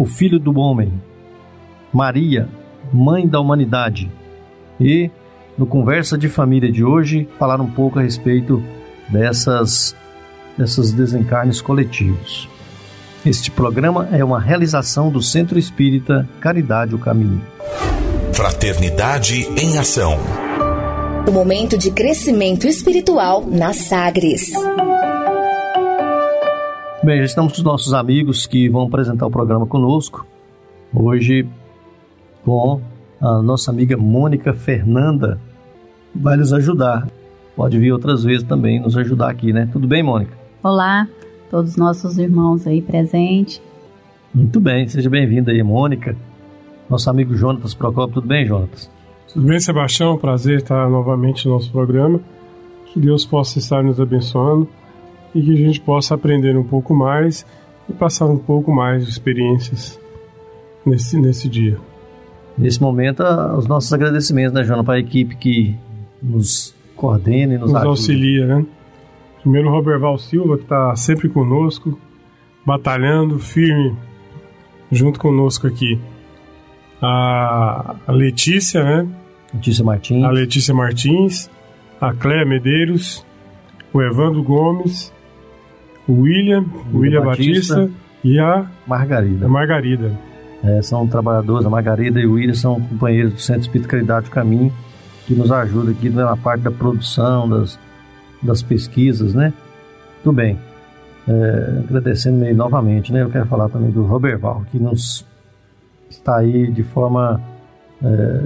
o 0.00 0.06
Filho 0.06 0.38
do 0.38 0.58
Homem, 0.58 0.90
Maria, 1.92 2.48
Mãe 2.90 3.28
da 3.28 3.38
Humanidade, 3.38 4.10
e 4.80 5.10
no 5.58 5.66
Conversa 5.66 6.16
de 6.16 6.26
Família 6.26 6.72
de 6.72 6.82
hoje 6.82 7.28
falar 7.38 7.60
um 7.60 7.70
pouco 7.70 7.98
a 7.98 8.02
respeito 8.02 8.64
dessas, 9.10 9.94
dessas 10.56 10.90
desencarnes 10.90 11.60
coletivos. 11.60 12.48
Este 13.26 13.50
programa 13.50 14.08
é 14.10 14.24
uma 14.24 14.40
realização 14.40 15.10
do 15.10 15.20
Centro 15.20 15.58
Espírita 15.58 16.26
Caridade 16.40 16.94
o 16.94 16.98
Caminho. 16.98 17.42
Fraternidade 18.32 19.46
em 19.60 19.76
Ação. 19.76 20.18
O 21.28 21.30
momento 21.30 21.76
de 21.76 21.90
crescimento 21.90 22.66
espiritual 22.66 23.44
na 23.46 23.74
Sagres. 23.74 24.50
Bem, 27.02 27.16
já 27.16 27.24
estamos 27.24 27.54
com 27.54 27.58
os 27.58 27.64
nossos 27.64 27.94
amigos 27.94 28.46
que 28.46 28.68
vão 28.68 28.82
apresentar 28.82 29.26
o 29.26 29.30
programa 29.30 29.66
conosco. 29.66 30.26
Hoje, 30.92 31.48
com 32.44 32.78
a 33.18 33.40
nossa 33.40 33.70
amiga 33.70 33.96
Mônica 33.96 34.52
Fernanda, 34.52 35.40
que 36.12 36.18
vai 36.18 36.36
nos 36.36 36.52
ajudar. 36.52 37.08
Pode 37.56 37.78
vir 37.78 37.90
outras 37.90 38.22
vezes 38.22 38.46
também 38.46 38.78
nos 38.78 38.98
ajudar 38.98 39.30
aqui, 39.30 39.50
né? 39.50 39.66
Tudo 39.72 39.88
bem, 39.88 40.02
Mônica? 40.02 40.36
Olá, 40.62 41.08
todos 41.50 41.70
os 41.70 41.76
nossos 41.78 42.18
irmãos 42.18 42.66
aí 42.66 42.82
presentes. 42.82 43.62
Muito 44.34 44.60
bem, 44.60 44.86
seja 44.86 45.08
bem-vinda 45.08 45.52
aí, 45.52 45.62
Mônica. 45.62 46.14
Nosso 46.88 47.08
amigo 47.08 47.34
Jonatas 47.34 47.72
Procopio, 47.72 48.12
tudo 48.12 48.26
bem, 48.26 48.44
Jonatas? 48.44 48.90
Tudo 49.32 49.46
bem, 49.46 49.58
Sebastião? 49.58 50.18
Prazer 50.18 50.58
estar 50.58 50.90
novamente 50.90 51.48
no 51.48 51.54
nosso 51.54 51.72
programa. 51.72 52.20
Que 52.92 53.00
Deus 53.00 53.24
possa 53.24 53.58
estar 53.58 53.82
nos 53.82 53.98
abençoando 53.98 54.68
e 55.34 55.42
que 55.42 55.52
a 55.52 55.56
gente 55.56 55.80
possa 55.80 56.14
aprender 56.14 56.56
um 56.56 56.64
pouco 56.64 56.94
mais 56.94 57.46
e 57.88 57.92
passar 57.92 58.26
um 58.26 58.38
pouco 58.38 58.72
mais 58.72 59.04
de 59.04 59.10
experiências 59.10 60.00
nesse, 60.84 61.18
nesse 61.18 61.48
dia. 61.48 61.78
Nesse 62.56 62.80
momento, 62.80 63.22
os 63.56 63.66
nossos 63.66 63.92
agradecimentos, 63.92 64.52
né, 64.52 64.64
Joana, 64.64 64.84
para 64.84 64.94
a 64.94 65.00
equipe 65.00 65.36
que 65.36 65.76
nos 66.22 66.74
coordena 66.94 67.54
e 67.54 67.58
nos, 67.58 67.72
nos 67.72 67.82
auxilia, 67.82 68.46
né? 68.46 68.66
Primeiro 69.40 69.68
o 69.68 69.72
Roberval 69.72 70.18
Silva, 70.18 70.58
que 70.58 70.64
está 70.64 70.94
sempre 70.96 71.28
conosco, 71.28 71.98
batalhando 72.66 73.38
firme 73.38 73.96
junto 74.92 75.18
conosco 75.18 75.66
aqui. 75.66 75.98
A, 77.00 77.96
a 78.06 78.12
Letícia, 78.12 78.84
né? 78.84 79.08
Letícia 79.54 79.84
Martins. 79.84 80.24
A 80.24 80.30
Letícia 80.30 80.74
Martins, 80.74 81.50
a 82.00 82.12
Cléa 82.12 82.44
Medeiros, 82.44 83.24
o 83.92 84.02
Evandro 84.02 84.42
Gomes, 84.42 85.12
o 86.08 86.22
William, 86.22 86.64
o 86.92 86.98
William 86.98 87.24
Batista, 87.24 87.76
Batista, 87.76 88.00
e 88.24 88.38
a 88.38 88.66
Margarida. 88.86 89.46
A 89.46 89.48
Margarida. 89.48 90.12
É, 90.62 90.82
são 90.82 91.06
trabalhadores, 91.06 91.66
a 91.66 91.70
Margarida 91.70 92.20
e 92.20 92.26
o 92.26 92.32
William 92.32 92.54
são 92.54 92.80
companheiros 92.80 93.32
do 93.32 93.40
Centro 93.40 93.62
Espírito 93.62 93.88
Caridade 93.88 94.26
do 94.26 94.30
Caminho, 94.30 94.72
que 95.26 95.34
nos 95.34 95.50
ajuda 95.50 95.92
aqui 95.92 96.10
na 96.10 96.36
parte 96.36 96.62
da 96.62 96.70
produção, 96.70 97.48
das, 97.48 97.78
das 98.42 98.62
pesquisas, 98.62 99.34
né? 99.34 99.54
Tudo 100.22 100.34
bem. 100.34 100.58
É, 101.26 101.82
agradecendo 101.88 102.44
aí 102.44 102.52
novamente, 102.52 103.12
né? 103.12 103.22
Eu 103.22 103.30
quero 103.30 103.46
falar 103.46 103.68
também 103.68 103.90
do 103.90 104.02
Roberval, 104.02 104.64
que 104.70 104.78
nos 104.78 105.24
está 106.10 106.38
aí 106.38 106.70
de 106.70 106.82
forma 106.82 107.40
é, 108.02 108.40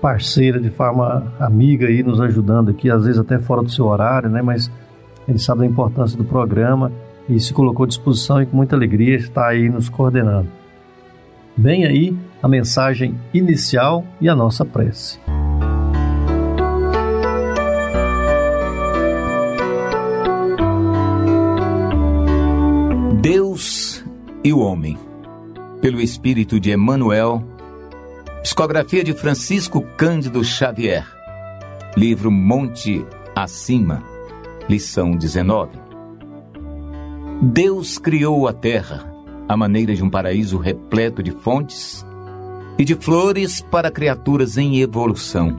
parceira, 0.00 0.60
de 0.60 0.70
forma 0.70 1.32
amiga 1.40 1.88
aí, 1.88 2.02
nos 2.02 2.20
ajudando 2.20 2.70
aqui, 2.70 2.90
às 2.90 3.04
vezes 3.04 3.18
até 3.18 3.38
fora 3.38 3.62
do 3.62 3.70
seu 3.70 3.86
horário, 3.86 4.30
né? 4.30 4.40
Mas 4.40 4.70
ele 5.28 5.38
sabe 5.38 5.60
da 5.60 5.66
importância 5.66 6.16
do 6.16 6.24
programa 6.24 6.92
e 7.28 7.38
se 7.40 7.52
colocou 7.52 7.84
à 7.84 7.86
disposição 7.86 8.40
e 8.40 8.46
com 8.46 8.56
muita 8.56 8.76
alegria 8.76 9.16
está 9.16 9.48
aí 9.48 9.68
nos 9.68 9.88
coordenando. 9.88 10.48
Vem 11.56 11.84
aí 11.84 12.16
a 12.42 12.48
mensagem 12.48 13.18
inicial 13.32 14.04
e 14.20 14.28
a 14.28 14.34
nossa 14.34 14.64
prece. 14.64 15.18
Deus 23.20 24.04
e 24.44 24.52
o 24.52 24.60
homem. 24.60 24.96
Pelo 25.80 26.00
espírito 26.00 26.60
de 26.60 26.70
Emmanuel, 26.70 27.42
psicografia 28.42 29.02
de 29.02 29.12
Francisco 29.12 29.82
Cândido 29.96 30.44
Xavier. 30.44 31.06
Livro 31.96 32.30
Monte 32.30 33.04
Acima 33.34 34.15
Lição 34.68 35.12
19 35.12 35.78
Deus 37.40 37.98
criou 37.98 38.48
a 38.48 38.52
terra 38.52 39.08
à 39.48 39.56
maneira 39.56 39.94
de 39.94 40.02
um 40.02 40.10
paraíso 40.10 40.58
repleto 40.58 41.22
de 41.22 41.30
fontes 41.30 42.04
e 42.76 42.84
de 42.84 42.96
flores 42.96 43.60
para 43.60 43.92
criaturas 43.92 44.58
em 44.58 44.80
evolução. 44.80 45.56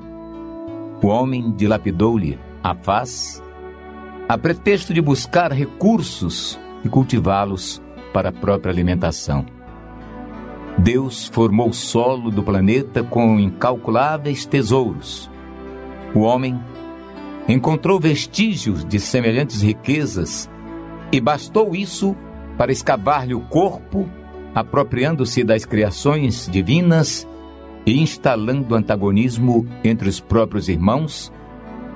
O 1.02 1.08
homem 1.08 1.54
dilapidou-lhe 1.56 2.38
a 2.62 2.76
face 2.76 3.42
a 4.28 4.38
pretexto 4.38 4.94
de 4.94 5.02
buscar 5.02 5.54
recursos 5.54 6.60
e 6.84 6.90
cultivá-los 6.90 7.82
para 8.12 8.28
a 8.28 8.34
própria 8.34 8.74
alimentação. 8.74 9.46
Deus 10.78 11.28
formou 11.28 11.70
o 11.70 11.74
solo 11.74 12.30
do 12.30 12.44
planeta 12.44 13.04
com 13.04 13.40
incalculáveis 13.40 14.46
tesouros. 14.46 15.32
O 16.14 16.20
homem 16.20 16.60
encontrou 17.48 18.00
vestígios 18.00 18.84
de 18.84 19.00
semelhantes 19.00 19.62
riquezas 19.62 20.50
e 21.12 21.22
bastou 21.22 21.74
isso 21.74 22.16
para 22.58 22.72
escavar-lhe 22.72 23.34
o 23.34 23.42
corpo, 23.42 24.10
apropriando-se 24.54 25.44
das 25.44 25.64
criações 25.64 26.50
divinas 26.52 27.28
e 27.86 28.02
instalando 28.02 28.76
antagonismo 28.76 29.66
entre 29.84 30.10
os 30.10 30.20
próprios 30.20 30.68
irmãos 30.68 31.32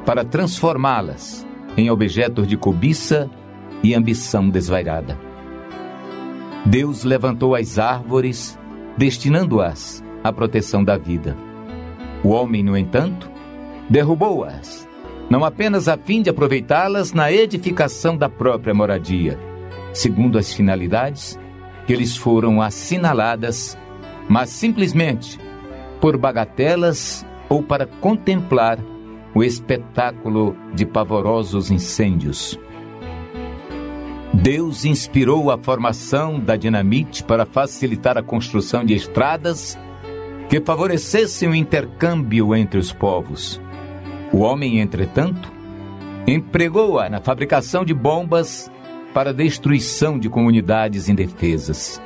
para 0.05 0.23
transformá-las 0.23 1.45
em 1.75 1.89
objetos 1.89 2.47
de 2.47 2.55
cobiça 2.55 3.29
e 3.83 3.93
ambição 3.93 4.49
desvairada. 4.49 5.19
Deus 6.65 7.03
levantou 7.03 7.55
as 7.55 7.79
árvores, 7.79 8.57
destinando-as 8.97 10.03
à 10.23 10.31
proteção 10.31 10.83
da 10.83 10.97
vida. 10.97 11.35
O 12.23 12.29
homem, 12.29 12.63
no 12.63 12.77
entanto, 12.77 13.29
derrubou-as 13.89 14.87
não 15.31 15.45
apenas 15.45 15.87
a 15.87 15.95
fim 15.95 16.21
de 16.21 16.29
aproveitá-las 16.29 17.13
na 17.13 17.31
edificação 17.31 18.17
da 18.17 18.27
própria 18.27 18.73
moradia, 18.73 19.39
segundo 19.93 20.37
as 20.37 20.51
finalidades 20.51 21.39
que 21.87 21.95
lhes 21.95 22.17
foram 22.17 22.61
assinaladas, 22.61 23.77
mas 24.27 24.49
simplesmente 24.49 25.39
por 26.01 26.17
bagatelas 26.17 27.25
ou 27.47 27.63
para 27.63 27.85
contemplar 27.85 28.77
o 29.33 29.41
espetáculo 29.41 30.53
de 30.73 30.85
pavorosos 30.85 31.71
incêndios. 31.71 32.59
Deus 34.33 34.83
inspirou 34.83 35.49
a 35.49 35.57
formação 35.57 36.41
da 36.41 36.57
dinamite 36.57 37.23
para 37.23 37.45
facilitar 37.45 38.17
a 38.17 38.23
construção 38.23 38.83
de 38.83 38.95
estradas 38.95 39.79
que 40.49 40.59
favorecessem 40.59 41.47
o 41.47 41.55
intercâmbio 41.55 42.53
entre 42.53 42.77
os 42.77 42.91
povos. 42.91 43.61
O 44.33 44.39
homem, 44.39 44.79
entretanto, 44.79 45.51
empregou-a 46.25 47.09
na 47.09 47.19
fabricação 47.19 47.83
de 47.83 47.93
bombas 47.93 48.71
para 49.13 49.33
destruição 49.33 50.17
de 50.17 50.29
comunidades 50.29 51.09
indefesas. 51.09 52.01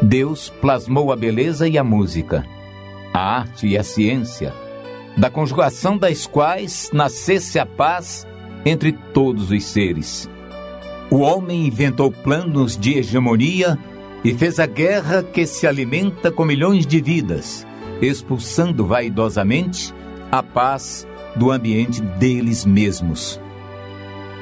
Deus 0.00 0.48
plasmou 0.48 1.12
a 1.12 1.16
beleza 1.16 1.68
e 1.68 1.76
a 1.76 1.84
música, 1.84 2.46
a 3.12 3.40
arte 3.40 3.66
e 3.66 3.76
a 3.76 3.82
ciência, 3.82 4.54
da 5.16 5.28
conjugação 5.28 5.98
das 5.98 6.26
quais 6.26 6.90
nascesse 6.94 7.58
a 7.58 7.66
paz 7.66 8.26
entre 8.64 8.92
todos 8.92 9.50
os 9.50 9.64
seres. 9.64 10.30
O 11.10 11.18
homem 11.18 11.66
inventou 11.66 12.10
planos 12.10 12.76
de 12.76 12.98
hegemonia 12.98 13.78
e 14.24 14.32
fez 14.32 14.58
a 14.58 14.66
guerra 14.66 15.22
que 15.22 15.46
se 15.46 15.66
alimenta 15.66 16.32
com 16.32 16.44
milhões 16.44 16.86
de 16.86 17.02
vidas, 17.02 17.66
expulsando 18.00 18.86
vaidosamente 18.86 19.92
a 20.32 20.42
paz 20.42 21.06
do 21.36 21.50
ambiente 21.50 22.00
deles 22.00 22.64
mesmos. 22.64 23.38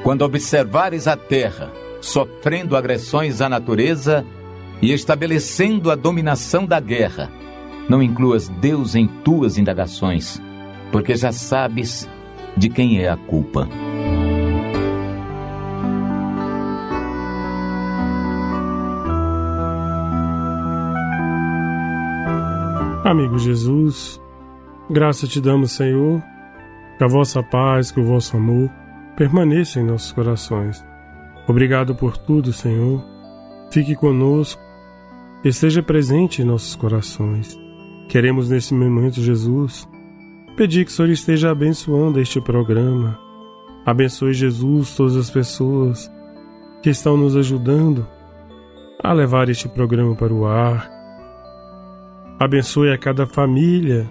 Quando 0.05 0.23
observares 0.23 1.09
a 1.09 1.17
terra 1.17 1.73
sofrendo 2.01 2.77
agressões 2.77 3.41
à 3.41 3.49
natureza 3.49 4.25
e 4.81 4.93
estabelecendo 4.93 5.91
a 5.91 5.97
dominação 5.97 6.65
da 6.65 6.79
guerra, 6.79 7.29
não 7.89 8.01
incluas 8.01 8.49
Deus 8.49 8.95
em 8.95 9.09
tuas 9.09 9.59
indagações, 9.59 10.41
porque 10.93 11.17
já 11.17 11.33
sabes 11.33 12.09
de 12.57 12.69
quem 12.69 13.03
é 13.03 13.11
a 13.11 13.17
culpa. 13.17 13.69
Amigo 23.05 23.41
Jesus, 23.41 24.21
graça 24.91 25.27
te 25.27 25.41
damos, 25.41 25.73
Senhor, 25.73 26.23
que 26.99 27.05
a 27.05 27.07
vossa 27.07 27.43
paz, 27.43 27.91
que 27.91 28.01
o 28.01 28.05
vosso 28.05 28.37
amor 28.37 28.71
permaneça 29.17 29.81
em 29.81 29.85
nossos 29.85 30.13
corações. 30.13 30.85
Obrigado 31.47 31.95
por 31.95 32.17
tudo, 32.17 32.53
Senhor. 32.53 33.05
Fique 33.71 33.95
conosco, 33.95 34.61
esteja 35.45 35.83
presente 35.83 36.43
em 36.43 36.45
nossos 36.45 36.75
corações. 36.75 37.59
Queremos 38.09 38.51
nesse 38.51 38.75
momento, 38.75 39.21
Jesus, 39.21 39.89
pedir 40.57 40.85
que 40.85 40.91
o 40.91 40.95
Senhor 40.95 41.11
esteja 41.11 41.51
abençoando 41.51 42.21
este 42.21 42.41
programa. 42.41 43.19
Abençoe, 43.87 44.35
Jesus, 44.35 44.95
todas 44.95 45.17
as 45.17 45.31
pessoas 45.31 46.11
que 46.83 46.91
estão 46.91 47.17
nos 47.17 47.37
ajudando 47.37 48.07
a 49.03 49.13
levar 49.13 49.49
este 49.49 49.69
programa 49.69 50.15
para 50.15 50.33
o 50.33 50.47
ar 50.47 51.01
Abençoe 52.41 52.91
a 52.91 52.97
cada 52.97 53.27
família 53.27 54.09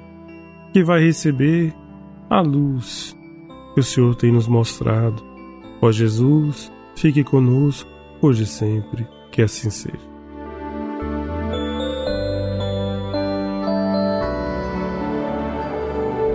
que 0.74 0.83
vai 0.83 1.04
receber 1.04 1.74
a 2.30 2.42
luz 2.42 3.16
que 3.74 3.80
o 3.80 3.83
Senhor 3.83 4.16
tem 4.16 4.31
nos 4.31 4.48
mostrado. 4.48 5.24
Ó 5.81 5.92
Jesus, 5.92 6.71
fique 6.95 7.24
conosco 7.24 7.89
hoje 8.21 8.44
e 8.44 8.48
sempre, 8.48 9.07
que 9.31 9.42
assim 9.42 9.69
seja. 9.69 10.10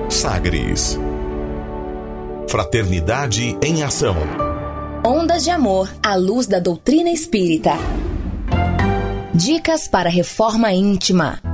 Sagres 0.09 0.99
Fraternidade 2.49 3.59
em 3.63 3.83
Ação 3.83 4.17
Ondas 5.07 5.45
de 5.45 5.51
Amor 5.51 5.91
à 6.03 6.15
luz 6.15 6.47
da 6.47 6.59
doutrina 6.59 7.11
espírita. 7.11 7.73
Dicas 9.35 9.87
para 9.87 10.09
reforma 10.09 10.73
íntima. 10.73 11.54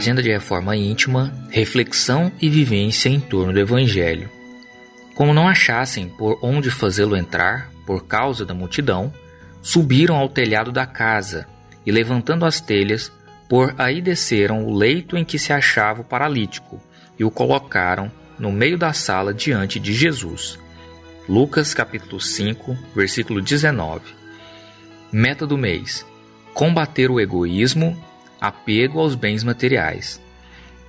Agenda 0.00 0.22
de 0.22 0.30
reforma 0.30 0.74
íntima, 0.74 1.30
reflexão 1.50 2.32
e 2.40 2.48
vivência 2.48 3.10
em 3.10 3.20
torno 3.20 3.52
do 3.52 3.60
Evangelho. 3.60 4.30
Como 5.14 5.34
não 5.34 5.46
achassem 5.46 6.08
por 6.08 6.38
onde 6.40 6.70
fazê-lo 6.70 7.14
entrar, 7.14 7.70
por 7.84 8.06
causa 8.06 8.46
da 8.46 8.54
multidão, 8.54 9.12
subiram 9.60 10.16
ao 10.16 10.26
telhado 10.26 10.72
da 10.72 10.86
casa 10.86 11.46
e, 11.84 11.92
levantando 11.92 12.46
as 12.46 12.62
telhas, 12.62 13.12
por 13.46 13.74
aí 13.76 14.00
desceram 14.00 14.64
o 14.64 14.74
leito 14.74 15.18
em 15.18 15.24
que 15.24 15.38
se 15.38 15.52
achava 15.52 16.00
o 16.00 16.04
paralítico 16.04 16.80
e 17.18 17.22
o 17.22 17.30
colocaram 17.30 18.10
no 18.38 18.50
meio 18.50 18.78
da 18.78 18.94
sala 18.94 19.34
diante 19.34 19.78
de 19.78 19.92
Jesus. 19.92 20.58
Lucas 21.28 21.74
capítulo 21.74 22.18
5, 22.18 22.74
versículo 22.96 23.42
19. 23.42 24.00
Meta 25.12 25.46
do 25.46 25.58
mês: 25.58 26.06
combater 26.54 27.10
o 27.10 27.20
egoísmo 27.20 28.02
apego 28.40 29.00
aos 29.00 29.14
bens 29.14 29.44
materiais. 29.44 30.20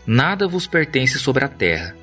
Nada 0.05 0.47
vos 0.47 0.65
pertence 0.65 1.19
sobre 1.19 1.43
a 1.43 1.47
terra, 1.47 1.95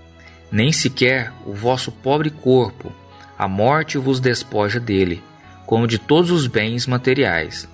nem 0.51 0.73
sequer 0.73 1.33
o 1.45 1.53
vosso 1.53 1.91
pobre 1.91 2.31
corpo. 2.31 2.93
A 3.39 3.47
morte 3.47 3.99
vos 3.99 4.21
despoja 4.21 4.81
dele, 4.81 5.23
como 5.67 5.87
de 5.87 5.99
todos 5.99 6.31
os 6.31 6.47
bens 6.47 6.87
materiais. 6.87 7.69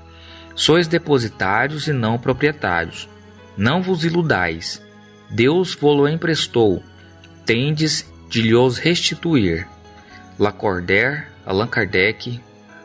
Sois 0.54 0.86
depositários 0.86 1.88
e 1.88 1.92
não 1.92 2.18
proprietários. 2.18 3.08
Não 3.56 3.82
vos 3.82 4.04
iludais. 4.04 4.82
Deus 5.30 5.74
vos 5.74 6.10
emprestou. 6.10 6.82
Tendes 7.46 8.08
de 8.28 8.42
lhos 8.42 8.78
restituir. 8.78 9.66
Lacordaire, 10.38 11.24
Allan 11.46 11.66
Kardec, 11.66 12.40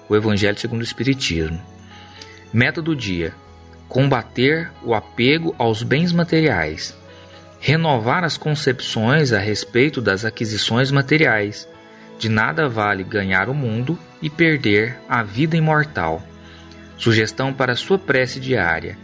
O 0.08 0.16
Evangelho 0.16 0.60
segundo 0.60 0.82
o 0.82 0.84
Espiritismo. 0.84 1.62
Meta 2.52 2.82
do 2.82 2.96
dia: 2.96 3.34
combater 3.90 4.72
o 4.84 4.94
apego 4.94 5.54
aos 5.58 5.82
bens 5.82 6.14
materiais, 6.14 6.96
renovar 7.60 8.24
as 8.24 8.38
concepções 8.38 9.34
a 9.34 9.40
respeito 9.40 10.00
das 10.00 10.24
aquisições 10.24 10.92
materiais. 10.92 11.68
De 12.20 12.30
nada 12.30 12.70
vale 12.70 13.04
ganhar 13.04 13.50
o 13.50 13.54
mundo 13.54 13.98
e 14.22 14.30
perder 14.30 14.98
a 15.10 15.24
vida 15.24 15.58
imortal. 15.58 16.22
Sugestão 16.98 17.52
para 17.52 17.76
sua 17.76 17.98
prece 17.98 18.40
diária: 18.40 18.98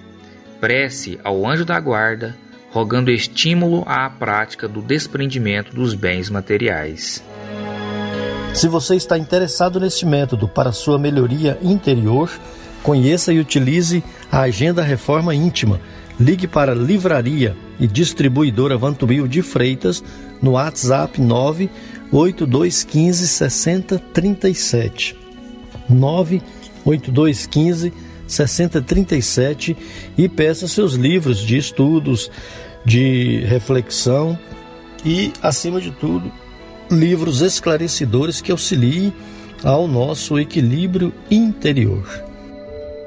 prece 0.61 1.19
ao 1.23 1.47
anjo 1.47 1.65
da 1.65 1.79
guarda, 1.79 2.35
rogando 2.71 3.09
estímulo 3.09 3.83
à 3.87 4.09
prática 4.09 4.67
do 4.67 4.81
desprendimento 4.81 5.73
dos 5.73 5.93
bens 5.93 6.29
materiais. 6.29 7.23
Se 8.53 8.67
você 8.67 8.95
está 8.95 9.17
interessado 9.17 9.79
neste 9.79 10.05
método 10.05 10.47
para 10.47 10.71
sua 10.71 10.99
melhoria 10.99 11.57
interior, 11.61 12.29
Conheça 12.85 13.33
e 13.33 13.39
utilize 13.39 14.01
a 14.31 14.41
Agenda 14.41 14.83
Reforma 14.83 15.33
Íntima. 15.33 15.81
Ligue 16.19 16.47
para 16.47 16.75
Livraria 16.75 17.57
e 17.79 17.87
Distribuidora 17.87 18.77
Vantubil 18.77 19.27
de 19.27 19.41
Freitas 19.41 20.03
no 20.39 20.51
WhatsApp 20.51 21.19
98215 21.19 23.27
6037. 23.27 25.17
98215 25.89 27.91
6037 28.27 29.75
e 30.15 30.29
peça 30.29 30.67
seus 30.67 30.93
livros 30.93 31.39
de 31.39 31.57
estudos, 31.57 32.29
de 32.85 33.39
reflexão 33.47 34.37
e, 35.03 35.33
acima 35.41 35.81
de 35.81 35.89
tudo, 35.89 36.31
livros 36.91 37.41
esclarecedores 37.41 38.41
que 38.41 38.51
auxiliem 38.51 39.11
ao 39.63 39.87
nosso 39.87 40.37
equilíbrio 40.37 41.11
interior. 41.31 42.24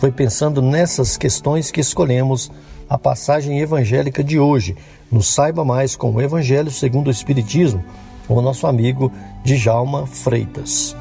foi 0.00 0.10
pensando 0.10 0.62
nessas 0.62 1.18
questões 1.18 1.70
que 1.70 1.78
escolhemos 1.78 2.50
a 2.88 2.96
passagem 2.96 3.60
evangélica 3.60 4.24
de 4.24 4.38
hoje. 4.38 4.74
Nos 5.12 5.26
saiba 5.26 5.62
mais 5.62 5.94
com 5.94 6.10
o 6.10 6.22
Evangelho 6.22 6.70
segundo 6.70 7.08
o 7.08 7.10
Espiritismo, 7.10 7.84
com 8.26 8.34
o 8.34 8.40
nosso 8.40 8.66
amigo 8.66 9.12
Djalma 9.44 10.06
Freitas. 10.06 10.96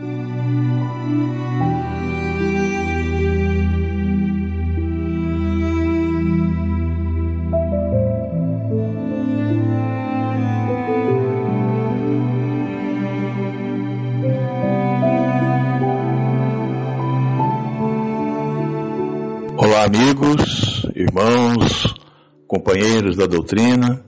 Amigos, 19.90 20.86
irmãos, 20.96 21.96
companheiros 22.46 23.18
da 23.18 23.26
doutrina, 23.26 24.06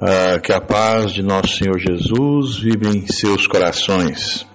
ah, 0.00 0.40
que 0.40 0.50
a 0.50 0.62
paz 0.62 1.12
de 1.12 1.22
nosso 1.22 1.58
Senhor 1.58 1.78
Jesus 1.78 2.56
vive 2.60 2.88
em 2.88 3.06
seus 3.06 3.46
corações. 3.46 4.46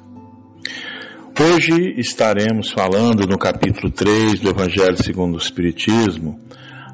Hoje 1.40 1.94
estaremos 1.98 2.72
falando 2.72 3.28
no 3.28 3.38
capítulo 3.38 3.92
3 3.92 4.40
do 4.40 4.50
Evangelho 4.50 4.98
segundo 4.98 5.36
o 5.36 5.38
Espiritismo, 5.38 6.40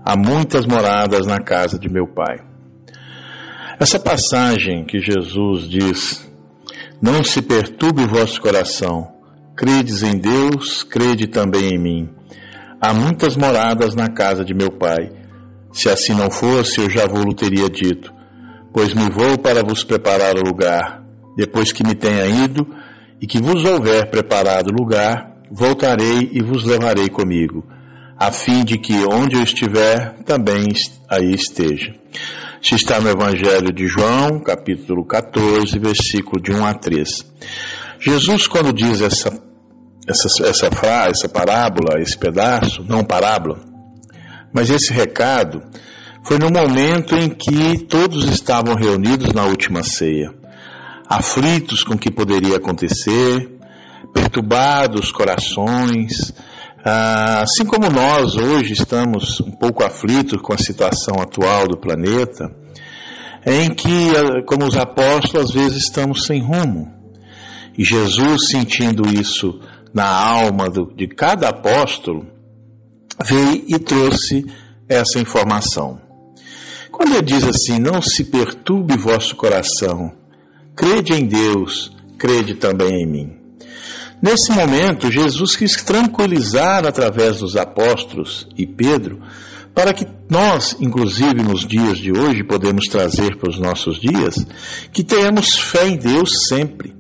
Há 0.04 0.16
muitas 0.16 0.66
moradas 0.66 1.26
na 1.26 1.40
casa 1.40 1.78
de 1.78 1.90
meu 1.90 2.08
Pai. 2.08 2.38
Essa 3.80 4.00
passagem 4.00 4.86
que 4.86 5.00
Jesus 5.00 5.70
diz: 5.70 6.30
Não 7.02 7.24
se 7.24 7.42
perturbe 7.42 8.04
o 8.04 8.08
vosso 8.08 8.40
coração, 8.42 9.14
credes 9.56 10.04
em 10.04 10.18
Deus, 10.18 10.84
crede 10.84 11.28
também 11.28 11.74
em 11.74 11.78
mim. 11.78 12.17
Há 12.80 12.94
muitas 12.94 13.36
moradas 13.36 13.96
na 13.96 14.08
casa 14.08 14.46
de 14.46 14.54
meu 14.54 14.70
pai. 14.70 15.10
Se 15.72 15.90
assim 15.90 16.14
não 16.14 16.30
fosse, 16.30 16.80
eu 16.80 16.90
já 16.90 17.08
vou-lo 17.08 17.34
teria 17.34 17.68
dito, 17.70 18.14
pois 18.72 18.94
me 18.94 19.10
vou 19.10 19.36
para 19.38 19.64
vos 19.64 19.84
preparar 19.84 20.36
o 20.36 20.48
lugar. 20.48 21.04
Depois 21.36 21.72
que 21.72 21.84
me 21.84 21.96
tenha 21.96 22.26
ido 22.28 22.68
e 23.20 23.26
que 23.26 23.42
vos 23.42 23.66
houver 23.66 24.12
preparado 24.12 24.72
lugar, 24.72 25.38
voltarei 25.52 26.30
e 26.32 26.42
vos 26.44 26.64
levarei 26.66 27.10
comigo, 27.10 27.66
a 28.16 28.32
fim 28.32 28.64
de 28.64 28.78
que 28.78 28.94
onde 29.12 29.36
eu 29.36 29.44
estiver, 29.44 30.16
também 30.24 30.68
aí 31.10 31.34
esteja. 31.34 31.96
Se 32.62 32.76
está 32.76 33.00
no 33.00 33.10
Evangelho 33.10 33.74
de 33.74 33.88
João, 33.88 34.40
capítulo 34.40 35.04
14, 35.04 35.80
versículo 35.80 36.42
de 36.42 36.52
1 36.52 36.66
a 36.66 36.74
3. 36.76 37.10
Jesus, 38.00 38.48
quando 38.48 38.72
diz 38.72 39.02
essa 39.02 39.47
essa, 40.08 40.48
essa 40.48 40.72
frase, 40.72 41.20
essa 41.20 41.30
parábola, 41.30 42.02
esse 42.02 42.18
pedaço, 42.18 42.84
não 42.84 43.04
parábola, 43.04 43.60
mas 44.54 44.70
esse 44.70 44.94
recado 44.94 45.62
foi 46.24 46.40
no 46.40 46.50
momento 46.50 47.16
em 47.16 47.30
que 47.30 47.86
todos 47.86 48.26
estavam 48.26 48.76
reunidos 48.76 49.34
na 49.34 49.44
última 49.46 49.84
ceia, 49.84 50.34
aflitos 51.08 51.84
com 51.84 51.94
o 51.94 51.98
que 51.98 52.12
poderia 52.12 52.58
acontecer, 52.58 53.58
perturbados 54.14 55.12
corações, 55.12 56.34
ah, 56.84 57.42
assim 57.42 57.66
como 57.66 57.90
nós 57.90 58.36
hoje 58.36 58.74
estamos 58.74 59.42
um 59.42 59.52
pouco 59.52 59.84
aflitos 59.84 60.42
com 60.42 60.54
a 60.54 60.58
situação 60.58 61.16
atual 61.22 61.68
do 61.68 61.78
planeta, 61.78 62.50
em 63.46 63.70
que, 63.70 64.12
como 64.46 64.66
os 64.66 64.76
apóstolos, 64.76 65.50
às 65.50 65.54
vezes 65.54 65.84
estamos 65.84 66.26
sem 66.26 66.42
rumo. 66.42 66.94
E 67.78 67.84
Jesus, 67.84 68.50
sentindo 68.50 69.08
isso 69.08 69.60
na 69.98 70.06
alma 70.08 70.70
do, 70.70 70.94
de 70.96 71.08
cada 71.08 71.50
apóstolo, 71.50 72.28
veio 73.26 73.64
e 73.68 73.80
trouxe 73.80 74.46
essa 74.88 75.18
informação. 75.18 76.00
Quando 76.92 77.14
ele 77.16 77.24
diz 77.24 77.44
assim: 77.44 77.80
Não 77.80 78.00
se 78.00 78.26
perturbe 78.26 78.96
vosso 78.96 79.36
coração, 79.36 80.12
crede 80.76 81.14
em 81.14 81.26
Deus, 81.26 81.92
crede 82.16 82.54
também 82.54 83.02
em 83.02 83.08
mim. 83.08 83.38
Nesse 84.22 84.52
momento, 84.52 85.12
Jesus 85.12 85.56
quis 85.56 85.76
tranquilizar 85.84 86.86
através 86.86 87.40
dos 87.40 87.56
apóstolos 87.56 88.48
e 88.56 88.68
Pedro, 88.68 89.20
para 89.74 89.96
que 89.96 90.08
nós, 90.30 90.78
inclusive 90.80 91.42
nos 91.42 91.66
dias 91.66 91.98
de 91.98 92.12
hoje, 92.12 92.44
podemos 92.44 92.86
trazer 92.86 93.36
para 93.38 93.50
os 93.50 93.58
nossos 93.58 94.00
dias, 94.00 94.46
que 94.94 95.04
tenhamos 95.04 95.58
fé 95.58 95.88
em 95.88 95.98
Deus 95.98 96.48
sempre. 96.48 96.96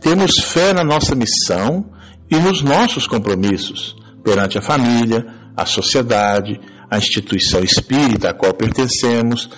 Temos 0.00 0.38
fé 0.38 0.72
na 0.72 0.82
nossa 0.82 1.14
missão 1.14 1.99
e 2.30 2.36
nos 2.36 2.62
nossos 2.62 3.06
compromissos 3.06 3.96
perante 4.22 4.58
a 4.58 4.62
família, 4.62 5.26
a 5.56 5.66
sociedade, 5.66 6.60
a 6.90 6.98
instituição 6.98 7.62
espírita 7.62 8.30
a 8.30 8.34
qual 8.34 8.52
pertencemos, 8.54 9.48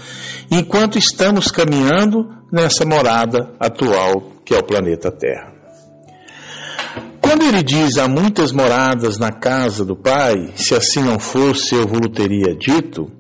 enquanto 0.50 0.98
estamos 0.98 1.50
caminhando 1.50 2.28
nessa 2.50 2.84
morada 2.84 3.54
atual 3.58 4.32
que 4.44 4.54
é 4.54 4.58
o 4.58 4.62
planeta 4.62 5.10
Terra. 5.10 5.52
Quando 7.20 7.44
ele 7.44 7.62
diz 7.62 7.96
há 7.96 8.08
muitas 8.08 8.52
moradas 8.52 9.16
na 9.16 9.32
casa 9.32 9.84
do 9.84 9.96
Pai, 9.96 10.52
se 10.56 10.74
assim 10.74 11.02
não 11.02 11.18
fosse 11.18 11.74
eu 11.74 11.86
vos 11.86 12.08
teria 12.14 12.54
dito, 12.54 13.10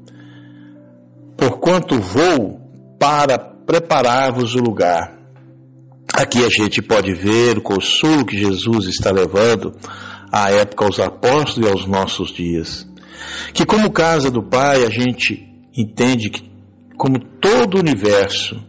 porquanto 1.36 1.98
vou 2.00 2.60
para 2.98 3.38
preparar-vos 3.38 4.54
o 4.54 4.58
lugar. 4.58 5.21
Aqui 6.12 6.44
a 6.44 6.48
gente 6.50 6.82
pode 6.82 7.14
ver 7.14 7.56
o 7.56 7.62
consolo 7.62 8.26
que 8.26 8.38
Jesus 8.38 8.86
está 8.86 9.10
levando 9.10 9.72
à 10.30 10.50
época 10.50 10.84
aos 10.84 11.00
apóstolos 11.00 11.68
e 11.68 11.70
aos 11.70 11.86
nossos 11.86 12.30
dias. 12.30 12.86
Que 13.54 13.64
como 13.64 13.90
casa 13.90 14.30
do 14.30 14.42
Pai, 14.42 14.84
a 14.84 14.90
gente 14.90 15.42
entende 15.74 16.28
que 16.28 16.50
como 16.98 17.18
todo 17.18 17.76
o 17.76 17.80
universo, 17.80 18.62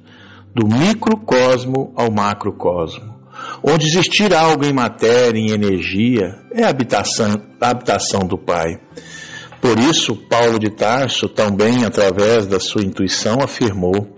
do 0.55 0.67
microcosmo 0.67 1.91
ao 1.97 2.09
macrocosmo, 2.09 3.13
onde 3.61 3.87
existir 3.87 4.33
algo 4.33 4.63
em 4.63 4.71
matéria, 4.71 5.37
em 5.37 5.51
energia, 5.51 6.39
é 6.53 6.63
a 6.63 6.69
habitação, 6.69 7.41
a 7.59 7.69
habitação 7.69 8.21
do 8.21 8.37
Pai. 8.37 8.79
Por 9.59 9.77
isso, 9.79 10.15
Paulo 10.15 10.59
de 10.59 10.69
Tarso, 10.69 11.27
também 11.27 11.83
através 11.83 12.47
da 12.47 12.59
sua 12.59 12.83
intuição, 12.83 13.39
afirmou 13.41 14.15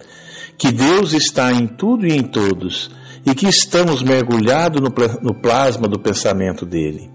que 0.58 0.72
Deus 0.72 1.14
está 1.14 1.52
em 1.52 1.68
tudo 1.68 2.06
e 2.06 2.14
em 2.14 2.22
todos 2.22 2.92
e 3.26 3.34
que 3.34 3.48
estamos 3.48 4.04
mergulhados 4.04 4.82
no, 4.82 5.34
plasma 5.34 5.88
do 5.88 6.00
pensamento 6.00 6.66
dele. 6.66 7.10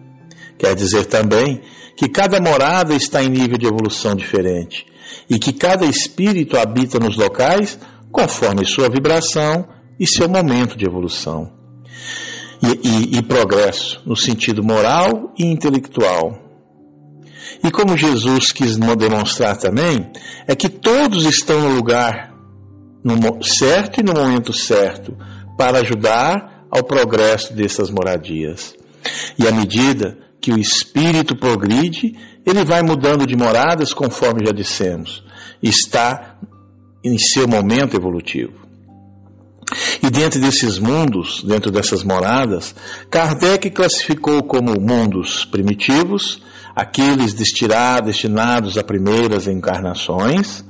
Quer 0.59 0.75
dizer 0.75 1.07
também 1.07 1.61
que 1.97 2.09
cada 2.09 2.41
morada 2.41 2.95
está 2.95 3.23
em 3.23 3.29
nível 3.29 3.57
de 3.57 3.67
evolução 3.67 4.15
diferente 4.15 4.87
e 5.29 5.39
que 5.39 5.53
cada 5.53 5.87
espírito 5.87 6.59
habita 6.59 6.99
nos 6.99 7.17
locais 7.17 7.79
conforme 8.11 8.67
sua 8.67 8.89
vibração 8.89 9.67
e 9.99 10.07
seu 10.07 10.29
momento 10.29 10.77
de 10.77 10.85
evolução. 10.85 11.53
E, 12.63 12.89
e, 12.89 13.19
e, 13.19 13.23
progresso 13.23 14.03
no 14.05 14.15
sentido 14.15 14.63
moral 14.63 15.33
e 15.39 15.47
intelectual. 15.47 16.39
E 17.65 17.71
como 17.71 17.97
Jesus 17.97 18.53
quis 18.53 18.77
demonstrar 18.77 19.57
também, 19.57 20.11
é 20.47 20.55
que 20.55 20.69
todos 20.69 21.25
estão 21.25 21.59
no 21.59 21.75
lugar 21.75 22.31
no 23.03 23.43
certo 23.43 24.01
e 24.01 24.03
no 24.03 24.13
momento 24.13 24.53
certo, 24.53 25.17
para 25.61 25.81
ajudar 25.81 26.65
ao 26.71 26.83
progresso 26.83 27.53
dessas 27.53 27.91
moradias. 27.91 28.75
E 29.39 29.47
à 29.47 29.53
medida 29.53 30.17
que 30.41 30.51
o 30.51 30.59
espírito 30.59 31.37
progride, 31.37 32.17
ele 32.47 32.65
vai 32.65 32.81
mudando 32.83 33.27
de 33.27 33.37
moradas, 33.37 33.93
conforme 33.93 34.47
já 34.47 34.53
dissemos, 34.53 35.23
está 35.63 36.39
em 37.05 37.19
seu 37.19 37.47
momento 37.47 37.95
evolutivo. 37.95 38.55
E 40.03 40.09
dentro 40.09 40.41
desses 40.41 40.79
mundos, 40.79 41.45
dentro 41.45 41.71
dessas 41.71 42.03
moradas, 42.03 42.75
Kardec 43.11 43.69
classificou 43.69 44.43
como 44.43 44.81
mundos 44.81 45.45
primitivos, 45.45 46.43
aqueles 46.75 47.35
destinados 47.35 48.79
a 48.79 48.83
primeiras 48.83 49.47
encarnações, 49.47 50.65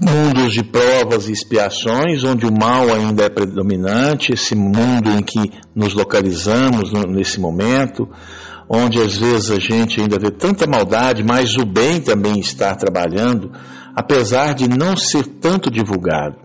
mundos 0.00 0.52
de 0.52 0.62
provas 0.62 1.28
e 1.28 1.32
expiações, 1.32 2.24
onde 2.24 2.46
o 2.46 2.52
mal 2.52 2.92
ainda 2.92 3.24
é 3.24 3.28
predominante, 3.28 4.32
esse 4.32 4.54
mundo 4.54 5.10
em 5.10 5.22
que 5.22 5.52
nos 5.74 5.94
localizamos 5.94 6.92
nesse 7.08 7.38
momento, 7.38 8.08
onde 8.68 9.00
às 9.00 9.16
vezes 9.16 9.50
a 9.50 9.58
gente 9.58 10.00
ainda 10.00 10.18
vê 10.18 10.30
tanta 10.30 10.66
maldade, 10.66 11.22
mas 11.22 11.56
o 11.56 11.66
bem 11.66 12.00
também 12.00 12.38
está 12.38 12.74
trabalhando, 12.74 13.52
apesar 13.94 14.54
de 14.54 14.68
não 14.68 14.96
ser 14.96 15.26
tanto 15.26 15.70
divulgado. 15.70 16.36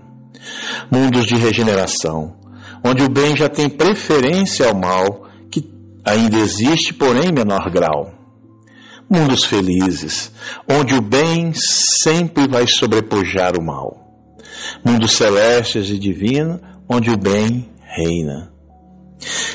Mundos 0.91 1.25
de 1.25 1.35
regeneração, 1.35 2.35
onde 2.83 3.03
o 3.03 3.09
bem 3.09 3.35
já 3.35 3.47
tem 3.47 3.69
preferência 3.69 4.67
ao 4.67 4.75
mal, 4.75 5.27
que 5.49 5.71
ainda 6.03 6.37
existe, 6.37 6.93
porém 6.93 7.29
em 7.29 7.33
menor 7.33 7.69
grau 7.71 8.14
mundos 9.09 9.45
felizes, 9.45 10.31
onde 10.69 10.95
o 10.95 11.01
bem 11.01 11.53
sempre 11.53 12.47
vai 12.47 12.67
sobrepujar 12.67 13.57
o 13.57 13.63
mal. 13.63 14.03
Mundos 14.83 15.13
celestes 15.13 15.89
e 15.89 15.99
divinos, 15.99 16.59
onde 16.89 17.09
o 17.11 17.17
bem 17.17 17.69
reina. 17.81 18.51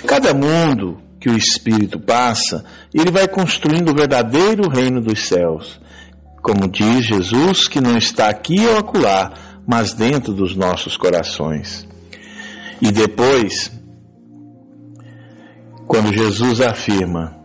Cada 0.06 0.32
mundo 0.32 1.00
que 1.20 1.28
o 1.28 1.36
Espírito 1.36 2.00
passa, 2.00 2.64
ele 2.94 3.10
vai 3.10 3.28
construindo 3.28 3.90
o 3.90 3.94
verdadeiro 3.94 4.68
reino 4.68 5.00
dos 5.00 5.26
céus, 5.26 5.80
como 6.42 6.66
diz 6.66 7.04
Jesus, 7.04 7.68
que 7.68 7.80
não 7.80 7.96
está 7.96 8.28
aqui 8.28 8.66
ou 8.66 8.78
acolá, 8.78 9.32
mas 9.66 9.92
dentro 9.92 10.32
dos 10.32 10.56
nossos 10.56 10.96
corações. 10.96 11.86
E 12.80 12.90
depois, 12.90 13.70
quando 15.86 16.12
Jesus 16.12 16.62
afirma 16.62 17.39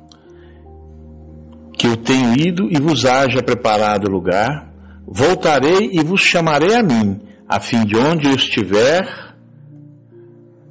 que 1.77 1.87
eu 1.87 1.97
tenho 1.97 2.33
ido 2.33 2.67
e 2.71 2.79
vos 2.79 3.05
haja 3.05 3.43
preparado 3.43 4.09
lugar, 4.09 4.71
voltarei 5.07 5.89
e 5.91 6.03
vos 6.03 6.21
chamarei 6.21 6.75
a 6.75 6.83
mim, 6.83 7.19
a 7.47 7.59
fim 7.59 7.85
de 7.85 7.95
onde 7.95 8.27
eu 8.27 8.35
estiver, 8.35 9.35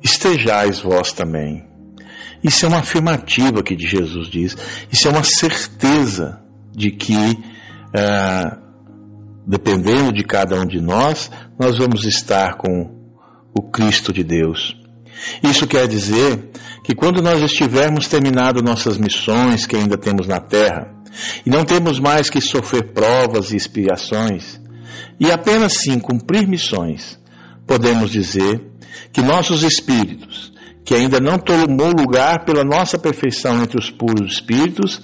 estejais 0.02 0.80
vós 0.80 1.12
também. 1.12 1.64
Isso 2.42 2.66
é 2.66 2.68
uma 2.68 2.78
afirmativa 2.78 3.62
que 3.62 3.74
de 3.74 3.86
Jesus 3.86 4.28
diz, 4.28 4.56
isso 4.92 5.08
é 5.08 5.10
uma 5.10 5.24
certeza 5.24 6.42
de 6.72 6.90
que, 6.90 7.38
ah, 7.96 8.58
dependendo 9.46 10.12
de 10.12 10.24
cada 10.24 10.60
um 10.60 10.66
de 10.66 10.80
nós, 10.80 11.30
nós 11.58 11.78
vamos 11.78 12.04
estar 12.04 12.56
com 12.56 12.94
o 13.56 13.62
Cristo 13.62 14.12
de 14.12 14.22
Deus. 14.22 14.76
Isso 15.42 15.66
quer 15.66 15.86
dizer 15.86 16.50
que 16.82 16.94
quando 16.94 17.22
nós 17.22 17.40
estivermos 17.40 18.08
terminado 18.08 18.62
nossas 18.62 18.98
missões 18.98 19.64
que 19.64 19.76
ainda 19.76 19.96
temos 19.96 20.26
na 20.26 20.40
terra, 20.40 20.93
e 21.44 21.50
não 21.50 21.64
temos 21.64 22.00
mais 22.00 22.28
que 22.30 22.40
sofrer 22.40 22.92
provas 22.92 23.52
e 23.52 23.56
expiações, 23.56 24.60
e 25.18 25.30
apenas 25.30 25.74
sim 25.74 25.98
cumprir 25.98 26.46
missões, 26.46 27.18
podemos 27.66 28.10
dizer 28.10 28.60
que 29.12 29.22
nossos 29.22 29.62
espíritos, 29.62 30.52
que 30.84 30.94
ainda 30.94 31.20
não 31.20 31.38
tomou 31.38 31.92
lugar 31.92 32.44
pela 32.44 32.64
nossa 32.64 32.98
perfeição 32.98 33.62
entre 33.62 33.78
os 33.78 33.90
puros 33.90 34.34
espíritos, 34.34 35.00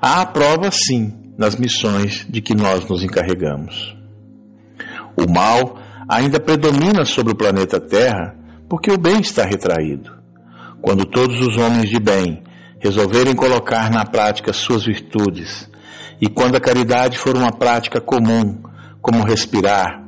há 0.00 0.24
prova 0.26 0.70
sim 0.70 1.12
nas 1.38 1.56
missões 1.56 2.26
de 2.28 2.40
que 2.40 2.54
nós 2.54 2.86
nos 2.88 3.02
encarregamos. 3.02 3.96
O 5.16 5.30
mal 5.32 5.78
ainda 6.08 6.38
predomina 6.38 7.04
sobre 7.04 7.32
o 7.32 7.36
planeta 7.36 7.80
Terra 7.80 8.36
porque 8.68 8.90
o 8.90 8.98
bem 8.98 9.20
está 9.20 9.44
retraído. 9.44 10.12
Quando 10.82 11.06
todos 11.06 11.40
os 11.40 11.56
homens 11.56 11.88
de 11.88 11.98
bem 11.98 12.43
resolverem 12.84 13.34
colocar 13.34 13.90
na 13.90 14.04
prática 14.04 14.52
suas 14.52 14.84
virtudes, 14.84 15.66
e 16.20 16.28
quando 16.28 16.56
a 16.56 16.60
caridade 16.60 17.16
for 17.16 17.34
uma 17.34 17.50
prática 17.50 17.98
comum, 17.98 18.62
como 19.00 19.24
respirar, 19.24 20.04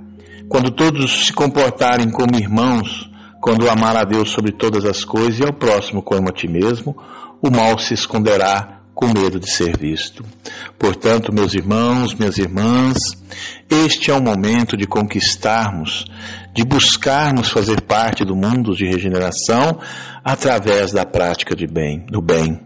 quando 0.46 0.70
todos 0.70 1.24
se 1.24 1.32
comportarem 1.32 2.10
como 2.10 2.36
irmãos, 2.36 3.10
quando 3.40 3.70
amar 3.70 3.96
a 3.96 4.04
Deus 4.04 4.28
sobre 4.28 4.52
todas 4.52 4.84
as 4.84 5.06
coisas 5.06 5.40
e 5.40 5.42
ao 5.42 5.54
próximo 5.54 6.02
como 6.02 6.28
a 6.28 6.32
ti 6.32 6.46
mesmo, 6.46 6.94
o 7.42 7.50
mal 7.50 7.78
se 7.78 7.94
esconderá 7.94 8.80
com 8.94 9.06
medo 9.06 9.40
de 9.40 9.50
ser 9.50 9.76
visto. 9.78 10.22
Portanto, 10.78 11.32
meus 11.32 11.54
irmãos, 11.54 12.14
minhas 12.14 12.36
irmãs, 12.36 12.98
este 13.70 14.10
é 14.10 14.14
o 14.14 14.22
momento 14.22 14.76
de 14.76 14.86
conquistarmos, 14.86 16.04
de 16.52 16.62
buscarmos 16.62 17.48
fazer 17.48 17.80
parte 17.80 18.22
do 18.22 18.36
mundo 18.36 18.74
de 18.74 18.84
regeneração 18.86 19.78
através 20.22 20.92
da 20.92 21.06
prática 21.06 21.54
de 21.54 21.66
bem, 21.66 22.04
do 22.10 22.20
bem. 22.20 22.65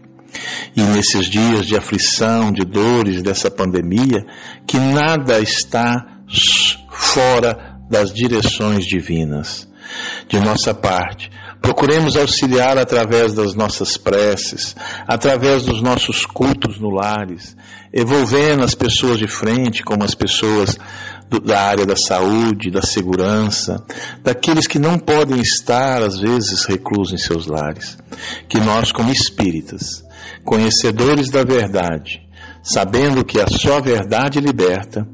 E 0.75 0.81
nesses 0.81 1.27
dias 1.27 1.65
de 1.65 1.75
aflição, 1.75 2.51
de 2.51 2.63
dores 2.63 3.21
dessa 3.21 3.51
pandemia, 3.51 4.25
que 4.65 4.77
nada 4.77 5.39
está 5.39 6.05
fora 6.89 7.79
das 7.89 8.13
direções 8.13 8.85
divinas. 8.85 9.67
De 10.27 10.39
nossa 10.39 10.73
parte, 10.73 11.29
procuremos 11.61 12.15
auxiliar 12.15 12.77
através 12.77 13.33
das 13.33 13.53
nossas 13.53 13.97
preces, 13.97 14.75
através 15.05 15.63
dos 15.63 15.81
nossos 15.81 16.25
cultos 16.25 16.79
no 16.79 16.89
lares, 16.89 17.55
envolvendo 17.93 18.63
as 18.63 18.73
pessoas 18.73 19.19
de 19.19 19.27
frente, 19.27 19.83
como 19.83 20.03
as 20.03 20.15
pessoas 20.15 20.77
do, 21.29 21.39
da 21.39 21.61
área 21.61 21.85
da 21.85 21.95
saúde, 21.95 22.71
da 22.71 22.81
segurança, 22.81 23.83
daqueles 24.23 24.67
que 24.67 24.79
não 24.79 24.97
podem 24.97 25.39
estar, 25.39 26.01
às 26.01 26.19
vezes, 26.19 26.65
reclusos 26.65 27.13
em 27.13 27.17
seus 27.17 27.45
lares. 27.45 27.97
Que 28.47 28.59
nós, 28.59 28.91
como 28.91 29.11
espíritas, 29.11 30.03
conhecedores 30.51 31.29
da 31.29 31.45
verdade, 31.45 32.27
sabendo 32.61 33.23
que 33.23 33.39
a 33.39 33.47
só 33.47 33.79
verdade 33.79 34.37
liberta, 34.41 35.07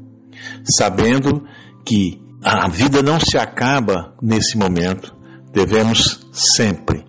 sabendo 0.64 1.44
que 1.86 2.20
a 2.42 2.68
vida 2.68 3.04
não 3.04 3.20
se 3.20 3.38
acaba 3.38 4.16
nesse 4.20 4.58
momento, 4.58 5.14
devemos 5.52 6.28
sempre 6.32 7.04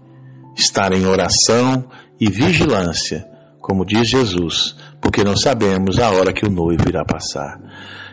estar 0.55 0.93
em 0.93 1.07
oração 1.07 1.89
e 2.21 2.29
vigilância, 2.29 3.25
como 3.59 3.83
diz 3.83 4.07
Jesus, 4.07 4.75
porque 5.01 5.23
não 5.23 5.35
sabemos 5.35 5.97
a 5.97 6.11
hora 6.11 6.31
que 6.31 6.45
o 6.45 6.51
noivo 6.51 6.87
irá 6.87 7.03
passar. 7.03 7.59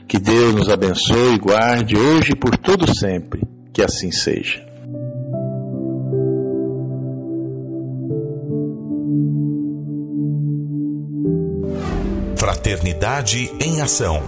Que 0.09 0.19
Deus 0.19 0.55
nos 0.55 0.71
abençoe 0.71 1.35
e 1.35 1.39
guarde 1.39 1.95
hoje 1.95 2.33
e 2.33 2.39
por 2.39 2.57
todo 2.57 2.91
sempre. 2.91 3.43
Que 3.71 3.83
assim 3.83 4.11
seja. 4.11 4.66
Fraternidade 12.67 13.55
em 13.65 13.81
Ação. 13.81 14.21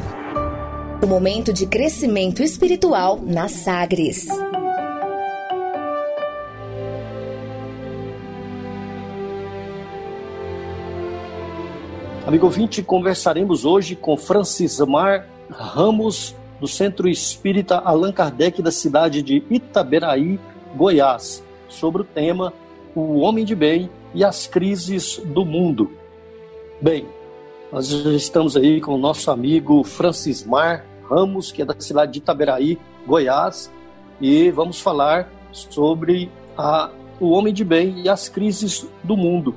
O 1.02 1.06
momento 1.08 1.52
de 1.52 1.66
crescimento 1.66 2.40
espiritual 2.40 3.18
na 3.20 3.48
Sagres. 3.48 4.28
Amigo 12.24 12.46
ouvinte, 12.46 12.80
conversaremos 12.80 13.64
hoje 13.64 13.96
com 13.96 14.16
Francismar 14.16 15.26
Ramos, 15.50 16.36
do 16.60 16.68
Centro 16.68 17.08
Espírita 17.08 17.78
Allan 17.78 18.12
Kardec, 18.12 18.62
da 18.62 18.70
cidade 18.70 19.20
de 19.20 19.42
Itaberaí, 19.50 20.38
Goiás, 20.76 21.42
sobre 21.68 22.02
o 22.02 22.04
tema 22.04 22.52
O 22.94 23.18
Homem 23.18 23.44
de 23.44 23.56
Bem 23.56 23.90
e 24.14 24.22
as 24.22 24.46
Crises 24.46 25.20
do 25.24 25.44
Mundo. 25.44 25.90
Bem, 26.80 27.04
nós 27.70 27.90
estamos 27.90 28.56
aí 28.56 28.80
com 28.80 28.94
o 28.94 28.98
nosso 28.98 29.30
amigo 29.30 29.84
Francismar 29.84 30.84
Ramos, 31.08 31.52
que 31.52 31.62
é 31.62 31.64
da 31.64 31.74
cidade 31.78 32.12
de 32.12 32.18
Itaberaí, 32.18 32.78
Goiás, 33.06 33.70
e 34.20 34.50
vamos 34.50 34.80
falar 34.80 35.30
sobre 35.52 36.30
a, 36.56 36.90
o 37.20 37.30
homem 37.30 37.52
de 37.52 37.64
bem 37.64 38.02
e 38.02 38.08
as 38.08 38.28
crises 38.28 38.86
do 39.04 39.16
mundo. 39.16 39.54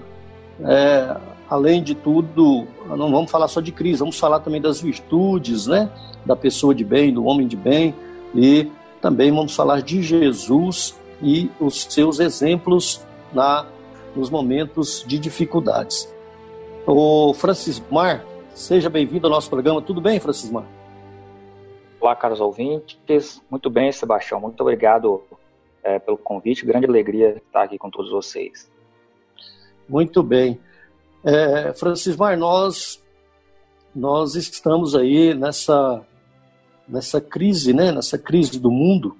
É, 0.63 1.15
além 1.49 1.81
de 1.81 1.95
tudo, 1.95 2.67
não 2.85 3.11
vamos 3.11 3.31
falar 3.31 3.47
só 3.47 3.61
de 3.61 3.71
crise, 3.71 3.99
vamos 3.99 4.19
falar 4.19 4.39
também 4.39 4.61
das 4.61 4.81
virtudes, 4.81 5.67
né? 5.67 5.89
Da 6.25 6.35
pessoa 6.35 6.75
de 6.75 6.83
bem, 6.83 7.13
do 7.13 7.25
homem 7.25 7.47
de 7.47 7.55
bem, 7.55 7.95
e 8.35 8.69
também 9.01 9.31
vamos 9.31 9.55
falar 9.55 9.81
de 9.81 10.01
Jesus 10.01 10.95
e 11.21 11.49
os 11.59 11.83
seus 11.89 12.19
exemplos 12.19 13.01
na, 13.33 13.65
nos 14.15 14.29
momentos 14.29 15.03
de 15.07 15.17
dificuldades. 15.17 16.07
O 16.85 17.31
Francis 17.35 17.79
Mar, 17.91 18.25
seja 18.55 18.89
bem-vindo 18.89 19.27
ao 19.27 19.31
nosso 19.31 19.49
programa. 19.49 19.81
Tudo 19.83 20.01
bem, 20.01 20.19
Francis 20.19 20.49
Mar? 20.49 20.65
Olá, 21.99 22.15
caros 22.15 22.41
ouvintes. 22.41 23.39
Muito 23.51 23.69
bem, 23.69 23.91
Sebastião. 23.91 24.41
Muito 24.41 24.59
obrigado 24.61 25.21
é, 25.83 25.99
pelo 25.99 26.17
convite. 26.17 26.65
Grande 26.65 26.87
alegria 26.87 27.37
estar 27.37 27.63
aqui 27.63 27.77
com 27.77 27.91
todos 27.91 28.09
vocês. 28.09 28.69
Muito 29.87 30.23
bem. 30.23 30.59
É, 31.23 31.71
Francismar, 31.73 32.35
nós, 32.35 32.99
nós 33.93 34.33
estamos 34.33 34.95
aí 34.95 35.35
nessa, 35.35 36.03
nessa 36.87 37.21
crise, 37.21 37.73
né? 37.73 37.91
nessa 37.91 38.17
crise 38.17 38.59
do 38.59 38.71
mundo, 38.71 39.15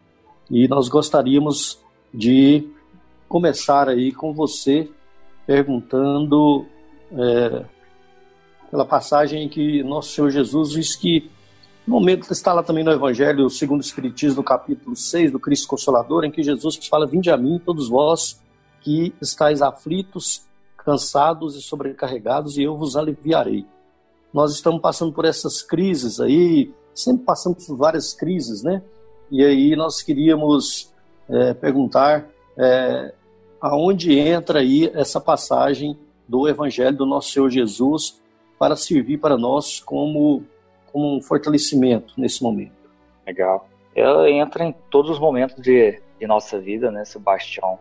e 0.50 0.68
nós 0.68 0.90
gostaríamos 0.90 1.80
de 2.12 2.68
começar 3.30 3.88
aí 3.88 4.12
com 4.12 4.34
você 4.34 4.90
perguntando 5.46 6.66
é, 7.18 7.66
pela 8.70 8.86
passagem 8.86 9.44
em 9.44 9.50
que 9.50 9.84
nosso 9.84 10.12
Senhor 10.12 10.30
Jesus 10.30 10.72
diz 10.72 10.96
que 10.96 11.30
no 11.86 11.96
momento 11.96 12.32
está 12.32 12.54
lá 12.54 12.62
também 12.64 12.84
no 12.84 12.92
Evangelho 12.92 13.50
segundo 13.50 13.82
o 13.82 13.84
Espiritismo, 13.84 14.38
no 14.38 14.44
capítulo 14.44 14.96
6 14.96 15.32
do 15.32 15.40
Cristo 15.40 15.68
Consolador, 15.68 16.24
em 16.24 16.32
que 16.32 16.44
Jesus 16.44 16.78
fala, 16.88 17.08
vinde 17.08 17.30
a 17.30 17.38
mim 17.38 17.60
todos 17.64 17.90
vós 17.90 18.40
que 18.82 19.14
estáis 19.22 19.62
aflitos 19.62 20.44
cansados 20.78 21.56
e 21.56 21.62
sobrecarregados, 21.62 22.58
e 22.58 22.64
eu 22.64 22.76
vos 22.76 22.96
aliviarei. 22.96 23.66
Nós 24.34 24.54
estamos 24.54 24.82
passando 24.82 25.12
por 25.12 25.26
essas 25.26 25.62
crises 25.62 26.20
aí, 26.20 26.72
sempre 26.94 27.26
passamos 27.26 27.66
por 27.66 27.78
várias 27.78 28.14
crises, 28.14 28.64
né? 28.64 28.82
E 29.30 29.44
aí 29.44 29.76
nós 29.76 30.02
queríamos 30.02 30.92
é, 31.30 31.54
perguntar 31.54 32.28
é, 32.58 33.14
aonde 33.60 34.18
entra 34.18 34.60
aí 34.60 34.92
essa 34.94 35.20
passagem 35.20 35.98
do 36.32 36.48
Evangelho 36.48 36.96
do 36.96 37.06
nosso 37.06 37.30
Senhor 37.30 37.50
Jesus 37.50 38.24
para 38.58 38.78
servir 38.78 39.18
para 39.18 39.38
nós 39.38 39.82
como, 39.82 40.46
como 40.90 41.18
um 41.18 41.22
fortalecimento 41.22 42.14
nesse 42.16 42.42
momento. 42.42 42.72
Legal. 43.28 43.68
Ela 43.94 44.32
entra 44.32 44.64
em 44.64 44.72
todos 44.90 45.12
os 45.12 45.20
momentos 45.20 45.62
de, 45.62 46.02
de 46.18 46.26
nossa 46.26 46.58
vida, 46.58 46.90
né, 46.90 47.04
Sebastião? 47.04 47.78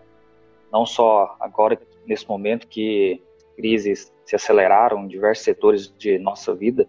Não 0.72 0.84
só 0.84 1.36
agora 1.38 1.80
nesse 2.04 2.28
momento 2.28 2.66
que 2.66 3.22
crises 3.54 4.12
se 4.24 4.34
aceleraram 4.34 5.04
em 5.04 5.06
diversos 5.06 5.44
setores 5.44 5.94
de 5.96 6.18
nossa 6.18 6.52
vida, 6.52 6.88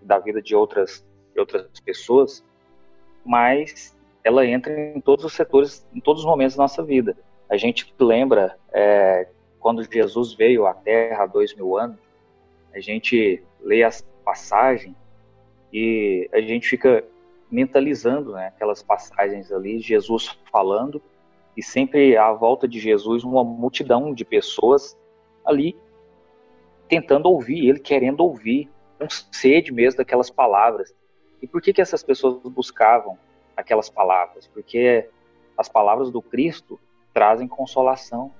da 0.00 0.18
vida 0.18 0.40
de 0.40 0.56
outras 0.56 1.04
de 1.34 1.40
outras 1.40 1.68
pessoas, 1.84 2.42
mas 3.22 3.94
ela 4.24 4.46
entra 4.46 4.72
em 4.78 5.00
todos 5.00 5.26
os 5.26 5.34
setores, 5.34 5.86
em 5.94 6.00
todos 6.00 6.22
os 6.22 6.26
momentos 6.26 6.56
da 6.56 6.62
nossa 6.62 6.82
vida. 6.82 7.14
A 7.50 7.56
gente 7.58 7.92
lembra 7.98 8.56
é, 8.72 9.28
quando 9.62 9.82
Jesus 9.90 10.34
veio 10.34 10.66
à 10.66 10.74
Terra 10.74 11.22
há 11.22 11.26
dois 11.26 11.54
mil 11.54 11.78
anos, 11.78 11.96
a 12.74 12.80
gente 12.80 13.42
lê 13.60 13.84
as 13.84 14.02
passagens 14.24 14.96
e 15.72 16.28
a 16.32 16.40
gente 16.40 16.68
fica 16.68 17.04
mentalizando 17.50 18.32
né, 18.32 18.48
aquelas 18.48 18.82
passagens 18.82 19.52
ali, 19.52 19.78
Jesus 19.78 20.36
falando, 20.50 21.00
e 21.56 21.62
sempre 21.62 22.16
à 22.16 22.32
volta 22.32 22.66
de 22.66 22.80
Jesus 22.80 23.24
uma 23.24 23.44
multidão 23.44 24.12
de 24.12 24.24
pessoas 24.24 24.98
ali 25.44 25.76
tentando 26.88 27.26
ouvir 27.26 27.68
ele, 27.68 27.78
querendo 27.78 28.20
ouvir, 28.20 28.68
com 28.98 29.06
sede 29.30 29.72
mesmo 29.72 29.98
daquelas 29.98 30.28
palavras. 30.28 30.94
E 31.40 31.46
por 31.46 31.62
que, 31.62 31.72
que 31.72 31.80
essas 31.80 32.02
pessoas 32.02 32.42
buscavam 32.42 33.18
aquelas 33.56 33.88
palavras? 33.88 34.46
Porque 34.48 35.08
as 35.56 35.68
palavras 35.68 36.10
do 36.10 36.20
Cristo 36.20 36.80
trazem 37.14 37.46
consolação, 37.46 38.32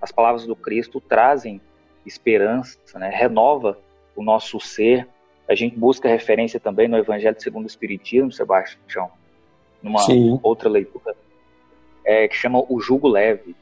as 0.00 0.12
palavras 0.12 0.46
do 0.46 0.56
Cristo 0.56 1.00
trazem 1.00 1.60
esperança, 2.06 2.78
né? 2.94 3.10
renova 3.12 3.78
o 4.14 4.22
nosso 4.22 4.58
ser. 4.60 5.06
A 5.48 5.54
gente 5.54 5.76
busca 5.76 6.08
referência 6.08 6.60
também 6.60 6.88
no 6.88 6.96
Evangelho 6.96 7.40
segundo 7.40 7.64
o 7.64 7.68
Espiritismo, 7.68 8.32
Sebastião, 8.32 9.10
numa 9.82 10.00
Sim. 10.00 10.38
outra 10.42 10.68
leitura, 10.68 11.16
é, 12.04 12.28
que 12.28 12.36
chama 12.36 12.62
o 12.68 12.80
jugo 12.80 13.08
leve. 13.08 13.54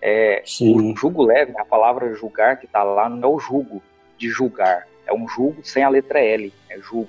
É, 0.00 0.42
o 0.60 0.96
jugo 0.96 1.22
leve, 1.22 1.56
a 1.56 1.64
palavra 1.64 2.12
julgar 2.14 2.58
que 2.58 2.66
está 2.66 2.82
lá, 2.82 3.08
não 3.08 3.28
é 3.28 3.32
o 3.32 3.38
jugo 3.38 3.80
de 4.18 4.28
julgar, 4.28 4.88
é 5.06 5.14
um 5.14 5.28
jugo 5.28 5.64
sem 5.64 5.84
a 5.84 5.88
letra 5.88 6.20
L, 6.20 6.52
é 6.68 6.78
jugo. 6.80 7.08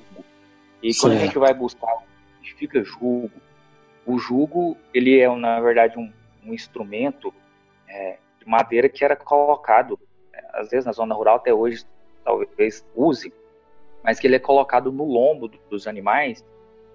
E 0.82 0.94
quando 0.96 1.14
a 1.14 1.18
gente 1.18 1.38
vai 1.40 1.54
buscar 1.54 1.92
o 1.96 2.00
que 2.42 2.50
significa 2.50 2.84
jugo, 2.84 3.32
o 4.06 4.20
jugo, 4.20 4.78
ele 4.94 5.20
é, 5.20 5.34
na 5.36 5.60
verdade, 5.60 5.98
um, 5.98 6.12
um 6.46 6.54
instrumento 6.54 7.34
é, 7.88 8.18
de 8.44 8.50
madeira 8.50 8.90
que 8.90 9.04
era 9.04 9.16
colocado, 9.16 10.00
é, 10.34 10.44
às 10.54 10.70
vezes 10.70 10.86
na 10.86 10.92
zona 10.92 11.16
rural 11.16 11.38
até 11.38 11.54
hoje 11.54 11.86
talvez 12.24 12.86
use, 12.96 13.34
mas 14.04 14.20
que 14.20 14.28
ele 14.28 14.36
é 14.36 14.40
colocado 14.40 14.92
no 14.92 15.06
lombo 15.06 15.50
dos 15.70 15.88
animais 15.88 16.44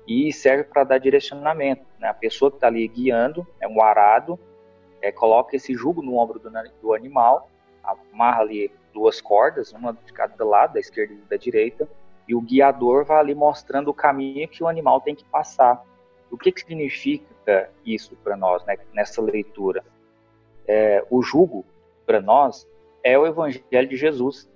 e 0.06 0.32
serve 0.32 0.64
para 0.64 0.84
dar 0.84 0.98
direcionamento. 0.98 1.84
Né? 1.98 2.08
A 2.08 2.14
pessoa 2.14 2.50
que 2.50 2.56
está 2.56 2.66
ali 2.66 2.86
guiando 2.86 3.46
é 3.60 3.66
um 3.66 3.82
arado, 3.82 4.38
é, 5.00 5.10
coloca 5.10 5.56
esse 5.56 5.74
jugo 5.74 6.02
no 6.02 6.16
ombro 6.16 6.38
do, 6.38 6.50
do, 6.82 6.94
animal, 6.94 7.50
amarra 7.82 8.40
ali 8.40 8.70
duas 8.92 9.20
cordas, 9.20 9.72
uma 9.72 9.92
de 9.92 10.12
cada 10.12 10.44
lado, 10.44 10.74
da 10.74 10.80
esquerda 10.80 11.14
e 11.14 11.16
da 11.28 11.36
direita, 11.36 11.88
e 12.26 12.34
o 12.34 12.40
guiador 12.40 13.04
vai 13.04 13.18
ali 13.18 13.34
mostrando 13.34 13.88
o 13.88 13.94
caminho 13.94 14.48
que 14.48 14.62
o 14.62 14.68
animal 14.68 15.00
tem 15.00 15.14
que 15.14 15.24
passar. 15.24 15.82
O 16.30 16.36
que, 16.36 16.52
que 16.52 16.60
significa 16.60 17.70
isso 17.84 18.16
para 18.16 18.36
nós 18.36 18.64
né, 18.66 18.76
nessa 18.92 19.22
leitura? 19.22 19.82
É, 20.68 21.04
o 21.10 21.22
jugo, 21.22 21.64
para 22.06 22.20
nós, 22.20 22.68
é 23.02 23.18
o 23.18 23.26
evangelho 23.26 23.88
de 23.88 23.96
Jesus. 23.96 24.48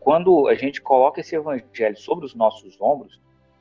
Quando 0.00 0.46
a 0.48 0.54
gente 0.54 0.80
coloca 0.80 1.20
esse 1.20 1.34
evangelho 1.34 1.96
sobre 1.96 2.24
os 2.24 2.34
nossos 2.34 2.80
ombros, 2.80 3.20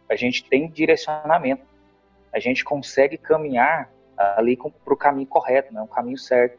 a 0.10 0.16
gente 0.16 0.48
tem 0.48 0.70
direcionamento. 0.70 1.64
A 2.32 2.40
gente 2.40 2.64
consegue 2.64 3.18
caminhar 3.18 3.92
ali 4.16 4.58
para 4.58 4.94
o 4.94 4.98
caminho 4.98 5.28
correto, 5.28 5.74
né, 5.74 5.82
um 5.82 5.88
caminho 5.88 6.18
certo. 6.18 6.58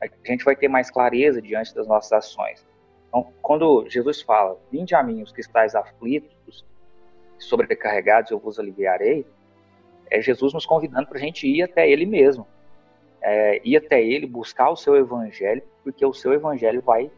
A 0.00 0.08
gente 0.28 0.44
vai 0.44 0.56
ter 0.56 0.68
mais 0.68 0.90
clareza 0.90 1.40
diante 1.40 1.74
das 1.74 1.86
nossas 1.86 2.12
ações. 2.12 2.66
Então, 3.08 3.32
quando 3.42 3.86
Jesus 3.88 4.22
fala, 4.22 4.58
vinde 4.70 4.94
a 4.94 5.02
mim 5.02 5.22
os 5.22 5.32
que 5.32 5.40
estáis 5.40 5.74
aflitos, 5.74 6.64
sobrecarregados, 7.38 8.30
eu 8.30 8.38
vos 8.38 8.58
aliviarei, 8.58 9.26
é 10.10 10.20
Jesus 10.20 10.52
nos 10.52 10.66
convidando 10.66 11.06
para 11.06 11.18
a 11.18 11.20
gente 11.20 11.46
ir 11.46 11.62
até 11.62 11.88
Ele 11.88 12.06
mesmo. 12.06 12.46
É, 13.22 13.60
ir 13.64 13.76
até 13.76 14.02
Ele, 14.02 14.26
buscar 14.26 14.70
o 14.70 14.76
seu 14.76 14.96
Evangelho, 14.96 15.62
porque 15.84 16.04
o 16.04 16.12
seu 16.12 16.32
Evangelho 16.32 16.82
vai 16.84 17.10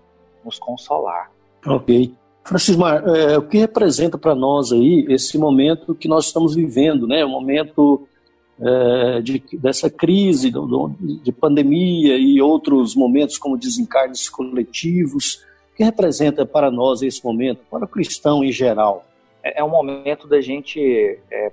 nos 0.45 0.59
consolar. 0.59 1.31
Ok. 1.67 2.14
Francisco, 2.45 2.87
é, 2.87 3.38
o 3.38 3.43
que 3.43 3.57
representa 3.57 4.19
para 4.19 4.35
nós 4.35 4.71
aí 4.71 5.07
esse 5.09 5.38
momento 5.38 5.95
que 5.95 6.07
nós 6.07 6.27
estamos 6.27 6.55
vivendo, 6.55 7.07
né? 7.07 7.25
O 7.25 7.29
momento 7.29 8.07
é, 8.61 9.23
de, 9.23 9.43
dessa 9.55 9.88
crise 9.88 10.51
do, 10.51 10.93
de 11.01 11.33
pandemia 11.33 12.19
e 12.19 12.40
outros 12.43 12.95
momentos 12.95 13.38
como 13.38 13.57
desencarnes 13.57 14.29
coletivos. 14.29 15.43
O 15.73 15.77
que 15.77 15.83
representa 15.83 16.45
para 16.45 16.71
nós 16.71 17.03
esse 17.03 17.25
momento, 17.25 17.61
para 17.71 17.87
o 17.87 17.88
cristão 17.88 18.45
em 18.45 18.53
geral? 18.53 19.07
É, 19.43 19.61
é 19.61 19.64
um 19.64 19.71
momento 19.71 20.29
da 20.29 20.40
gente 20.43 21.19
é, 21.31 21.51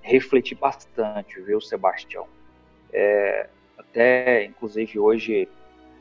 refletir 0.00 0.56
bastante, 0.56 1.40
viu, 1.40 1.60
Sebastião? 1.60 2.26
Até, 3.92 4.46
inclusive, 4.46 4.98
hoje 4.98 5.46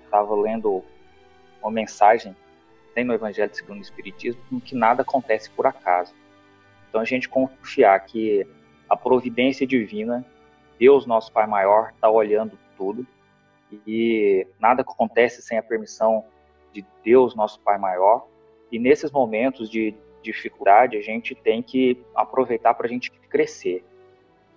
estava 0.06 0.34
lendo 0.34 0.82
uma 1.62 1.70
mensagem 1.70 2.34
tem 2.96 3.04
no 3.04 3.14
Evangelho 3.14 3.54
segundo 3.54 3.80
o 3.80 3.82
Espiritismo 3.82 4.62
que 4.62 4.76
nada 4.76 5.02
acontece 5.02 5.50
por 5.50 5.66
acaso. 5.66 6.14
Então 6.90 7.02
a 7.02 7.06
gente 7.06 7.28
confiar 7.28 8.00
que 8.06 8.48
a 8.90 8.96
providência 8.96 9.68
divina, 9.68 10.26
Deus 10.80 11.06
nosso 11.06 11.32
Pai 11.32 11.48
maior, 11.48 11.92
está 11.94 12.10
olhando 12.10 12.58
tudo 12.78 13.06
e 13.86 14.48
nada 14.60 14.82
acontece 14.82 15.42
sem 15.42 15.58
a 15.58 15.64
permissão 15.64 16.26
de 16.74 16.86
Deus 17.04 17.36
nosso 17.36 17.60
Pai 17.60 17.78
maior. 17.78 18.26
E 18.72 18.80
nesses 18.80 19.12
momentos 19.12 19.70
de 19.70 19.94
dificuldade 20.22 20.98
a 20.98 21.02
gente 21.02 21.36
tem 21.36 21.62
que 21.62 22.02
aproveitar 22.16 22.74
para 22.74 22.88
a 22.88 22.90
gente 22.90 23.12
crescer 23.30 23.84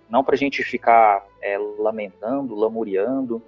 não 0.09 0.23
para 0.23 0.35
a 0.35 0.37
gente 0.37 0.63
ficar 0.63 1.25
é, 1.45 1.59
lamentando, 1.59 2.55
lamuriando, 2.55 3.39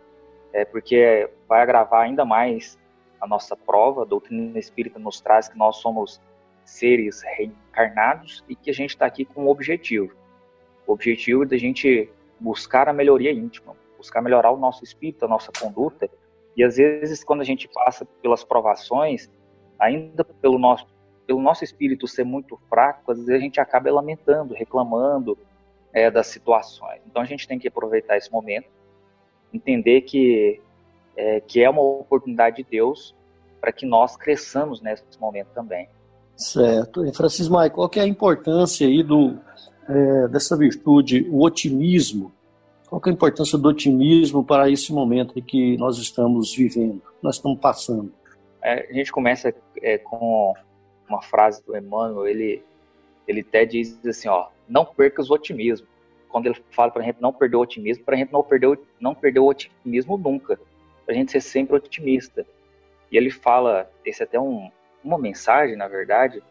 é, 0.53 0.63
porque 0.63 1.27
vai 1.49 1.63
agravar 1.63 2.05
ainda 2.05 2.23
mais 2.23 2.77
a 3.19 3.27
nossa 3.27 3.55
prova. 3.55 4.03
A 4.03 4.05
doutrina 4.05 4.59
espírita 4.59 4.99
nos 4.99 5.19
traz 5.19 5.49
que 5.49 5.57
nós 5.57 5.77
somos 5.77 6.21
seres 6.63 7.23
reencarnados 7.23 8.43
e 8.47 8.55
que 8.55 8.69
a 8.69 8.73
gente 8.73 8.91
está 8.91 9.07
aqui 9.07 9.25
com 9.25 9.45
um 9.45 9.49
objetivo. 9.49 10.13
O 10.85 10.93
objetivo 10.93 11.41
é 11.41 11.47
da 11.47 11.57
gente 11.57 12.07
buscar 12.39 12.87
a 12.87 12.93
melhoria 12.93 13.31
íntima, 13.31 13.75
buscar 13.97 14.21
melhorar 14.21 14.51
o 14.51 14.57
nosso 14.57 14.83
espírito, 14.83 15.25
a 15.25 15.27
nossa 15.27 15.51
conduta. 15.59 16.07
E 16.55 16.63
às 16.63 16.77
vezes, 16.77 17.23
quando 17.23 17.41
a 17.41 17.45
gente 17.45 17.67
passa 17.67 18.05
pelas 18.21 18.43
provações, 18.43 19.27
ainda 19.79 20.23
pelo 20.23 20.59
nosso, 20.59 20.87
pelo 21.25 21.41
nosso 21.41 21.63
espírito 21.63 22.07
ser 22.07 22.23
muito 22.23 22.59
fraco, 22.69 23.11
às 23.11 23.17
vezes 23.17 23.33
a 23.33 23.39
gente 23.39 23.59
acaba 23.59 23.91
lamentando, 23.91 24.53
reclamando, 24.53 25.35
é, 25.97 26.11
das 26.11 26.27
situações. 26.27 27.01
Então 27.07 27.23
a 27.23 27.25
gente 27.25 27.47
tem 27.47 27.57
que 27.57 27.67
aproveitar 27.67 28.17
esse 28.17 28.31
momento, 28.31 28.67
entender 29.51 30.01
que 30.01 30.61
é, 31.15 31.39
que 31.39 31.63
é 31.63 31.67
uma 31.67 31.81
oportunidade 31.81 32.57
de 32.57 32.63
Deus 32.69 33.15
para 33.59 33.71
que 33.71 33.87
nós 33.87 34.15
cresçamos 34.15 34.79
nesse 34.79 35.03
momento 35.19 35.47
também. 35.55 35.89
Certo. 36.35 37.03
E 37.03 37.11
Francisco 37.11 37.51
Maia, 37.51 37.71
qual 37.71 37.89
que 37.89 37.99
é 37.99 38.03
a 38.03 38.07
importância 38.07 38.85
aí 38.85 39.01
do, 39.01 39.39
é, 39.89 40.27
dessa 40.27 40.55
virtude, 40.55 41.27
o 41.31 41.43
otimismo? 41.43 42.31
Qual 42.87 43.01
que 43.01 43.09
é 43.09 43.11
a 43.11 43.15
importância 43.15 43.57
do 43.57 43.67
otimismo 43.67 44.43
para 44.43 44.69
esse 44.69 44.93
momento 44.93 45.41
que 45.41 45.75
nós 45.77 45.97
estamos 45.97 46.53
vivendo, 46.53 47.01
nós 47.23 47.37
estamos 47.37 47.59
passando? 47.59 48.13
É, 48.61 48.87
a 48.87 48.93
gente 48.93 49.11
começa 49.11 49.51
é, 49.81 49.97
com 49.97 50.53
uma 51.09 51.23
frase 51.23 51.65
do 51.65 51.75
Emmanuel, 51.75 52.27
ele, 52.27 52.63
ele 53.27 53.41
até 53.41 53.65
diz 53.65 53.97
assim, 54.05 54.27
ó, 54.27 54.49
não 54.67 54.85
percas 54.85 55.29
o 55.29 55.33
otimismo. 55.33 55.87
Quando 56.29 56.47
ele 56.47 56.55
fala 56.71 56.91
para 56.91 57.01
a 57.01 57.05
gente 57.05 57.21
não 57.21 57.31
perder 57.31 57.55
o 57.55 57.61
otimismo, 57.61 58.03
para 58.03 58.15
a 58.15 58.17
gente 58.17 58.31
não 58.31 58.43
perder, 58.43 58.79
não 58.99 59.15
perder 59.15 59.39
o 59.39 59.47
otimismo 59.47 60.17
nunca, 60.17 60.59
para 61.05 61.13
a 61.13 61.17
gente 61.17 61.31
ser 61.31 61.41
sempre 61.41 61.75
otimista. 61.75 62.45
E 63.11 63.17
ele 63.17 63.31
fala, 63.31 63.89
esse 64.05 64.21
é 64.21 64.25
até 64.25 64.39
um, 64.39 64.69
uma 65.03 65.17
mensagem, 65.17 65.75
na 65.75 65.87
verdade, 65.87 66.43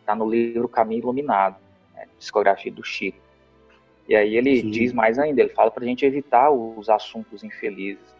está 0.00 0.14
no 0.14 0.28
livro 0.28 0.68
Caminho 0.68 1.00
Iluminado, 1.00 1.56
né, 1.94 2.06
discografia 2.18 2.70
do 2.70 2.84
Chico. 2.84 3.18
E 4.08 4.14
aí 4.14 4.36
ele 4.36 4.60
Sim. 4.60 4.70
diz 4.70 4.92
mais 4.92 5.18
ainda, 5.18 5.40
ele 5.40 5.50
fala 5.50 5.70
para 5.70 5.84
a 5.84 5.86
gente 5.86 6.04
evitar 6.04 6.50
os 6.50 6.90
assuntos 6.90 7.42
infelizes. 7.42 8.14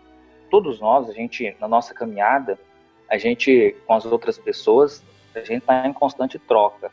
Todos 0.51 0.81
nós, 0.81 1.09
a 1.09 1.13
gente, 1.13 1.55
na 1.61 1.69
nossa 1.69 1.93
caminhada, 1.93 2.59
a 3.11 3.19
gente, 3.19 3.77
com 3.87 3.95
as 3.95 4.07
outras 4.07 4.39
pessoas, 4.39 5.03
a 5.35 5.41
gente 5.41 5.59
está 5.59 5.87
em 5.87 5.93
constante 5.93 6.39
troca. 6.39 6.91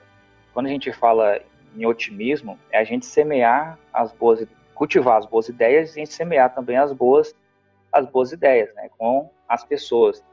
Quando 0.54 0.66
a 0.66 0.70
gente 0.70 0.92
fala 0.92 1.40
em 1.76 1.86
otimismo 1.86 2.58
é 2.72 2.80
a 2.80 2.84
gente 2.84 3.06
semear 3.06 3.78
as 3.94 4.12
boas, 4.12 4.46
cultivar 4.74 5.18
as 5.18 5.26
boas 5.26 5.50
ideias 5.50 5.90
e 5.90 6.02
a 6.02 6.06
gente 6.06 6.14
semear 6.14 6.54
também 6.54 6.78
as 6.78 6.92
boas, 6.92 7.36
as 7.92 8.06
boas 8.06 8.32
ideias, 8.32 8.74
né, 8.76 8.90
com 8.98 9.30
as 9.48 9.64
pessoas. 9.64 10.24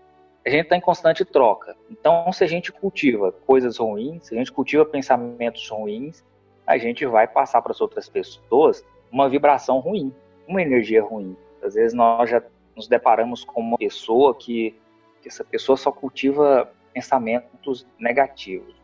A 0.44 0.50
gente 0.50 0.64
está 0.64 0.76
em 0.76 0.80
constante 0.80 1.24
troca. 1.24 1.76
Então, 1.90 2.32
se 2.32 2.44
a 2.44 2.46
gente 2.46 2.70
cultiva 2.70 3.32
coisas 3.32 3.78
ruins, 3.78 4.26
se 4.26 4.34
a 4.34 4.38
gente 4.38 4.52
cultiva 4.52 4.84
pensamentos 4.84 5.68
ruins, 5.68 6.24
a 6.66 6.78
gente 6.78 7.04
vai 7.06 7.26
passar 7.26 7.62
para 7.62 7.72
as 7.72 7.80
outras 7.80 8.08
pessoas 8.08 8.84
uma 9.10 9.28
vibração 9.28 9.78
ruim, 9.78 10.14
uma 10.46 10.62
energia 10.62 11.02
ruim. 11.02 11.36
Às 11.62 11.74
vezes 11.74 11.94
nós 11.94 12.30
já 12.30 12.42
nos 12.76 12.86
deparamos 12.86 13.44
com 13.44 13.60
uma 13.60 13.78
pessoa 13.78 14.34
que, 14.34 14.74
que 15.22 15.28
essa 15.28 15.42
pessoa 15.42 15.76
só 15.76 15.90
cultiva 15.90 16.70
pensamentos 16.92 17.86
negativos. 17.98 18.74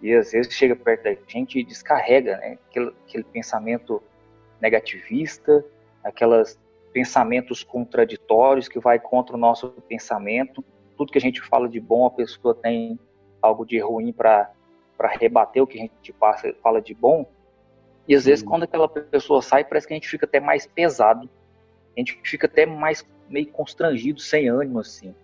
E 0.00 0.14
às 0.14 0.32
vezes 0.32 0.52
chega 0.52 0.76
perto 0.76 1.04
da 1.04 1.16
gente 1.26 1.58
e 1.58 1.64
descarrega 1.64 2.36
né? 2.38 2.58
aquele, 2.68 2.92
aquele 3.06 3.24
pensamento 3.24 4.02
negativista, 4.60 5.64
aqueles 6.04 6.58
pensamentos 6.92 7.62
contraditórios 7.62 8.68
que 8.68 8.78
vai 8.78 8.98
contra 8.98 9.36
o 9.36 9.38
nosso 9.38 9.70
pensamento. 9.88 10.64
Tudo 10.96 11.12
que 11.12 11.18
a 11.18 11.20
gente 11.20 11.40
fala 11.40 11.68
de 11.68 11.80
bom, 11.80 12.06
a 12.06 12.10
pessoa 12.10 12.54
tem 12.54 12.98
algo 13.40 13.64
de 13.64 13.78
ruim 13.78 14.12
para 14.12 14.50
rebater 15.18 15.62
o 15.62 15.66
que 15.66 15.78
a 15.78 15.82
gente 15.82 16.12
passa, 16.12 16.54
fala 16.62 16.80
de 16.80 16.94
bom. 16.94 17.26
E 18.06 18.14
às 18.14 18.22
Sim. 18.22 18.30
vezes, 18.30 18.44
quando 18.44 18.64
aquela 18.64 18.88
pessoa 18.88 19.42
sai, 19.42 19.64
parece 19.64 19.86
que 19.86 19.92
a 19.92 19.96
gente 19.96 20.08
fica 20.08 20.26
até 20.26 20.40
mais 20.40 20.66
pesado. 20.66 21.28
A 21.96 22.00
gente 22.00 22.18
fica 22.24 22.46
até 22.46 22.64
mais 22.64 23.06
meio 23.28 23.48
constrangido, 23.48 24.20
sem 24.20 24.48
ânimo, 24.48 24.80
assim. 24.80 25.14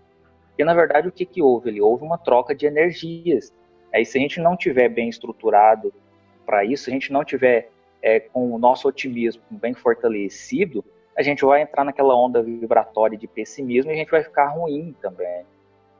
Porque, 0.48 0.64
na 0.64 0.74
verdade, 0.74 1.08
o 1.08 1.12
que, 1.12 1.24
que 1.24 1.42
houve 1.42 1.70
ali? 1.70 1.80
Houve 1.80 2.04
uma 2.04 2.18
troca 2.18 2.54
de 2.54 2.66
energias. 2.66 3.52
Aí, 3.94 4.04
se 4.04 4.18
a 4.18 4.20
gente 4.20 4.40
não 4.40 4.56
tiver 4.56 4.88
bem 4.88 5.08
estruturado 5.08 5.92
para 6.44 6.64
isso, 6.64 6.84
se 6.84 6.90
a 6.90 6.92
gente 6.92 7.12
não 7.12 7.24
tiver 7.24 7.70
é, 8.02 8.18
com 8.18 8.52
o 8.52 8.58
nosso 8.58 8.88
otimismo 8.88 9.42
bem 9.50 9.72
fortalecido, 9.72 10.84
a 11.16 11.22
gente 11.22 11.44
vai 11.44 11.62
entrar 11.62 11.84
naquela 11.84 12.16
onda 12.16 12.42
vibratória 12.42 13.16
de 13.16 13.28
pessimismo 13.28 13.90
e 13.90 13.94
a 13.94 13.96
gente 13.96 14.10
vai 14.10 14.24
ficar 14.24 14.48
ruim 14.48 14.94
também. 15.00 15.46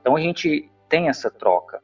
Então, 0.01 0.17
a 0.17 0.21
gente 0.21 0.69
tem 0.89 1.09
essa 1.09 1.31
troca. 1.31 1.83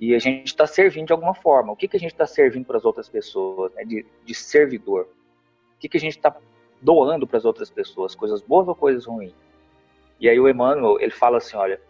E 0.00 0.12
a 0.12 0.18
gente 0.18 0.48
está 0.48 0.66
servindo 0.66 1.06
de 1.06 1.12
alguma 1.12 1.34
forma. 1.34 1.72
O 1.72 1.76
que, 1.76 1.86
que 1.86 1.96
a 1.96 2.00
gente 2.00 2.12
está 2.12 2.26
servindo 2.26 2.66
para 2.66 2.76
as 2.76 2.84
outras 2.84 3.08
pessoas? 3.08 3.72
Né? 3.74 3.84
De, 3.84 4.04
de 4.24 4.34
servidor. 4.34 5.08
O 5.76 5.78
que, 5.78 5.88
que 5.88 5.96
a 5.96 6.00
gente 6.00 6.16
está 6.16 6.36
doando 6.82 7.28
para 7.28 7.38
as 7.38 7.44
outras 7.44 7.70
pessoas? 7.70 8.14
Coisas 8.14 8.42
boas 8.42 8.66
ou 8.66 8.74
coisas 8.74 9.06
ruins? 9.06 9.32
E 10.18 10.28
aí 10.28 10.38
o 10.38 10.48
Emmanuel, 10.48 10.98
ele 11.00 11.12
fala 11.12 11.38
assim, 11.38 11.56
olha, 11.56 11.80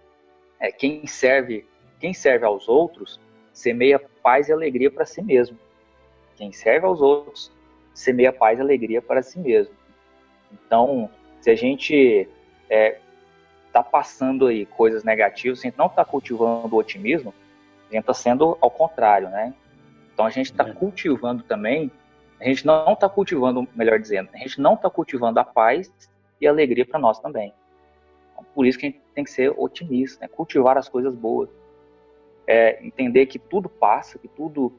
é, 0.61 0.71
quem 0.71 1.07
serve 1.07 1.67
quem 1.99 2.13
serve 2.13 2.45
aos 2.45 2.69
outros 2.69 3.19
semeia 3.55 3.99
paz 4.23 4.49
e 4.49 4.53
alegria 4.53 4.91
para 4.91 5.07
si 5.07 5.23
mesmo. 5.23 5.57
Quem 6.37 6.53
serve 6.53 6.87
aos 6.87 7.01
outros 7.01 7.51
semeia 7.95 8.33
paz 8.33 8.59
e 8.59 8.63
alegria 8.63 9.01
para 9.01 9.23
si 9.23 9.39
mesmo. 9.39 9.73
Então, 10.53 11.09
se 11.41 11.49
a 11.49 11.55
gente 11.55 11.95
está 11.95 12.29
é, 12.69 12.99
tá 13.73 13.83
passando 13.83 14.49
aí 14.49 14.67
coisas 14.67 15.05
negativas, 15.05 15.61
se 15.61 15.67
a 15.67 15.71
gente 15.71 15.79
não 15.79 15.87
está 15.87 16.05
cultivando 16.05 16.75
o 16.75 16.79
otimismo, 16.79 17.33
a 17.89 17.93
gente 17.93 18.01
está 18.01 18.15
sendo 18.15 18.59
ao 18.61 18.71
contrário, 18.71 19.29
né? 19.29 19.55
Então 20.13 20.27
a 20.27 20.31
gente 20.31 20.51
está 20.51 20.67
é. 20.69 20.73
cultivando 20.73 21.43
também, 21.45 21.91
a 22.41 22.45
gente 22.45 22.67
não 22.67 22.93
está 22.93 23.09
cultivando, 23.09 23.67
melhor 23.75 23.99
dizendo, 23.99 24.29
a 24.35 24.39
gente 24.39 24.61
não 24.61 24.75
está 24.75 24.91
cultivando 24.91 25.39
a 25.39 25.45
paz 25.45 25.93
e 26.41 26.47
a 26.47 26.51
alegria 26.51 26.85
para 26.85 26.99
nós 26.99 27.21
também. 27.21 27.55
Então, 28.33 28.45
por 28.55 28.67
isso 28.67 28.79
que 28.79 28.87
a 28.87 28.91
gente 28.91 29.03
tem 29.15 29.25
que 29.25 29.31
ser 29.31 29.53
otimista, 29.57 30.25
né? 30.25 30.29
cultivar 30.29 30.77
as 30.77 30.89
coisas 30.89 31.15
boas, 31.15 31.49
é, 32.47 32.85
entender 32.85 33.27
que 33.27 33.39
tudo 33.39 33.69
passa, 33.69 34.19
que 34.19 34.29
tudo 34.29 34.73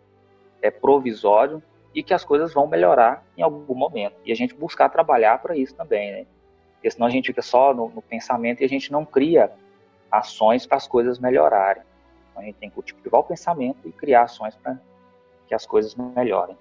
é 0.62 0.70
provisório 0.70 1.62
e 1.94 2.04
que 2.04 2.14
as 2.14 2.24
coisas 2.24 2.54
vão 2.54 2.68
melhorar 2.68 3.26
em 3.38 3.42
algum 3.42 3.74
momento. 3.74 4.16
E 4.26 4.32
a 4.32 4.36
gente 4.36 4.54
buscar 4.54 4.90
trabalhar 4.90 5.42
para 5.42 5.56
isso 5.56 5.74
também, 5.74 6.12
né? 6.12 6.26
Porque 6.74 6.92
senão 6.92 7.08
a 7.08 7.10
gente 7.10 7.28
fica 7.28 7.42
só 7.42 7.74
no, 7.74 7.90
no 7.90 8.02
pensamento 8.02 8.62
e 8.62 8.66
a 8.66 8.70
gente 8.70 8.92
não 8.92 9.06
cria 9.06 9.52
ações 10.12 10.66
para 10.66 10.78
as 10.78 10.88
coisas 10.88 11.20
melhorarem. 11.20 11.84
Então 12.30 12.44
a 12.44 12.46
gente 12.46 12.56
tem 12.56 12.70
que 12.70 12.76
cultivar 12.76 13.22
o 13.22 13.24
pensamento 13.24 13.88
e 13.88 13.92
criar 13.92 14.24
ações 14.24 14.56
para 14.56 14.78
que 15.48 15.56
as 15.56 15.66
coisas 15.66 15.96
melhorem. 15.96 16.58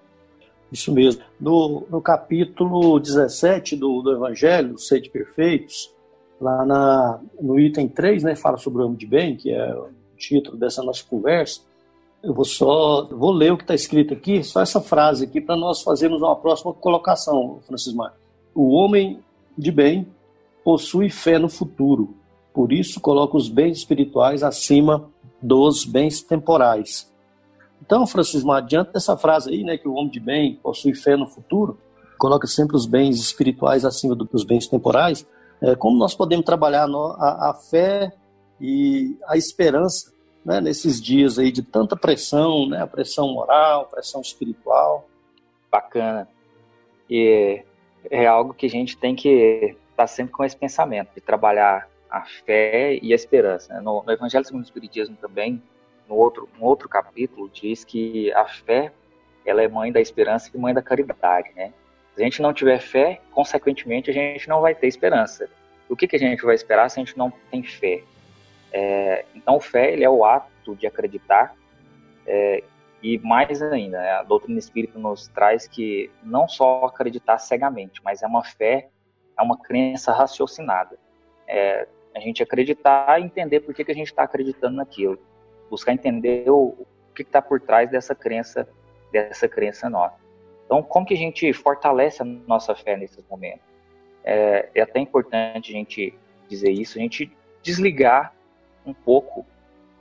Isso 0.71 0.93
mesmo. 0.93 1.23
No, 1.39 1.87
no 1.91 2.01
capítulo 2.01 2.99
17 2.99 3.77
do, 3.77 4.03
do 4.03 4.13
Evangelho, 4.13 4.79
Sede 4.79 5.11
Perfeitos, 5.11 5.95
lá 6.41 6.65
na, 6.65 7.21
no 7.41 7.59
item 7.59 7.89
3, 7.89 8.23
né, 8.23 8.35
fala 8.37 8.57
sobre 8.57 8.83
o 8.83 8.87
homem 8.87 8.97
de 8.97 9.07
bem, 9.07 9.37
que 9.37 9.53
é 9.53 9.75
título 10.15 10.57
dessa 10.57 10.83
nossa 10.83 11.05
conversa. 11.05 11.61
Eu 12.23 12.33
vou 12.33 12.45
só 12.45 13.07
vou 13.07 13.33
ler 13.33 13.53
o 13.53 13.57
que 13.57 13.65
está 13.65 13.75
escrito 13.75 14.15
aqui, 14.15 14.43
só 14.43 14.63
essa 14.63 14.81
frase 14.81 15.25
aqui, 15.25 15.41
para 15.41 15.57
nós 15.57 15.83
fazermos 15.83 16.23
uma 16.23 16.37
próxima 16.37 16.73
colocação, 16.73 17.61
Francisco 17.67 17.99
Mar. 17.99 18.15
O 18.55 18.73
homem 18.73 19.21
de 19.57 19.71
bem 19.71 20.07
possui 20.65 21.11
fé 21.11 21.39
no 21.39 21.49
futuro, 21.49 22.17
por 22.53 22.73
isso 22.73 23.01
coloca 23.01 23.37
os 23.37 23.49
bens 23.49 23.77
espirituais 23.77 24.43
acima 24.43 25.11
dos 25.43 25.85
bens 25.85 26.23
temporais. 26.23 27.13
Então, 27.85 28.07
Francisco, 28.07 28.51
adiante 28.51 28.93
dessa 28.93 29.17
frase 29.17 29.51
aí, 29.51 29.63
né, 29.63 29.77
que 29.77 29.87
o 29.87 29.93
homem 29.93 30.11
de 30.11 30.21
bem 30.21 30.59
possui 30.63 30.95
fé 30.95 31.17
no 31.17 31.27
futuro, 31.27 31.79
coloca 32.17 32.47
sempre 32.47 32.77
os 32.77 32.87
bens 32.87 33.21
espirituais 33.21 33.85
acima 33.85 34.15
dos 34.15 34.45
bens 34.45 34.67
temporais, 34.67 35.27
é, 35.61 35.75
como 35.75 35.99
nós 35.99 36.15
podemos 36.15 36.47
trabalhar 36.47 36.89
a, 36.89 37.51
a 37.51 37.55
fé 37.55 38.13
e 38.67 39.19
a 39.27 39.37
esperança 39.37 40.11
né, 40.43 40.59
nesses 40.59 40.99
dias 40.99 41.39
aí 41.39 41.53
de 41.53 41.63
tanta 41.63 41.95
pressão, 41.95 42.67
né, 42.67 42.87
pressão 42.87 43.29
moral, 43.29 43.85
pressão 43.89 44.23
espiritual. 44.23 45.07
Bacana. 45.71 46.27
E 47.11 47.63
é 48.11 48.27
algo 48.27 48.55
que 48.55 48.65
a 48.65 48.71
gente 48.71 48.97
tem 48.97 49.15
que 49.15 49.77
estar 49.91 50.07
sempre 50.07 50.33
com 50.33 50.43
esse 50.43 50.57
pensamento, 50.57 51.11
de 51.15 51.21
trabalhar 51.21 51.87
a 52.09 52.25
fé 52.25 52.99
e 53.03 53.13
a 53.13 53.15
esperança. 53.15 53.75
Né? 53.75 53.81
No, 53.83 54.03
no, 54.03 54.11
Evangelho 54.11 54.47
segundo 54.47 54.63
o 54.63 54.65
Espiritismo 54.65 55.17
também, 55.21 55.63
no 56.09 56.15
outro, 56.15 56.49
no 56.59 56.65
outro 56.65 56.89
capítulo, 56.89 57.51
diz 57.53 57.85
que 57.85 58.33
a 58.33 58.47
fé 58.47 58.93
ela 59.45 59.63
é 59.63 59.69
mãe 59.69 59.93
da 59.93 60.01
esperança 60.01 60.51
e 60.55 60.59
mãe 60.59 60.73
da 60.73 60.81
caridade, 60.81 61.51
né? 61.55 61.71
Se 62.15 62.23
a 62.23 62.25
gente 62.25 62.41
não 62.41 62.55
tiver 62.55 62.81
fé, 62.81 63.21
consequentemente, 63.31 64.09
a 64.09 64.15
gente 64.15 64.49
não 64.49 64.63
vai 64.63 64.75
ter 64.75 64.87
esperança. 64.87 65.51
O 65.87 65.95
que, 65.95 66.09
que 66.09 66.17
a 66.17 66.19
gente 66.19 66.43
vai 66.43 66.55
esperar 66.55 66.89
se 66.89 66.99
a 66.99 67.05
gente 67.05 67.19
não 67.19 67.31
tem 67.51 67.63
fé? 67.63 68.03
É, 68.77 69.25
então, 69.37 69.61
fé 69.61 69.93
ele 69.93 70.03
é 70.03 70.11
o 70.11 70.25
ato 70.25 70.75
de 70.75 70.85
acreditar 70.85 71.55
é, 72.27 72.65
e 73.01 73.19
mais 73.19 73.63
ainda, 73.63 73.99
né, 74.01 74.11
a 74.11 74.25
doutrina 74.25 74.59
espírita 74.59 74.99
nos 74.99 75.29
traz 75.29 75.69
que 75.69 76.11
não 76.25 76.49
só 76.49 76.85
acreditar 76.87 77.39
cegamente, 77.39 78.01
mas 78.03 78.21
é 78.21 78.27
uma 78.27 78.43
fé, 78.43 78.89
é 79.39 79.43
uma 79.43 79.57
crença 79.57 80.11
raciocinada. 80.11 80.99
É, 81.47 81.87
a 82.17 82.19
gente 82.19 82.43
acreditar 82.43 83.21
e 83.21 83.25
entender 83.25 83.61
por 83.61 83.73
que, 83.73 83.85
que 83.85 83.93
a 83.93 83.95
gente 83.95 84.09
está 84.09 84.25
acreditando 84.25 84.77
naquilo. 84.77 85.21
Buscar 85.71 85.93
entender 85.93 86.51
o, 86.51 86.75
o 86.79 86.87
que 87.15 87.23
está 87.23 87.41
por 87.41 87.61
trás 87.61 87.89
dessa 87.89 88.15
crença, 88.15 88.69
dessa 89.13 89.47
crença 89.47 89.89
nossa. 89.89 90.19
Então, 90.65 90.83
como 90.83 91.07
que 91.07 91.15
a 91.15 91.19
gente 91.19 91.53
fortalece 91.53 92.23
a 92.23 92.25
nossa 92.25 92.75
fé 92.75 92.97
nesses 92.97 93.25
momentos? 93.29 93.63
É, 94.25 94.69
é 94.75 94.81
até 94.81 94.99
importante 94.99 95.71
a 95.71 95.77
gente 95.77 96.13
dizer 96.49 96.73
isso, 96.73 96.99
a 96.99 97.03
gente 97.03 97.31
desligar 97.63 98.35
um 98.87 98.93
pouco 98.93 99.47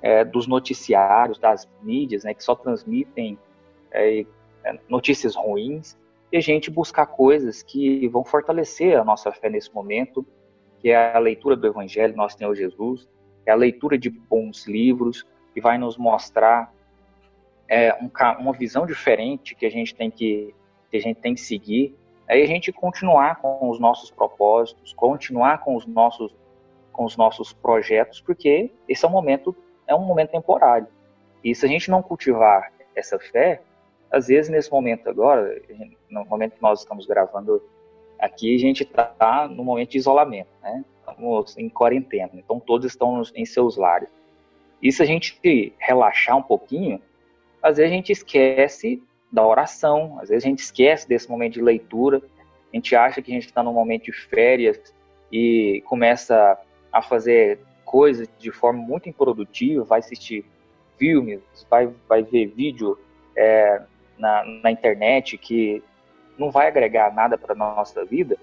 é, 0.02 0.24
dos 0.24 0.48
noticiários, 0.48 1.39
das 1.39 1.67
mídias, 1.82 2.24
né, 2.24 2.34
que 2.34 2.43
só 2.43 2.56
transmitem 2.56 3.38
é, 3.91 4.26
é 4.63 4.80
notícias 4.89 5.36
ruins, 5.36 5.98
e 6.32 6.38
a 6.38 6.41
gente 6.41 6.72
buscar 6.72 7.06
coisas 7.06 7.62
que 7.62 8.08
vão 8.08 8.24
fortalecer 8.24 9.00
a 9.00 9.04
nossa 9.04 9.32
fé 9.32 9.50
nesse 9.50 9.74
momento, 9.74 10.26
que 10.80 10.89
é 10.89 11.15
a 11.15 11.19
leitura 11.19 11.56
do 11.56 11.67
Evangelho, 11.67 12.15
Nosso 12.15 12.38
Senhor 12.38 12.54
Jesus, 12.56 13.08
é 13.46 13.52
a 13.52 13.56
leitura 13.56 13.98
de 13.98 14.10
bons 14.10 14.67
livros, 14.67 15.26
que 15.54 15.62
vai 15.62 15.78
nos 15.78 15.96
mostrar 15.96 16.74
é, 17.67 17.93
um, 17.93 18.10
uma 18.39 18.54
visão 18.54 18.86
diferente 18.86 19.56
que 19.56 19.65
a 19.65 19.69
gente 19.69 19.93
tem 19.96 20.10
que, 20.10 20.54
que 20.89 20.98
a 20.98 21.00
gente 21.00 21.19
tem 21.19 21.34
que 21.34 21.41
seguir. 21.41 21.96
Aí 22.28 22.41
a 22.41 22.48
gente 22.48 22.72
continuar 22.72 23.36
com 23.36 23.69
os 23.69 23.80
nossos 23.80 24.10
propósitos, 24.10 24.93
continuar 24.93 25.60
com 25.60 25.76
os 25.76 25.86
nossos 25.86 26.36
com 26.93 27.03
os 27.03 27.17
nossos 27.17 27.51
projetos, 27.51 28.21
porque 28.21 28.71
esse 28.88 29.03
é 29.03 29.08
um 29.08 29.12
momento 29.12 29.56
é 29.86 29.93
um 29.93 30.06
momento 30.06 30.32
temporário. 30.32 30.88
E 31.43 31.53
se 31.53 31.65
a 31.65 31.69
gente 31.69 31.91
não 31.91 32.01
cultivar 32.01 32.71
essa 32.95 33.19
fé, 33.19 33.62
às 34.10 34.27
vezes 34.27 34.49
nesse 34.49 34.71
momento 34.71 35.10
agora, 35.10 35.62
no 36.10 36.23
momento 36.23 36.53
que 36.53 36.62
nós 36.62 36.79
estamos 36.79 37.06
gravando 37.06 37.62
Aqui 38.23 38.56
a 38.56 38.58
gente 38.58 38.84
está 38.84 39.49
no 39.49 39.65
momento 39.65 39.91
de 39.91 39.97
isolamento, 39.97 40.47
né? 40.62 40.86
Estamos 40.99 41.58
em 41.58 41.67
quarentena, 41.67 42.29
então 42.36 42.58
todos 42.58 42.86
estão 42.86 43.21
em 43.36 43.43
seus 43.43 43.75
lares. 43.75 44.08
E 44.82 44.93
se 44.93 45.03
a 45.03 45.06
gente 45.06 45.38
relaxar 45.77 46.38
um 46.38 46.41
pouquinho, 46.41 47.01
às 47.62 47.75
vezes 47.75 47.91
a 47.91 47.95
gente 47.95 48.13
esquece 48.13 49.03
da 49.29 49.45
oração, 49.45 50.17
às 50.21 50.29
vezes 50.29 50.45
a 50.45 50.47
gente 50.47 50.60
esquece 50.60 51.06
desse 51.06 51.29
momento 51.29 51.56
de 51.56 51.62
leitura, 51.62 52.21
a 52.71 52.75
gente 52.77 52.95
acha 52.95 53.21
que 53.21 53.29
a 53.29 53.34
gente 53.34 53.47
está 53.47 53.62
num 53.62 53.73
momento 53.73 54.06
de 54.06 54.13
férias 54.13 54.79
e 55.29 55.84
começa 55.86 56.58
a 56.93 57.01
fazer 57.01 57.60
coisas 57.84 58.29
de 58.39 58.51
forma 58.51 58.82
muito 58.82 59.10
improdutiva, 59.10 59.84
vai 59.84 59.99
assistir 59.99 60.45
filmes, 60.97 61.41
vai, 61.69 61.91
vai 62.08 62.23
ver 62.23 62.45
vídeo 62.47 62.97
é, 63.36 63.82
na, 64.17 64.45
na 64.45 64.71
internet 64.71 65.38
que 65.38 65.84
não 66.38 66.51
vai 66.51 66.67
agregar 66.67 67.13
nada 67.13 67.38
para 67.38 67.53
nossa 67.53 68.06
vida, 68.06 68.38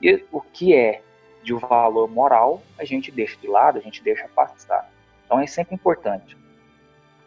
e 0.00 0.24
o 0.30 0.40
que 0.40 0.74
é 0.74 1.02
de 1.42 1.54
valor 1.54 2.08
moral, 2.08 2.62
a 2.78 2.84
gente 2.84 3.10
deixa 3.10 3.36
de 3.38 3.48
lado, 3.48 3.78
a 3.78 3.82
gente 3.82 4.02
deixa 4.02 4.28
passar. 4.28 4.90
Então 5.24 5.40
é 5.40 5.46
sempre 5.46 5.74
importante 5.74 6.36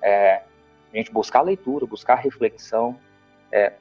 é, 0.02 0.42
a 0.94 0.98
gente 0.98 1.12
buscar 1.12 1.42
leitura, 1.42 1.86
buscar 1.86 2.16
reflexão, 2.16 2.98
é, 3.52 3.74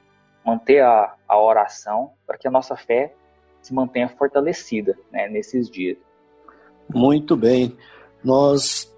manter 0.45 0.81
a, 0.83 1.15
a 1.27 1.39
oração 1.39 2.13
para 2.25 2.37
que 2.37 2.47
a 2.47 2.51
nossa 2.51 2.75
fé 2.75 3.13
se 3.61 3.73
mantenha 3.73 4.07
fortalecida 4.09 4.97
né, 5.11 5.27
nesses 5.27 5.69
dias. 5.69 5.97
Muito 6.93 7.35
bem. 7.35 7.75
Nós 8.23 8.91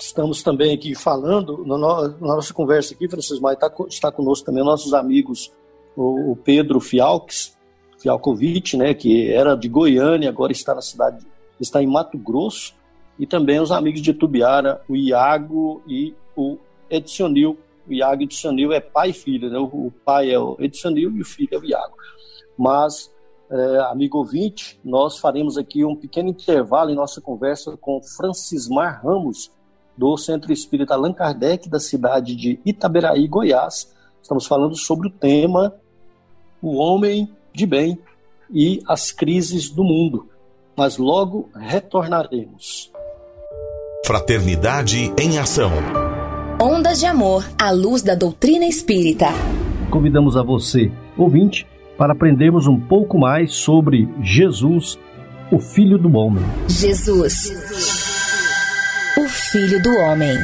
Estamos 0.00 0.42
também 0.42 0.72
aqui 0.72 0.94
falando, 0.94 1.62
na, 1.66 2.08
nossa 2.18 2.54
conversa 2.54 2.94
aqui, 2.94 3.06
Francisco 3.06 3.42
Maia 3.42 3.54
tá, 3.54 3.70
está 3.86 4.10
conosco 4.10 4.46
também 4.46 4.64
nossos 4.64 4.94
amigos, 4.94 5.52
o, 5.94 6.34
Pedro 6.42 6.80
Fialques, 6.80 7.54
Fialkovic, 7.98 8.78
né, 8.78 8.94
que 8.94 9.30
era 9.30 9.54
de 9.54 9.68
Goiânia, 9.68 10.30
agora 10.30 10.52
está 10.52 10.74
na 10.74 10.80
cidade, 10.80 11.18
está 11.60 11.82
em 11.82 11.86
Mato 11.86 12.16
Grosso, 12.16 12.74
e 13.18 13.26
também 13.26 13.60
os 13.60 13.70
amigos 13.70 14.00
de 14.00 14.14
Tubiara, 14.14 14.80
o 14.88 14.96
Iago 14.96 15.82
e 15.86 16.14
o 16.34 16.56
Edsonil. 16.88 17.58
O 17.86 17.92
Iago 17.92 18.22
Edsonil 18.22 18.72
é 18.72 18.80
pai 18.80 19.10
e 19.10 19.12
filho, 19.12 19.50
né? 19.50 19.58
O 19.58 19.92
pai 20.02 20.30
é 20.30 20.38
o 20.38 20.56
Edsonil 20.58 21.14
e 21.14 21.20
o 21.20 21.24
filho 21.26 21.50
é 21.52 21.58
o 21.58 21.64
Iago. 21.66 21.94
Mas, 22.56 23.12
é, 23.50 23.78
amigo 23.90 24.18
ouvinte, 24.18 24.78
nós 24.84 25.18
faremos 25.18 25.58
aqui 25.58 25.84
um 25.84 25.96
pequeno 25.96 26.28
intervalo 26.28 26.90
em 26.90 26.94
nossa 26.94 27.20
conversa 27.20 27.76
com 27.76 28.00
Francismar 28.00 29.00
Ramos, 29.04 29.50
do 29.96 30.16
Centro 30.16 30.52
Espírita 30.52 30.94
Allan 30.94 31.12
Kardec, 31.12 31.68
da 31.68 31.80
cidade 31.80 32.36
de 32.36 32.60
Itaberaí, 32.64 33.26
Goiás. 33.26 33.92
Estamos 34.22 34.46
falando 34.46 34.76
sobre 34.76 35.08
o 35.08 35.10
tema 35.10 35.74
O 36.62 36.76
Homem 36.76 37.28
de 37.52 37.66
Bem 37.66 37.98
e 38.50 38.80
as 38.88 39.10
Crises 39.10 39.68
do 39.68 39.84
Mundo. 39.84 40.28
Mas 40.76 40.96
logo 40.96 41.50
retornaremos. 41.54 42.90
Fraternidade 44.06 45.12
em 45.18 45.38
Ação. 45.38 45.72
Ondas 46.62 47.00
de 47.00 47.06
Amor 47.06 47.44
à 47.60 47.70
luz 47.70 48.02
da 48.02 48.14
doutrina 48.14 48.64
espírita. 48.64 49.26
Convidamos 49.90 50.36
a 50.36 50.42
você, 50.42 50.90
ouvinte, 51.18 51.66
para 52.00 52.14
aprendermos 52.14 52.66
um 52.66 52.80
pouco 52.80 53.18
mais 53.18 53.52
sobre 53.52 54.08
Jesus, 54.22 54.98
o 55.52 55.58
Filho 55.58 55.98
do 55.98 56.10
Homem. 56.16 56.42
Jesus, 56.66 57.50
o 59.18 59.28
Filho 59.28 59.82
do 59.82 59.90
Homem. 59.90 60.34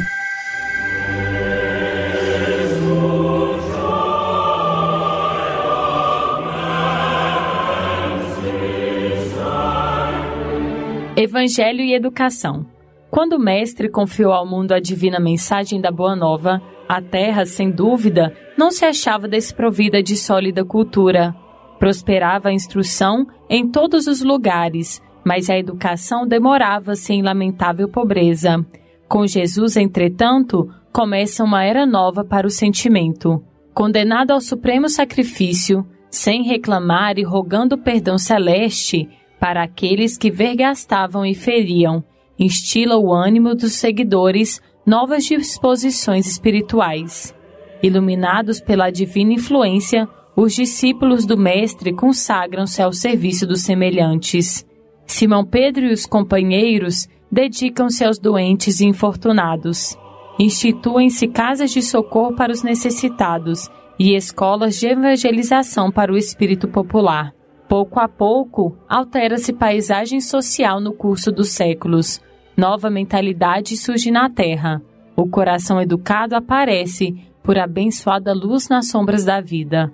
Evangelho 11.16 11.80
e 11.80 11.94
Educação. 11.94 12.66
Quando 13.10 13.36
o 13.36 13.38
Mestre 13.38 13.88
confiou 13.88 14.34
ao 14.34 14.46
mundo 14.46 14.72
a 14.72 14.78
divina 14.78 15.18
mensagem 15.18 15.80
da 15.80 15.90
Boa 15.90 16.14
Nova, 16.14 16.60
a 16.86 17.00
terra, 17.00 17.46
sem 17.46 17.70
dúvida, 17.70 18.36
não 18.58 18.70
se 18.70 18.84
achava 18.84 19.26
desprovida 19.26 20.02
de 20.02 20.18
sólida 20.18 20.62
cultura. 20.62 21.34
Prosperava 21.78 22.48
a 22.48 22.52
instrução 22.52 23.26
em 23.48 23.68
todos 23.68 24.06
os 24.06 24.22
lugares, 24.22 25.02
mas 25.24 25.50
a 25.50 25.58
educação 25.58 26.26
demorava-se 26.26 27.12
em 27.12 27.22
lamentável 27.22 27.88
pobreza. 27.88 28.64
Com 29.08 29.26
Jesus, 29.26 29.76
entretanto, 29.76 30.68
começa 30.92 31.44
uma 31.44 31.64
era 31.64 31.84
nova 31.84 32.24
para 32.24 32.46
o 32.46 32.50
sentimento. 32.50 33.42
Condenado 33.74 34.30
ao 34.30 34.40
supremo 34.40 34.88
sacrifício, 34.88 35.86
sem 36.10 36.42
reclamar 36.42 37.18
e 37.18 37.22
rogando 37.22 37.76
perdão 37.76 38.16
celeste 38.16 39.08
para 39.38 39.62
aqueles 39.62 40.16
que 40.16 40.30
vergastavam 40.30 41.26
e 41.26 41.34
feriam, 41.34 42.02
instila 42.38 42.96
o 42.96 43.12
ânimo 43.12 43.54
dos 43.54 43.72
seguidores 43.72 44.60
novas 44.86 45.24
disposições 45.24 46.26
espirituais. 46.26 47.34
Iluminados 47.82 48.60
pela 48.60 48.90
divina 48.90 49.34
influência, 49.34 50.08
os 50.36 50.54
discípulos 50.54 51.24
do 51.24 51.38
Mestre 51.38 51.94
consagram-se 51.94 52.82
ao 52.82 52.92
serviço 52.92 53.46
dos 53.46 53.62
semelhantes. 53.62 54.66
Simão 55.06 55.42
Pedro 55.46 55.86
e 55.86 55.92
os 55.92 56.04
companheiros 56.04 57.08
dedicam-se 57.32 58.04
aos 58.04 58.18
doentes 58.18 58.80
e 58.80 58.86
infortunados. 58.86 59.96
Instituem-se 60.38 61.26
casas 61.28 61.70
de 61.70 61.80
socorro 61.80 62.36
para 62.36 62.52
os 62.52 62.62
necessitados 62.62 63.70
e 63.98 64.14
escolas 64.14 64.78
de 64.78 64.88
evangelização 64.88 65.90
para 65.90 66.12
o 66.12 66.18
espírito 66.18 66.68
popular. 66.68 67.32
Pouco 67.66 67.98
a 67.98 68.06
pouco, 68.06 68.76
altera-se 68.86 69.54
paisagem 69.54 70.20
social 70.20 70.80
no 70.82 70.92
curso 70.92 71.32
dos 71.32 71.48
séculos. 71.48 72.20
Nova 72.54 72.90
mentalidade 72.90 73.74
surge 73.74 74.10
na 74.10 74.28
Terra. 74.28 74.82
O 75.16 75.26
coração 75.26 75.80
educado 75.80 76.36
aparece 76.36 77.14
por 77.42 77.58
abençoada 77.58 78.34
luz 78.34 78.68
nas 78.68 78.88
sombras 78.88 79.24
da 79.24 79.40
vida. 79.40 79.90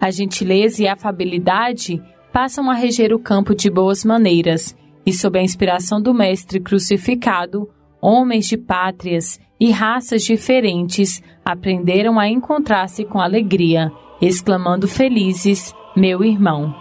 A 0.00 0.10
gentileza 0.10 0.82
e 0.82 0.88
a 0.88 0.94
afabilidade 0.94 2.02
passam 2.32 2.70
a 2.70 2.74
reger 2.74 3.12
o 3.12 3.18
campo 3.18 3.54
de 3.54 3.68
boas 3.68 4.04
maneiras, 4.04 4.76
e 5.04 5.12
sob 5.12 5.38
a 5.38 5.42
inspiração 5.42 6.00
do 6.00 6.14
Mestre 6.14 6.60
crucificado, 6.60 7.68
homens 8.00 8.46
de 8.46 8.56
pátrias 8.56 9.38
e 9.58 9.70
raças 9.70 10.22
diferentes 10.22 11.22
aprenderam 11.44 12.18
a 12.18 12.28
encontrar-se 12.28 13.04
com 13.04 13.20
alegria, 13.20 13.92
exclamando 14.20 14.88
felizes: 14.88 15.74
Meu 15.94 16.24
irmão. 16.24 16.74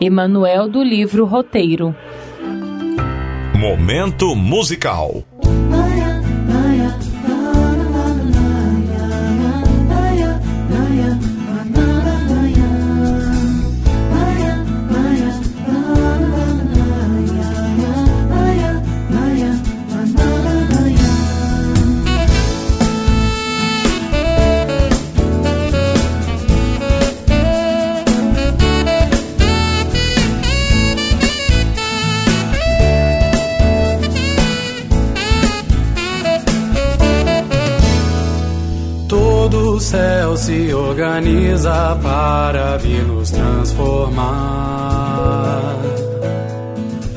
Emanuel 0.00 0.68
do 0.68 0.82
livro 0.82 1.24
Roteiro. 1.24 1.94
Momento 3.58 4.34
musical. 4.34 5.25
Organiza 41.26 41.98
para 42.02 42.76
vir 42.78 43.04
nos 43.04 43.30
transformar. 43.30 44.26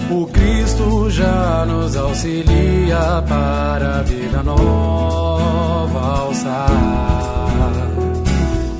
O 0.10 0.26
Cristo 0.28 1.10
já 1.12 1.65
nos 1.67 1.95
auxilia 1.95 3.24
para 3.28 4.00
a 4.00 4.02
vida 4.02 4.41
nova 4.41 6.22
alçar. 6.22 6.69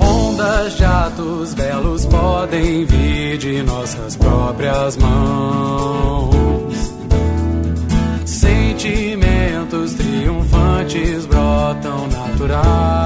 Ondas 0.00 0.76
de 0.76 0.84
atos 0.84 1.54
belos 1.54 2.06
podem 2.06 2.84
vir 2.84 3.38
de 3.38 3.62
nossas 3.62 4.16
próprias 4.16 4.96
mãos. 4.96 6.30
Sentimentos 8.24 9.94
triunfantes 9.94 11.26
brotam 11.26 12.08
naturais 12.08 12.99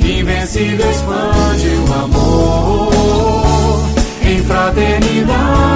Invencível 0.00 0.90
expande 0.90 1.68
o 1.68 1.94
amor 2.04 3.82
em 4.22 4.42
fraternidade. 4.42 5.75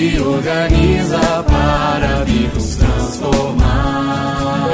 se 0.00 0.18
organiza 0.18 1.44
para 1.46 2.24
vir 2.24 2.50
nos 2.54 2.76
transformar. 2.76 4.68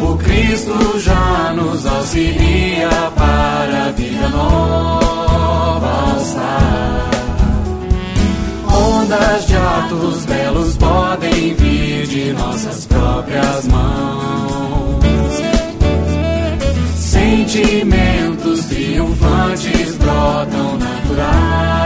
O 0.00 0.16
Cristo 0.16 1.00
já 1.00 1.52
nos 1.56 1.84
auxilia 1.86 2.88
para 3.16 3.86
a 3.86 3.90
vida 3.90 4.28
nova 4.28 6.12
alçar. 6.12 7.10
Ondas 8.68 9.46
de 9.48 9.56
atos 9.56 10.24
belos 10.26 10.76
podem 10.76 11.54
vir 11.54 12.06
de 12.06 12.32
nossas 12.32 12.86
próprias 12.86 13.66
mãos. 13.66 15.04
Sentimentos 16.94 18.66
triunfantes 18.66 19.96
brotam 19.96 20.78
naturais. 20.78 21.85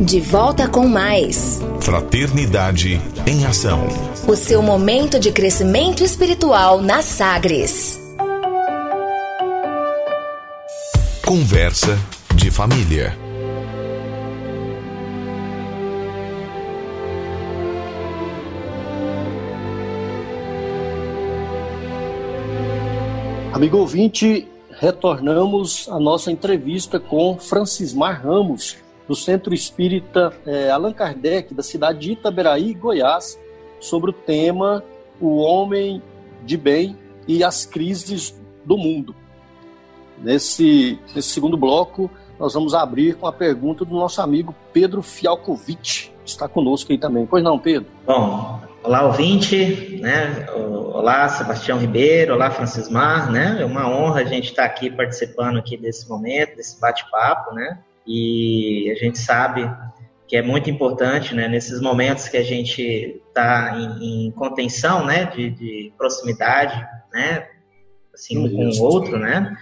De 0.00 0.20
volta 0.20 0.66
com 0.66 0.86
mais. 0.88 1.60
Fraternidade 1.80 3.00
em 3.26 3.46
Ação. 3.46 3.86
O 4.26 4.34
seu 4.34 4.60
momento 4.60 5.18
de 5.18 5.30
crescimento 5.30 6.02
espiritual 6.02 6.82
na 6.82 7.02
Sagres. 7.02 8.00
Conversa 11.24 11.96
de 12.34 12.50
família. 12.50 13.21
Amigo 23.52 23.76
ouvinte, 23.76 24.48
retornamos 24.70 25.86
à 25.90 26.00
nossa 26.00 26.32
entrevista 26.32 26.98
com 26.98 27.38
Francismar 27.38 28.24
Ramos, 28.24 28.78
do 29.06 29.14
Centro 29.14 29.52
Espírita 29.52 30.32
eh, 30.46 30.70
Allan 30.70 30.94
Kardec, 30.94 31.52
da 31.52 31.62
cidade 31.62 31.98
de 31.98 32.12
Itaberaí, 32.12 32.72
Goiás, 32.72 33.38
sobre 33.78 34.10
o 34.10 34.12
tema 34.14 34.82
O 35.20 35.36
Homem 35.36 36.02
de 36.46 36.56
Bem 36.56 36.96
e 37.28 37.44
as 37.44 37.66
Crises 37.66 38.34
do 38.64 38.78
Mundo. 38.78 39.14
Nesse, 40.16 40.98
nesse 41.14 41.28
segundo 41.28 41.56
bloco, 41.56 42.10
nós 42.38 42.54
vamos 42.54 42.72
abrir 42.72 43.16
com 43.16 43.26
a 43.26 43.32
pergunta 43.32 43.84
do 43.84 43.94
nosso 43.94 44.22
amigo 44.22 44.54
Pedro 44.72 45.02
Fialkovic, 45.02 46.10
que 46.24 46.30
está 46.30 46.48
conosco 46.48 46.90
aí 46.90 46.98
também. 46.98 47.26
Pois 47.26 47.44
não, 47.44 47.58
Pedro? 47.58 47.90
Bom, 48.06 48.60
olá 48.82 49.06
ouvinte, 49.06 49.98
né? 50.00 50.46
Olá 50.50 51.28
Sebastião 51.28 51.78
Ribeiro, 51.78 52.34
olá 52.34 52.50
Francismar, 52.50 53.30
né? 53.30 53.58
É 53.60 53.64
uma 53.64 53.88
honra 53.88 54.20
a 54.20 54.24
gente 54.24 54.50
estar 54.50 54.64
aqui 54.64 54.90
participando 54.90 55.58
aqui 55.58 55.76
desse 55.76 56.08
momento, 56.08 56.56
desse 56.56 56.80
bate-papo, 56.80 57.54
né? 57.54 57.78
E 58.06 58.90
a 58.90 58.94
gente 58.96 59.18
sabe 59.18 59.70
que 60.26 60.36
é 60.36 60.42
muito 60.42 60.68
importante, 60.68 61.34
né? 61.34 61.48
Nesses 61.48 61.80
momentos 61.80 62.28
que 62.28 62.36
a 62.36 62.42
gente 62.42 63.20
está 63.28 63.76
em, 63.76 64.26
em, 64.26 64.30
contenção, 64.32 65.06
né? 65.06 65.26
De, 65.26 65.50
de 65.50 65.92
proximidade, 65.96 66.74
né? 67.12 67.46
Assim, 68.12 68.38
um 68.38 68.50
com 68.50 68.68
o 68.68 68.82
outro, 68.82 69.18
né? 69.18 69.56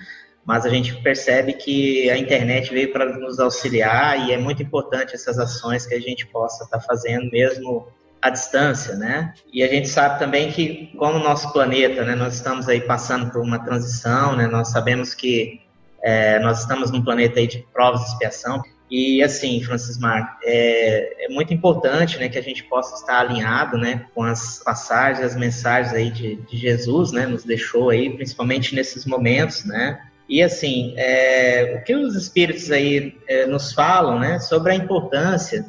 mas 0.44 0.66
a 0.66 0.68
gente 0.68 0.96
percebe 1.02 1.52
que 1.52 2.10
a 2.10 2.16
internet 2.16 2.72
veio 2.72 2.92
para 2.92 3.04
nos 3.04 3.38
auxiliar 3.38 4.26
e 4.26 4.32
é 4.32 4.38
muito 4.38 4.60
importante 4.60 5.14
essas 5.14 5.38
ações 5.38 5.86
que 5.86 5.94
a 5.94 6.00
gente 6.00 6.26
possa 6.26 6.64
estar 6.64 6.78
tá 6.78 6.84
fazendo 6.84 7.30
mesmo 7.30 7.86
à 8.22 8.30
distância, 8.30 8.94
né? 8.96 9.32
E 9.52 9.62
a 9.62 9.68
gente 9.68 9.88
sabe 9.88 10.18
também 10.18 10.50
que 10.52 10.92
como 10.98 11.18
o 11.18 11.22
nosso 11.22 11.52
planeta, 11.52 12.04
né, 12.04 12.14
nós 12.14 12.34
estamos 12.34 12.68
aí 12.68 12.80
passando 12.80 13.30
por 13.30 13.40
uma 13.40 13.58
transição, 13.58 14.36
né? 14.36 14.46
Nós 14.46 14.68
sabemos 14.68 15.14
que 15.14 15.60
é, 16.02 16.38
nós 16.40 16.60
estamos 16.60 16.90
num 16.90 17.02
planeta 17.02 17.40
aí 17.40 17.46
de 17.46 17.64
provas 17.72 18.02
e 18.02 18.04
expiação 18.06 18.62
E 18.90 19.22
assim, 19.22 19.62
Francis 19.62 19.98
Mar, 19.98 20.38
é, 20.42 21.26
é, 21.26 21.28
muito 21.28 21.52
importante 21.52 22.18
né, 22.18 22.28
que 22.28 22.38
a 22.38 22.42
gente 22.42 22.64
possa 22.64 22.94
estar 22.94 23.20
alinhado 23.20 23.78
né, 23.78 24.06
com 24.14 24.22
as 24.22 24.60
passagens, 24.64 25.24
as 25.24 25.36
mensagens 25.36 25.92
aí 25.94 26.10
de, 26.10 26.36
de 26.36 26.56
Jesus, 26.56 27.12
né, 27.12 27.26
nos 27.26 27.44
deixou 27.44 27.90
aí, 27.90 28.10
principalmente 28.10 28.74
nesses 28.74 29.04
momentos, 29.04 29.64
né? 29.64 30.00
E 30.28 30.42
assim, 30.42 30.94
é, 30.96 31.76
o 31.76 31.84
que 31.84 31.94
os 31.94 32.14
espíritos 32.14 32.70
aí 32.70 33.16
é, 33.28 33.46
nos 33.46 33.72
falam, 33.72 34.18
né, 34.18 34.38
sobre 34.38 34.72
a 34.72 34.76
importância 34.76 35.66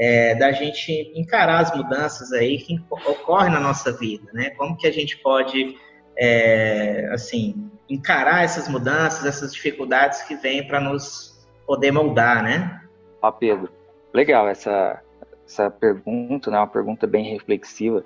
é, 0.00 0.34
da 0.34 0.50
gente 0.50 1.12
encarar 1.14 1.58
as 1.58 1.76
mudanças 1.76 2.32
aí 2.32 2.56
que 2.56 2.82
ocorrem 2.90 3.52
na 3.52 3.60
nossa 3.60 3.92
vida, 3.92 4.32
né? 4.32 4.48
Como 4.56 4.74
que 4.74 4.86
a 4.86 4.90
gente 4.90 5.18
pode, 5.18 5.76
é, 6.16 7.06
assim, 7.12 7.70
encarar 7.88 8.42
essas 8.42 8.66
mudanças, 8.66 9.26
essas 9.26 9.52
dificuldades 9.52 10.22
que 10.22 10.34
vêm 10.36 10.66
para 10.66 10.80
nos 10.80 11.46
poder 11.66 11.90
moldar, 11.90 12.42
né? 12.42 12.80
Ah, 13.20 13.30
Pedro, 13.30 13.70
legal 14.14 14.48
essa 14.48 15.02
essa 15.46 15.68
pergunta, 15.68 16.50
né? 16.50 16.58
Uma 16.58 16.66
pergunta 16.66 17.06
bem 17.06 17.30
reflexiva 17.30 18.04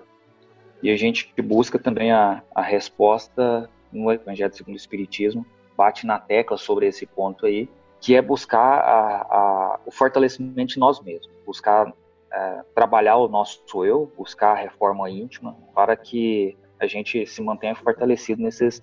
e 0.82 0.90
a 0.90 0.96
gente 0.96 1.30
busca 1.42 1.78
também 1.78 2.10
a, 2.10 2.42
a 2.54 2.62
resposta 2.62 3.70
no 3.92 4.10
Evangelho 4.10 4.52
segundo 4.52 4.74
o 4.74 4.76
Espiritismo, 4.76 5.46
bate 5.76 6.06
na 6.06 6.18
tecla 6.18 6.56
sobre 6.56 6.86
esse 6.86 7.06
ponto 7.06 7.46
aí, 7.46 7.68
que 8.00 8.16
é 8.16 8.20
buscar 8.20 8.80
a, 8.80 9.22
a, 9.30 9.80
o 9.86 9.92
fortalecimento 9.92 10.74
de 10.74 10.78
nós 10.80 11.00
mesmos, 11.00 11.33
buscar 11.44 11.92
é, 12.32 12.64
trabalhar 12.74 13.16
o 13.16 13.28
nosso 13.28 13.84
eu, 13.84 14.12
buscar 14.16 14.52
a 14.52 14.56
reforma 14.56 15.08
íntima, 15.08 15.56
para 15.74 15.96
que 15.96 16.56
a 16.80 16.86
gente 16.86 17.26
se 17.26 17.40
mantenha 17.40 17.74
fortalecido 17.74 18.42
nesses, 18.42 18.82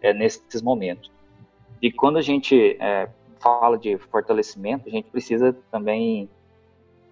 é, 0.00 0.12
nesses 0.12 0.60
momentos. 0.60 1.10
E 1.80 1.90
quando 1.90 2.18
a 2.18 2.22
gente 2.22 2.76
é, 2.78 3.08
fala 3.40 3.78
de 3.78 3.96
fortalecimento, 3.98 4.88
a 4.88 4.92
gente 4.92 5.10
precisa 5.10 5.56
também 5.70 6.28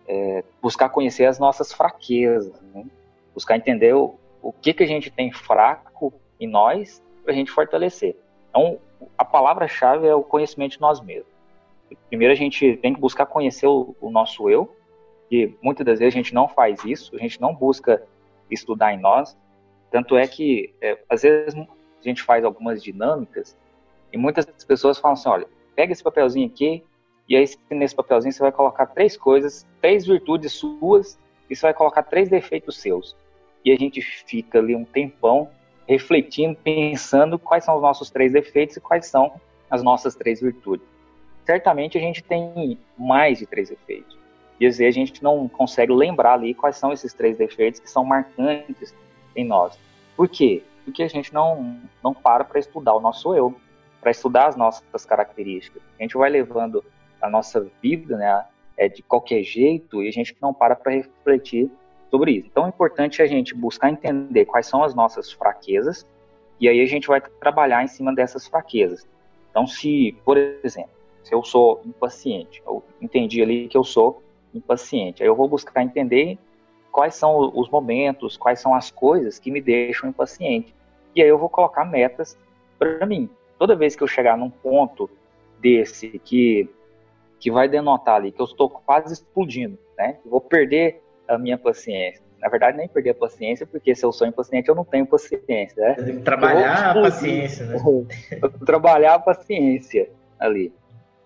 é, 0.07 0.45
buscar 0.61 0.89
conhecer 0.91 1.25
as 1.25 1.39
nossas 1.39 1.73
fraquezas, 1.73 2.61
né? 2.75 2.85
buscar 3.35 3.57
entender 3.57 3.95
o, 3.95 4.15
o 4.43 4.53
que, 4.53 4.75
que 4.75 4.83
a 4.83 4.87
gente 4.87 5.11
tem 5.11 5.33
fraco 5.33 6.13
em 6.39 6.47
nós 6.47 7.03
para 7.23 7.33
a 7.33 7.35
gente 7.35 7.51
fortalecer. 7.51 8.17
Então, 8.49 8.79
a 9.17 9.25
palavra-chave 9.25 10.07
é 10.07 10.15
o 10.15 10.23
conhecimento 10.23 10.73
de 10.73 10.81
nós 10.81 11.01
mesmos. 11.01 11.31
Primeiro, 12.09 12.33
a 12.33 12.37
gente 12.37 12.77
tem 12.77 12.95
que 12.95 13.01
buscar 13.01 13.27
conhecer 13.27 13.67
o, 13.67 13.97
o 14.01 14.11
nosso 14.11 14.49
eu, 14.49 14.77
que 15.31 15.57
muitas 15.63 15.87
das 15.87 16.01
vezes 16.01 16.13
a 16.13 16.19
gente 16.19 16.35
não 16.35 16.49
faz 16.49 16.85
isso, 16.85 17.15
a 17.15 17.19
gente 17.19 17.41
não 17.41 17.55
busca 17.55 18.03
estudar 18.51 18.93
em 18.93 18.99
nós. 18.99 19.39
Tanto 19.89 20.17
é 20.17 20.27
que, 20.27 20.75
é, 20.83 20.99
às 21.09 21.23
vezes, 21.23 21.55
a 21.55 22.03
gente 22.03 22.21
faz 22.21 22.45
algumas 22.45 22.83
dinâmicas 22.83 23.57
e 24.13 24.19
muitas 24.19 24.45
pessoas 24.65 24.99
falam 24.99 25.15
assim: 25.15 25.29
olha, 25.29 25.47
pega 25.77 25.93
esse 25.93 26.03
papelzinho 26.03 26.49
aqui, 26.49 26.83
e 27.29 27.37
aí 27.37 27.47
nesse 27.71 27.95
papelzinho 27.95 28.33
você 28.33 28.43
vai 28.43 28.51
colocar 28.51 28.87
três 28.87 29.17
coisas, 29.17 29.65
três 29.81 30.05
virtudes 30.05 30.53
suas, 30.53 31.17
e 31.49 31.55
você 31.55 31.63
vai 31.63 31.75
colocar 31.75 32.03
três 32.03 32.29
defeitos 32.29 32.79
seus. 32.79 33.17
E 33.65 33.71
a 33.71 33.77
gente 33.77 34.01
fica 34.01 34.59
ali 34.59 34.75
um 34.75 34.85
tempão 34.85 35.49
refletindo, 35.87 36.59
pensando 36.63 37.39
quais 37.39 37.65
são 37.65 37.77
os 37.77 37.83
nossos 37.83 38.11
três 38.11 38.33
defeitos 38.33 38.77
e 38.77 38.81
quais 38.81 39.07
são 39.07 39.41
as 39.71 39.81
nossas 39.81 40.17
três 40.17 40.41
virtudes. 40.41 40.87
Certamente 41.45 41.97
a 41.97 42.01
gente 42.01 42.23
tem 42.23 42.79
mais 42.99 43.39
de 43.39 43.47
três 43.47 43.71
defeitos. 43.71 44.20
Vezes 44.61 44.87
a 44.87 44.91
gente 44.91 45.23
não 45.23 45.49
consegue 45.49 45.93
lembrar 45.93 46.35
ali 46.35 46.53
quais 46.53 46.77
são 46.77 46.93
esses 46.93 47.15
três 47.15 47.39
defeitos 47.39 47.81
que 47.81 47.91
são 47.91 48.05
marcantes 48.05 48.95
em 49.35 49.45
nós. 49.45 49.79
Por 50.15 50.29
quê? 50.29 50.63
Porque 50.85 51.03
a 51.03 51.09
gente 51.09 51.33
não, 51.33 51.81
não 52.05 52.13
para 52.13 52.45
para 52.45 52.61
estudar 52.61 52.95
o 52.95 53.01
nosso 53.01 53.35
eu, 53.35 53.55
para 54.01 54.11
estudar 54.11 54.49
as 54.49 54.57
nossas 54.57 55.07
características. 55.07 55.83
A 55.99 56.03
gente 56.03 56.17
vai 56.17 56.29
levando 56.29 56.85
a 57.23 57.31
nossa 57.31 57.67
vida 57.83 58.17
né, 58.17 58.45
é, 58.77 58.89
de 58.89 59.03
qualquer 59.03 59.43
jeito 59.43 60.03
e 60.03 60.09
a 60.09 60.13
gente 60.13 60.37
não 60.41 60.53
para 60.53 60.77
para 60.77 60.93
refletir 60.93 61.71
sobre 62.11 62.33
isso. 62.33 62.49
Então 62.51 62.67
é 62.67 62.69
importante 62.69 63.23
a 63.23 63.27
gente 63.27 63.55
buscar 63.55 63.91
entender 63.91 64.45
quais 64.45 64.67
são 64.67 64.85
as 64.85 64.95
nossas 64.95 65.33
fraquezas 65.33 66.07
e 66.61 66.69
aí 66.69 66.83
a 66.83 66.87
gente 66.87 67.09
vai 67.09 67.21
trabalhar 67.21 67.83
em 67.83 67.89
cima 67.89 68.15
dessas 68.15 68.47
fraquezas. 68.47 69.07
Então, 69.51 69.67
se, 69.67 70.15
por 70.25 70.37
exemplo, 70.37 70.91
se 71.25 71.35
eu 71.35 71.43
sou 71.43 71.81
impaciente, 71.85 72.63
eu 72.67 72.85
entendi 73.01 73.43
ali 73.43 73.67
que 73.67 73.77
eu 73.77 73.83
sou 73.83 74.23
impaciente, 74.55 75.23
aí 75.23 75.29
eu 75.29 75.37
vou 75.37 75.49
buscar 75.49 75.83
entender 75.83 76.39
quais 76.91 77.15
são 77.15 77.53
os 77.55 77.71
momentos, 77.71 78.37
quais 78.37 78.61
são 78.61 78.75
as 78.75 78.91
coisas 78.91 79.39
que 79.39 79.51
me 79.51 79.61
deixam 79.61 80.09
impaciente. 80.09 80.75
E 81.15 81.23
aí 81.23 81.29
eu 81.29 81.39
vou 81.39 81.49
colocar 81.49 81.85
metas 81.85 82.37
para 82.79 83.07
mim. 83.07 83.29
Toda 83.59 83.77
vez 83.77 83.95
que 83.95 84.03
eu 84.03 84.09
chegar 84.09 84.37
num 84.37 84.51
ponto 84.51 85.09
desse 85.61 86.19
que 86.25 86.69
que 87.39 87.51
vai 87.51 87.67
denotar 87.69 88.17
ali 88.17 88.31
que 88.31 88.41
eu 88.41 88.45
estou 88.45 88.69
quase 88.69 89.15
explodindo, 89.15 89.79
né? 89.97 90.19
Eu 90.23 90.31
vou 90.31 90.43
perder 90.43 91.03
a 91.27 91.39
minha 91.39 91.57
paciência. 91.57 92.23
Na 92.39 92.49
verdade, 92.49 92.77
nem 92.77 92.87
perder 92.87 93.11
a 93.11 93.15
paciência, 93.15 93.67
porque 93.67 93.95
se 93.95 94.05
eu 94.05 94.13
sou 94.13 94.27
impaciente, 94.27 94.69
eu 94.69 94.75
não 94.75 94.85
tenho 94.85 95.07
paciência, 95.07 95.75
né? 95.77 95.95
Trabalhar 96.23 96.91
a 96.91 96.95
paciência, 96.95 97.67
né? 97.67 97.79
trabalhar 98.65 99.15
a 99.15 99.19
paciência 99.19 100.11
ali. 100.39 100.73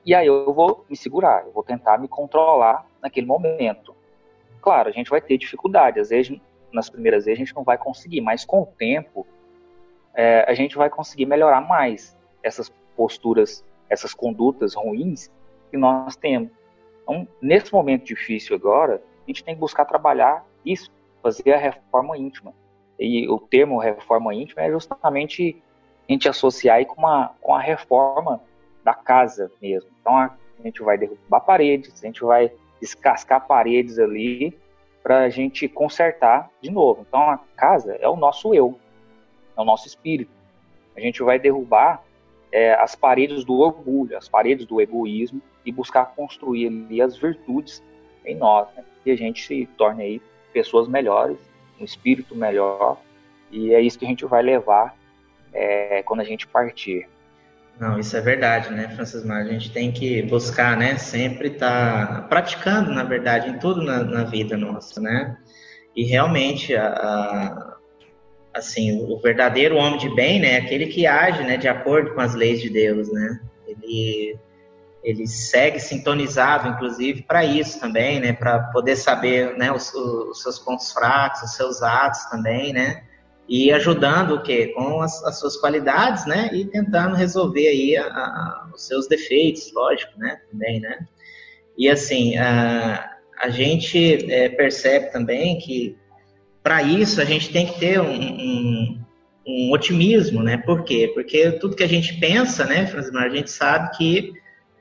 E 0.05 0.15
aí 0.15 0.27
eu 0.27 0.53
vou 0.53 0.85
me 0.89 0.97
segurar, 0.97 1.45
eu 1.47 1.53
vou 1.53 1.63
tentar 1.63 1.99
me 1.99 2.07
controlar 2.07 2.87
naquele 3.01 3.27
momento. 3.27 3.95
Claro, 4.61 4.89
a 4.89 4.93
gente 4.93 5.11
vai 5.11 5.21
ter 5.21 5.39
dificuldade, 5.39 5.99
às 5.99 6.11
vezes, 6.11 6.39
nas 6.73 6.91
primeiras 6.91 7.25
vezes, 7.25 7.41
a 7.41 7.45
gente 7.45 7.55
não 7.55 7.65
vai 7.65 7.79
conseguir, 7.79 8.21
mas 8.21 8.45
com 8.45 8.63
o 8.63 8.67
tempo, 8.67 9.27
é, 10.15 10.45
a 10.49 10.55
gente 10.55 10.77
vai 10.77 10.91
conseguir 10.91 11.27
melhorar 11.27 11.61
mais 11.61 12.17
essas 12.43 12.73
posturas, 12.97 13.65
essas 13.89 14.13
condutas 14.13 14.75
ruins 14.75 15.31
que 15.71 15.77
nós 15.77 16.17
temos. 16.17 16.51
Então, 17.03 17.27
nesse 17.41 17.73
momento 17.73 18.05
difícil 18.05 18.57
agora, 18.57 19.03
a 19.25 19.31
gente 19.31 19.43
tem 19.43 19.55
que 19.55 19.61
buscar 19.61 19.85
trabalhar 19.85 20.45
isso, 20.65 20.91
fazer 21.23 21.53
a 21.53 21.59
reforma 21.59 22.17
íntima. 22.17 22.55
E 22.99 23.29
o 23.29 23.39
termo 23.39 23.79
reforma 23.79 24.35
íntima 24.35 24.63
é 24.63 24.71
justamente 24.71 25.63
a 26.09 26.13
gente 26.13 26.29
associar 26.29 26.77
aí 26.77 26.85
com, 26.85 27.01
uma, 27.01 27.35
com 27.41 27.55
a 27.55 27.61
reforma 27.61 28.41
da 28.85 28.95
casa 28.95 29.51
mesmo. 29.61 29.91
Então 30.01 30.17
a 30.17 30.31
gente 30.63 30.83
vai 30.83 30.99
derrubar 30.99 31.41
paredes, 31.41 32.03
a 32.03 32.07
gente 32.07 32.23
vai 32.23 32.53
descascar 32.81 33.47
paredes 33.47 33.99
ali 33.99 34.57
para 35.03 35.21
a 35.21 35.29
gente 35.29 35.69
consertar 35.69 36.51
de 36.61 36.71
novo. 36.71 37.05
Então 37.09 37.21
a 37.31 37.39
casa 37.57 37.97
é 38.01 38.09
o 38.09 38.17
nosso 38.17 38.55
eu, 38.55 38.79
é 39.57 39.61
o 39.61 39.65
nosso 39.65 39.87
espírito. 39.87 40.31
A 40.97 41.01
gente 41.01 41.23
vai 41.23 41.39
derrubar 41.39 42.05
é, 42.53 42.75
as 42.75 42.95
paredes 42.95 43.45
do 43.45 43.59
orgulho, 43.59 44.17
as 44.17 44.29
paredes 44.29 44.67
do 44.67 44.81
egoísmo 44.81 45.43
e 45.65 45.73
buscar 45.73 46.15
construir 46.15 46.69
ali 46.69 47.03
as 47.03 47.17
virtudes 47.17 47.83
em 48.25 48.37
nós, 48.37 48.69
né? 48.77 48.85
que 49.03 49.11
a 49.11 49.17
gente 49.17 49.45
se 49.45 49.67
torne 49.77 50.03
aí 50.03 50.23
pessoas 50.53 50.87
melhores, 50.87 51.37
um 51.81 51.85
espírito 51.85 52.35
melhor, 52.37 52.99
e 53.51 53.75
é 53.75 53.81
isso 53.81 53.99
que 53.99 54.05
a 54.05 54.09
gente 54.09 54.25
vai 54.25 54.43
levar 54.43 54.97
é, 55.53 56.03
quando 56.05 56.21
a 56.21 56.25
gente 56.25 56.47
partir. 56.47 57.09
Não, 57.79 57.99
isso 57.99 58.17
é 58.17 58.21
verdade, 58.21 58.71
né, 58.71 58.89
Francis 58.95 59.25
Mar? 59.25 59.43
A 59.43 59.49
gente 59.49 59.73
tem 59.73 59.91
que 59.91 60.23
buscar, 60.23 60.77
né, 60.77 60.97
sempre 60.97 61.49
estar 61.49 62.07
tá 62.07 62.23
praticando, 62.23 62.93
na 62.93 63.03
verdade, 63.03 63.51
em 63.51 63.59
tudo 63.59 63.83
na, 63.83 64.03
na, 64.05 64.25
vida 64.25 64.57
nossa, 64.57 65.01
né? 65.01 65.37
E 65.97 66.05
realmente, 66.05 66.75
a, 66.75 66.87
a, 66.87 67.77
assim, 68.55 69.03
o 69.11 69.21
verdadeiro 69.21 69.77
homem 69.77 69.99
de 69.99 70.09
bem, 70.15 70.41
né, 70.41 70.53
é 70.53 70.59
aquele 70.59 70.87
que 70.87 71.07
age, 71.07 71.43
né, 71.43 71.57
de 71.57 71.67
acordo 71.67 72.15
com 72.15 72.21
as 72.21 72.35
leis 72.35 72.61
de 72.61 72.71
Deus, 72.71 73.13
né? 73.13 73.41
Ele 73.67 74.39
ele 75.05 75.27
segue 75.27 75.79
sintonizado, 75.79 76.67
inclusive, 76.67 77.23
para 77.23 77.45
isso 77.45 77.79
também, 77.79 78.19
né? 78.21 78.33
Para 78.33 78.59
poder 78.73 78.97
saber, 78.97 79.55
né, 79.59 79.71
os, 79.71 79.93
os, 79.93 80.43
seus 80.43 80.59
pontos 80.59 80.91
fracos, 80.93 81.43
os 81.43 81.55
seus 81.55 81.83
atos 81.83 82.25
também, 82.31 82.73
né? 82.73 83.05
E 83.49 83.71
ajudando 83.73 84.37
o 84.37 84.43
quê? 84.43 84.69
Com 84.69 85.03
as, 85.03 85.23
as 85.25 85.39
suas 85.39 85.57
qualidades, 85.57 86.27
né? 86.27 86.51
E 86.53 86.65
tentando 86.65 87.15
resolver 87.15 87.69
aí 87.69 87.97
a, 87.97 88.07
a, 88.07 88.71
os 88.75 88.87
seus 88.87 89.07
defeitos, 89.07 89.73
lógico, 89.73 90.19
né? 90.19 90.41
Também, 90.51 90.81
né? 90.81 91.07
E 91.77 91.89
assim, 91.89 92.37
a, 92.39 93.15
a 93.39 93.51
gente 93.51 94.31
é, 94.33 94.49
percebe 94.49 95.13
também 95.13 95.59
que 95.59 95.97
para 96.63 96.83
isso 96.83 97.21
a 97.21 97.25
gente 97.25 97.53
tem 97.53 97.67
que 97.67 97.79
ter 97.79 98.01
um, 98.01 98.11
um, 98.11 99.05
um, 99.47 99.73
otimismo, 99.73 100.43
né? 100.43 100.57
Por 100.57 100.83
quê? 100.83 101.11
Porque 101.13 101.53
tudo 101.53 101.77
que 101.77 101.83
a 101.83 101.89
gente 101.89 102.15
pensa, 102.19 102.65
né, 102.65 102.87
Francismar, 102.87 103.25
a 103.25 103.29
gente 103.29 103.51
sabe 103.51 103.95
que 103.97 104.33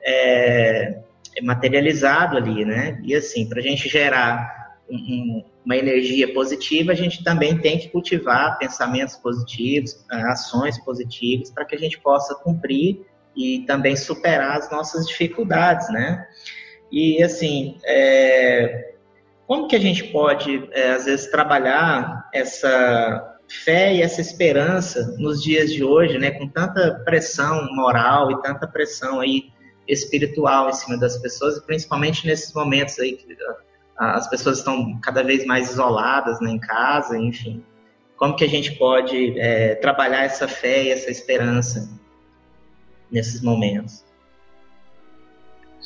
é, 0.02 0.98
é 1.36 1.42
materializado 1.42 2.38
ali, 2.38 2.64
né? 2.64 2.98
E 3.02 3.14
assim, 3.14 3.46
para 3.46 3.58
a 3.58 3.62
gente 3.62 3.88
gerar 3.88 4.63
um, 4.90 5.44
uma 5.64 5.76
energia 5.76 6.32
positiva, 6.32 6.92
a 6.92 6.94
gente 6.94 7.24
também 7.24 7.58
tem 7.58 7.78
que 7.78 7.88
cultivar 7.88 8.58
pensamentos 8.58 9.16
positivos, 9.16 10.04
ações 10.10 10.78
positivas, 10.84 11.50
para 11.50 11.64
que 11.64 11.74
a 11.74 11.78
gente 11.78 11.98
possa 12.00 12.34
cumprir 12.34 13.06
e 13.36 13.64
também 13.66 13.96
superar 13.96 14.58
as 14.58 14.70
nossas 14.70 15.06
dificuldades, 15.06 15.88
né? 15.90 16.26
E 16.92 17.22
assim, 17.22 17.78
é, 17.84 18.94
como 19.46 19.66
que 19.66 19.76
a 19.76 19.80
gente 19.80 20.04
pode, 20.04 20.68
é, 20.72 20.92
às 20.92 21.06
vezes, 21.06 21.30
trabalhar 21.30 22.28
essa 22.32 23.38
fé 23.64 23.94
e 23.94 24.02
essa 24.02 24.20
esperança 24.20 25.16
nos 25.18 25.42
dias 25.42 25.72
de 25.72 25.82
hoje, 25.82 26.18
né? 26.18 26.30
Com 26.30 26.48
tanta 26.48 27.02
pressão 27.04 27.66
moral 27.74 28.30
e 28.30 28.42
tanta 28.42 28.66
pressão 28.66 29.20
aí 29.20 29.52
espiritual 29.86 30.70
em 30.70 30.72
cima 30.72 30.98
das 30.98 31.18
pessoas, 31.18 31.58
principalmente 31.60 32.26
nesses 32.26 32.54
momentos 32.54 32.98
aí 32.98 33.16
que 33.16 33.26
as 33.96 34.28
pessoas 34.28 34.58
estão 34.58 34.98
cada 35.00 35.22
vez 35.22 35.44
mais 35.46 35.70
isoladas 35.70 36.40
né, 36.40 36.50
em 36.50 36.58
casa, 36.58 37.18
enfim. 37.18 37.64
Como 38.16 38.36
que 38.36 38.44
a 38.44 38.48
gente 38.48 38.72
pode 38.76 39.38
é, 39.38 39.74
trabalhar 39.76 40.24
essa 40.24 40.48
fé 40.48 40.84
e 40.84 40.90
essa 40.90 41.10
esperança 41.10 41.88
nesses 43.10 43.42
momentos? 43.42 44.04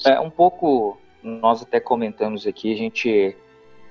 É 0.06 0.18
um 0.20 0.30
pouco, 0.30 0.98
nós 1.22 1.62
até 1.62 1.80
comentamos 1.80 2.46
aqui, 2.46 2.72
a 2.72 2.76
gente 2.76 3.36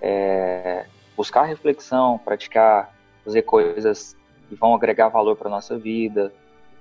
é, 0.01 0.86
buscar 1.15 1.43
reflexão, 1.43 2.18
praticar, 2.18 2.95
fazer 3.26 3.41
coisas 3.41 4.15
que 4.47 4.55
vão 4.55 4.74
agregar 4.74 5.09
valor 5.09 5.36
para 5.36 5.49
nossa 5.49 5.78
vida, 5.78 6.34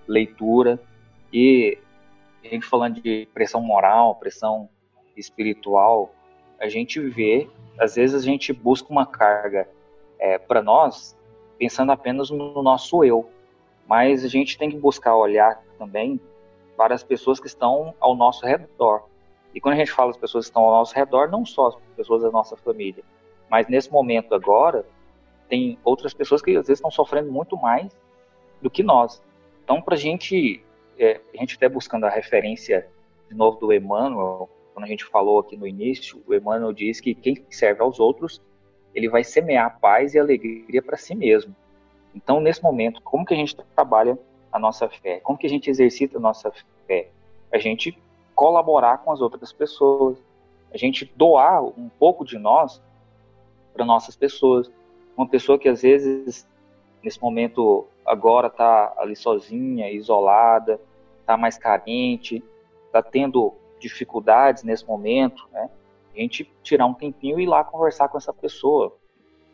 leitura 0.07 0.81
e 1.33 1.79
a 2.45 2.49
gente 2.49 2.67
falando 2.67 3.01
de 3.01 3.29
pressão 3.35 3.61
moral, 3.61 4.15
pressão 4.15 4.69
espiritual, 5.17 6.15
a 6.61 6.69
gente 6.69 7.01
vê, 7.01 7.49
às 7.79 7.95
vezes 7.95 8.23
a 8.23 8.25
gente 8.25 8.53
busca 8.53 8.91
uma 8.91 9.07
carga 9.07 9.69
é, 10.19 10.39
para 10.39 10.63
nós 10.63 11.17
pensando 11.59 11.93
apenas 11.93 12.31
no 12.31 12.63
nosso 12.63 13.03
eu, 13.05 13.29
mas 13.87 14.25
a 14.25 14.29
gente 14.29 14.59
tem 14.59 14.71
que 14.71 14.77
buscar 14.77 15.17
olhar 15.17 15.63
também 15.79 16.21
para 16.77 16.95
as 16.95 17.03
pessoas 17.03 17.41
que 17.41 17.47
estão 17.47 17.95
ao 17.99 18.15
nosso 18.15 18.45
redor. 18.45 19.05
E 19.55 19.61
quando 19.61 19.75
a 19.75 19.79
gente 19.79 19.93
fala 19.93 20.11
as 20.11 20.17
pessoas 20.17 20.45
que 20.45 20.51
estão 20.51 20.65
ao 20.65 20.73
nosso 20.73 20.95
redor, 20.95 21.31
não 21.31 21.47
só 21.47 21.69
as 21.69 21.77
pessoas 21.97 22.23
da 22.23 22.31
nossa 22.31 22.57
família, 22.57 23.03
mas 23.49 23.69
nesse 23.69 23.91
momento 23.91 24.35
agora, 24.35 24.85
tem 25.49 25.79
outras 25.85 26.13
pessoas 26.13 26.43
que 26.43 26.51
às 26.51 26.67
vezes 26.67 26.79
estão 26.79 26.91
sofrendo 26.91 27.31
muito 27.31 27.57
mais 27.57 27.91
do 28.61 28.69
que 28.69 28.83
nós. 28.83 29.23
Então, 29.65 29.81
para 29.81 29.95
a 29.95 29.99
gente, 29.99 30.63
é, 30.99 31.21
a 31.35 31.37
gente 31.39 31.57
até 31.57 31.69
buscando 31.69 32.05
a 32.05 32.11
referência 32.11 32.87
de 33.29 33.35
novo 33.35 33.59
do 33.59 33.73
Emmanuel, 33.73 34.49
quando 34.77 34.85
a 34.85 34.89
gente 34.89 35.07
falou 35.07 35.39
aqui 35.39 35.57
no 35.57 35.67
início, 35.67 36.23
o 36.27 36.35
Emmanuel 36.35 36.71
diz 36.71 37.01
que 37.01 37.15
quem 37.15 37.43
serve 37.49 37.81
aos 37.81 37.99
outros, 37.99 38.43
ele 38.95 39.09
vai 39.09 39.25
semear 39.25 39.81
paz 39.81 40.13
e 40.13 40.19
alegria 40.19 40.83
para 40.83 40.99
si 40.99 41.15
mesmo. 41.15 41.57
Então, 42.15 42.41
nesse 42.41 42.63
momento, 42.63 43.01
como 43.01 43.25
que 43.25 43.33
a 43.33 43.37
gente 43.39 43.57
trabalha 43.75 44.19
a 44.53 44.59
nossa 44.59 44.87
fé? 44.87 45.19
Como 45.21 45.39
que 45.39 45.47
a 45.47 45.49
gente 45.49 45.71
exercita 45.71 46.19
a 46.19 46.21
nossa 46.21 46.53
fé? 46.87 47.09
A 47.51 47.57
gente 47.57 47.99
colaborar 48.35 48.99
com 48.99 49.11
as 49.11 49.23
outras 49.23 49.51
pessoas, 49.51 50.19
a 50.71 50.77
gente 50.77 51.11
doar 51.17 51.65
um 51.65 51.89
pouco 51.89 52.23
de 52.23 52.37
nós 52.37 52.83
para 53.73 53.83
nossas 53.83 54.15
pessoas. 54.15 54.71
Uma 55.17 55.27
pessoa 55.27 55.59
que 55.59 55.71
às 55.71 55.81
vezes, 55.81 56.47
nesse 57.03 57.19
momento, 57.23 57.87
agora 58.05 58.49
está 58.49 58.93
ali 58.99 59.17
sozinha, 59.17 59.91
isolada, 59.91 60.79
está 61.21 61.35
mais 61.35 61.57
carente, 61.57 62.45
está 62.89 63.03
tendo 63.03 63.55
dificuldades 63.79 64.63
nesse 64.63 64.87
momento, 64.87 65.47
né? 65.53 65.69
A 66.15 66.19
gente 66.19 66.51
tirar 66.63 66.87
um 66.87 66.95
tempinho 66.95 67.39
e 67.39 67.43
ir 67.43 67.47
lá 67.47 67.63
conversar 67.63 68.09
com 68.09 68.17
essa 68.17 68.33
pessoa. 68.33 68.97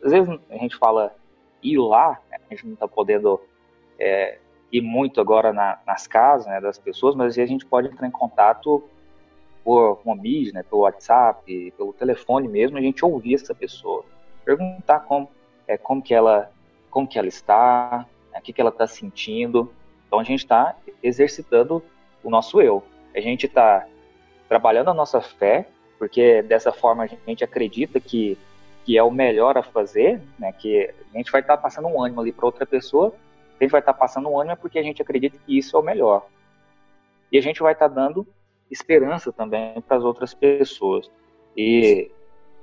Às 0.03 0.11
vezes 0.11 0.39
a 0.49 0.55
gente 0.55 0.77
fala 0.77 1.13
ir 1.61 1.77
lá, 1.77 2.21
né? 2.29 2.37
a 2.49 2.53
gente 2.53 2.65
não 2.65 2.73
está 2.73 2.87
podendo 2.87 3.41
é, 3.99 4.39
ir 4.71 4.81
muito 4.81 5.19
agora 5.19 5.51
na, 5.51 5.79
nas 5.85 6.07
casas 6.07 6.47
né, 6.47 6.59
das 6.59 6.77
pessoas, 6.77 7.15
mas 7.15 7.37
a 7.37 7.45
gente 7.45 7.65
pode 7.65 7.87
entrar 7.87 8.07
em 8.07 8.11
contato 8.11 8.83
por 9.63 9.99
uma 10.03 10.15
mídia, 10.15 10.53
né, 10.53 10.63
pelo 10.63 10.81
WhatsApp, 10.81 11.71
pelo 11.77 11.93
telefone 11.93 12.47
mesmo, 12.47 12.77
a 12.77 12.81
gente 12.81 13.03
ouvir 13.05 13.35
essa 13.35 13.55
pessoa 13.55 14.03
perguntar 14.43 15.01
como, 15.01 15.29
é, 15.67 15.77
como, 15.77 16.01
que, 16.01 16.13
ela, 16.13 16.51
como 16.89 17.07
que 17.07 17.17
ela 17.17 17.27
está, 17.27 18.05
né, 18.31 18.39
o 18.39 18.41
que, 18.41 18.53
que 18.53 18.61
ela 18.61 18.69
está 18.69 18.85
sentindo. 18.85 19.73
Então 20.07 20.19
a 20.19 20.23
gente 20.23 20.39
está 20.39 20.75
exercitando 21.01 21.81
o 22.23 22.29
nosso 22.29 22.61
eu. 22.61 22.83
A 23.15 23.19
gente 23.19 23.45
está 23.45 23.87
trabalhando 24.47 24.89
a 24.89 24.93
nossa 24.93 25.21
fé, 25.21 25.67
porque 25.97 26.41
dessa 26.41 26.71
forma 26.71 27.03
a 27.03 27.29
gente 27.29 27.43
acredita 27.43 27.99
que, 27.99 28.37
que 28.85 28.97
é 28.97 29.03
o 29.03 29.11
melhor 29.11 29.57
a 29.57 29.63
fazer, 29.63 30.21
né, 30.37 30.51
que 30.51 30.89
a 31.13 31.17
gente 31.17 31.31
vai 31.31 31.41
estar 31.41 31.57
tá 31.57 31.63
passando 31.63 31.87
um 31.87 32.01
ânimo 32.01 32.21
ali 32.21 32.31
para 32.31 32.45
outra 32.45 32.65
pessoa, 32.65 33.13
a 33.59 33.63
gente 33.63 33.71
vai 33.71 33.79
estar 33.79 33.93
tá 33.93 33.99
passando 33.99 34.29
um 34.29 34.39
ânimo 34.39 34.53
é 34.53 34.55
porque 34.55 34.79
a 34.79 34.83
gente 34.83 35.01
acredita 35.01 35.37
que 35.45 35.57
isso 35.57 35.75
é 35.75 35.79
o 35.79 35.83
melhor. 35.83 36.25
E 37.31 37.37
a 37.37 37.41
gente 37.41 37.61
vai 37.61 37.73
estar 37.73 37.89
tá 37.89 37.95
dando 37.95 38.27
esperança 38.69 39.31
também 39.31 39.79
para 39.81 39.97
as 39.97 40.03
outras 40.03 40.33
pessoas. 40.33 41.09
E 41.55 42.11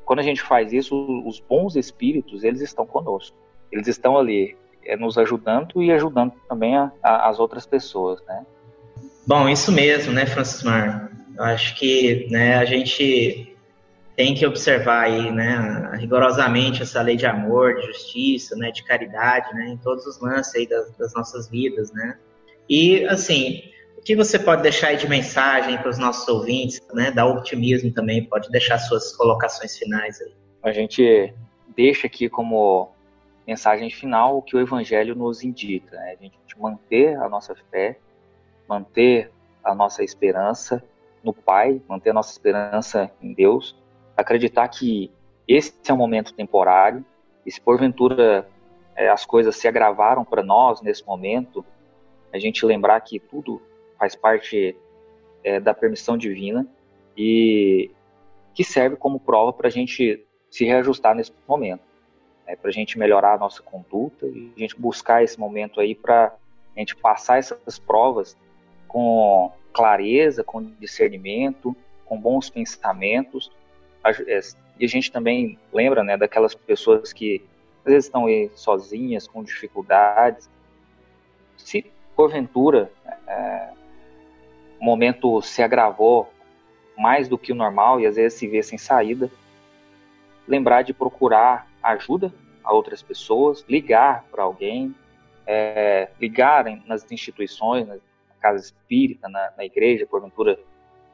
quando 0.05 0.19
a 0.19 0.23
gente 0.23 0.43
faz 0.43 0.73
isso, 0.73 0.95
os 1.27 1.41
bons 1.41 1.77
espíritos, 1.77 2.45
eles 2.45 2.61
estão 2.61 2.85
conosco. 2.85 3.37
Eles 3.71 3.87
estão 3.87 4.19
ali 4.19 4.57
é, 4.85 4.97
nos 4.97 5.17
ajudando 5.17 5.83
e 5.83 5.93
ajudando 5.93 6.33
também 6.49 6.77
a, 6.77 6.91
a, 7.03 7.29
as 7.29 7.39
outras 7.39 7.67
pessoas, 7.67 8.21
né? 8.27 8.45
Bom, 9.27 9.49
isso 9.49 9.71
mesmo, 9.71 10.13
né, 10.13 10.27
Francis 10.27 10.63
Mar? 10.63 11.11
Eu 11.37 11.45
acho 11.45 11.75
que 11.77 12.29
né, 12.31 12.57
a 12.57 12.65
gente 12.65 13.57
tem 14.17 14.35
que 14.35 14.47
observar 14.47 15.05
aí, 15.05 15.33
né, 15.33 15.93
rigorosamente 15.99 16.83
essa 16.83 17.01
lei 17.01 17.17
de 17.17 17.27
amor, 17.27 17.77
de 17.77 17.87
justiça, 17.87 18.55
né, 18.57 18.71
de 18.71 18.85
caridade, 18.85 19.55
né, 19.55 19.69
em 19.69 19.77
todos 19.79 20.07
os 20.07 20.21
lances 20.21 20.55
aí 20.55 20.69
das, 20.69 20.91
das 20.97 21.15
nossas 21.15 21.49
vidas, 21.49 21.93
né? 21.93 22.19
E, 22.69 23.05
assim, 23.07 23.63
o 23.97 24.03
que 24.03 24.15
você 24.15 24.39
pode 24.39 24.63
deixar 24.63 24.89
aí 24.89 24.97
de 24.97 25.09
mensagem 25.09 25.77
para 25.77 25.91
os 25.91 25.99
nossos 25.99 26.27
ouvintes, 26.29 26.81
né? 26.95 27.11
Dar 27.11 27.27
otimismo 27.27 27.93
também, 27.93 28.25
pode 28.25 28.49
deixar 28.51 28.79
suas 28.79 29.15
colocações 29.15 29.77
finais 29.77 30.21
aí. 30.21 30.33
A 30.63 30.73
gente 30.73 31.35
deixa 31.77 32.07
aqui 32.07 32.29
como 32.29 32.93
mensagem 33.47 33.91
final 33.91 34.39
o 34.39 34.43
que 34.43 34.57
o 34.57 34.61
Evangelho 34.61 35.15
nos 35.15 35.43
indica, 35.43 35.97
né? 35.97 36.17
A 36.19 36.23
gente 36.23 36.59
manter 36.59 37.17
a 37.17 37.29
nossa 37.29 37.55
fé, 37.71 37.99
manter 38.69 39.31
a 39.65 39.75
nossa 39.75 40.03
esperança 40.03 40.83
no 41.23 41.33
Pai, 41.33 41.81
manter 41.89 42.11
a 42.11 42.15
nossa 42.15 42.33
esperança 42.33 43.11
em 43.21 43.33
Deus, 43.33 43.77
acreditar 44.17 44.69
que 44.69 45.11
esse 45.47 45.75
é 45.89 45.93
um 45.93 45.97
momento 45.97 46.33
temporário 46.33 47.05
e 47.45 47.51
se 47.51 47.61
porventura 47.61 48.49
é, 48.97 49.09
as 49.09 49.25
coisas 49.25 49.57
se 49.57 49.67
agravaram 49.67 50.25
para 50.25 50.43
nós 50.43 50.81
nesse 50.81 51.05
momento, 51.07 51.65
a 52.33 52.39
gente 52.39 52.65
lembrar 52.65 53.01
que 53.01 53.19
tudo 53.19 53.61
faz 53.99 54.15
parte 54.15 54.77
é, 55.43 55.59
da 55.59 55.75
permissão 55.75 56.17
divina 56.17 56.67
e 57.17 57.91
que 58.55 58.63
serve 58.63 58.97
como 58.97 59.19
prova 59.19 59.53
para 59.53 59.69
a 59.69 59.71
gente 59.71 60.25
se 60.51 60.65
reajustar 60.65 61.15
nesse 61.15 61.33
momento, 61.47 61.83
né, 62.47 62.57
para 62.57 62.69
a 62.69 62.73
gente 62.73 62.99
melhorar 62.99 63.35
a 63.35 63.39
nossa 63.39 63.63
conduta 63.63 64.27
e 64.27 64.53
a 64.57 64.59
gente 64.59 64.79
buscar 64.79 65.23
esse 65.23 65.39
momento 65.39 65.81
aí 65.81 65.95
para 65.95 66.35
a 66.77 66.79
gente 66.79 66.97
passar 66.97 67.39
essas 67.39 67.79
provas 67.79 68.37
com 68.87 69.53
clareza, 69.73 70.43
com 70.43 70.63
discernimento, 70.79 71.75
com 72.05 72.19
bons 72.19 72.51
pensamentos. 72.51 73.51
É, 74.27 74.41
e 74.79 74.85
a 74.85 74.89
gente 74.89 75.13
também 75.13 75.59
lembra 75.73 76.03
né, 76.03 76.17
daquelas 76.17 76.55
pessoas 76.55 77.13
que 77.13 77.43
às 77.85 77.93
vezes 77.93 78.07
estão 78.07 78.27
aí 78.27 78.51
sozinhas, 78.55 79.27
com 79.27 79.43
dificuldades. 79.43 80.51
Se 81.57 81.85
porventura 82.17 82.91
é, 83.27 83.71
o 84.81 84.85
momento 84.85 85.41
se 85.43 85.63
agravou 85.63 86.33
mais 86.97 87.29
do 87.29 87.39
que 87.39 87.53
o 87.53 87.55
normal 87.55 88.01
e 88.01 88.07
às 88.07 88.17
vezes 88.17 88.39
se 88.39 88.47
vê 88.47 88.63
sem 88.63 88.79
saída, 88.79 89.31
lembrar 90.47 90.83
de 90.83 90.93
procurar 90.93 91.67
ajuda 91.83 92.33
a 92.63 92.73
outras 92.73 93.03
pessoas, 93.03 93.65
ligar 93.69 94.25
para 94.31 94.43
alguém, 94.43 94.95
é, 95.47 96.09
ligar 96.21 96.65
nas 96.87 97.11
instituições, 97.11 97.87
na 97.87 97.97
casa 98.41 98.59
espírita, 98.59 99.29
na, 99.29 99.53
na 99.57 99.65
igreja, 99.65 100.07
porventura, 100.07 100.59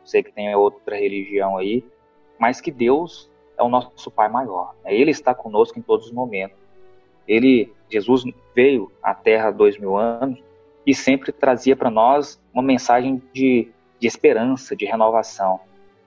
sei 0.05 0.23
que 0.23 0.33
tem 0.33 0.55
outra 0.55 0.97
religião 0.97 1.57
aí, 1.57 1.85
mas 2.39 2.61
que 2.61 2.71
Deus 2.71 3.31
é 3.59 3.63
o 3.63 3.69
nosso 3.69 4.11
Pai 4.11 4.29
maior. 4.29 4.75
Né? 4.85 4.95
Ele 4.95 5.11
está 5.11 5.35
conosco 5.35 5.79
em 5.79 5.83
todos 5.83 6.07
os 6.07 6.13
momentos. 6.13 6.59
Ele, 7.27 7.73
Jesus 7.91 8.25
veio 8.55 8.93
à 9.03 9.15
Terra 9.15 9.49
há 9.49 9.51
dois 9.51 9.77
mil 9.79 9.97
anos 9.97 10.43
e 10.87 10.95
sempre 10.95 11.33
trazia 11.33 11.75
para 11.75 11.91
nós 11.91 12.41
uma 12.55 12.63
mensagem 12.63 13.21
de, 13.33 13.69
de 13.99 14.07
esperança, 14.07 14.77
de 14.77 14.85
renovação. 14.85 15.61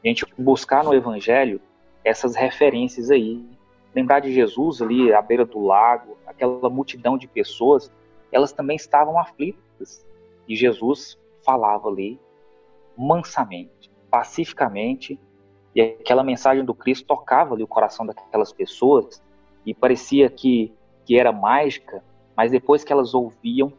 A 0.04 0.08
gente 0.08 0.26
buscar 0.38 0.84
no 0.84 0.94
Evangelho 0.94 1.60
essas 2.04 2.36
referências 2.36 3.12
aí. 3.12 3.46
Lembrar 3.94 4.20
de 4.20 4.32
Jesus 4.32 4.82
ali 4.82 5.12
à 5.12 5.22
beira 5.22 5.46
do 5.46 5.60
lago, 5.60 6.18
aquela 6.26 6.70
multidão 6.70 7.18
de 7.18 7.28
pessoas, 7.28 7.92
elas 8.32 8.54
também 8.54 8.76
estavam 8.76 9.20
aflitas. 9.20 10.06
E 10.50 10.56
Jesus 10.56 11.16
falava 11.46 11.88
ali 11.88 12.20
mansamente, 12.98 13.92
pacificamente, 14.10 15.20
e 15.76 15.82
aquela 15.82 16.24
mensagem 16.24 16.66
do 16.66 16.74
Cristo 16.74 17.06
tocava 17.06 17.54
ali 17.54 17.64
o 17.64 17.68
coração 17.68 18.04
daquelas 18.04 18.52
pessoas 18.52 19.24
e 19.64 19.74
parecia 19.74 20.28
que, 20.28 20.74
que 21.06 21.18
era 21.18 21.32
mágica, 21.32 22.04
mas 22.36 22.52
depois 22.52 22.84
que 22.84 22.92
elas 22.92 23.14
ouviam, 23.14 23.72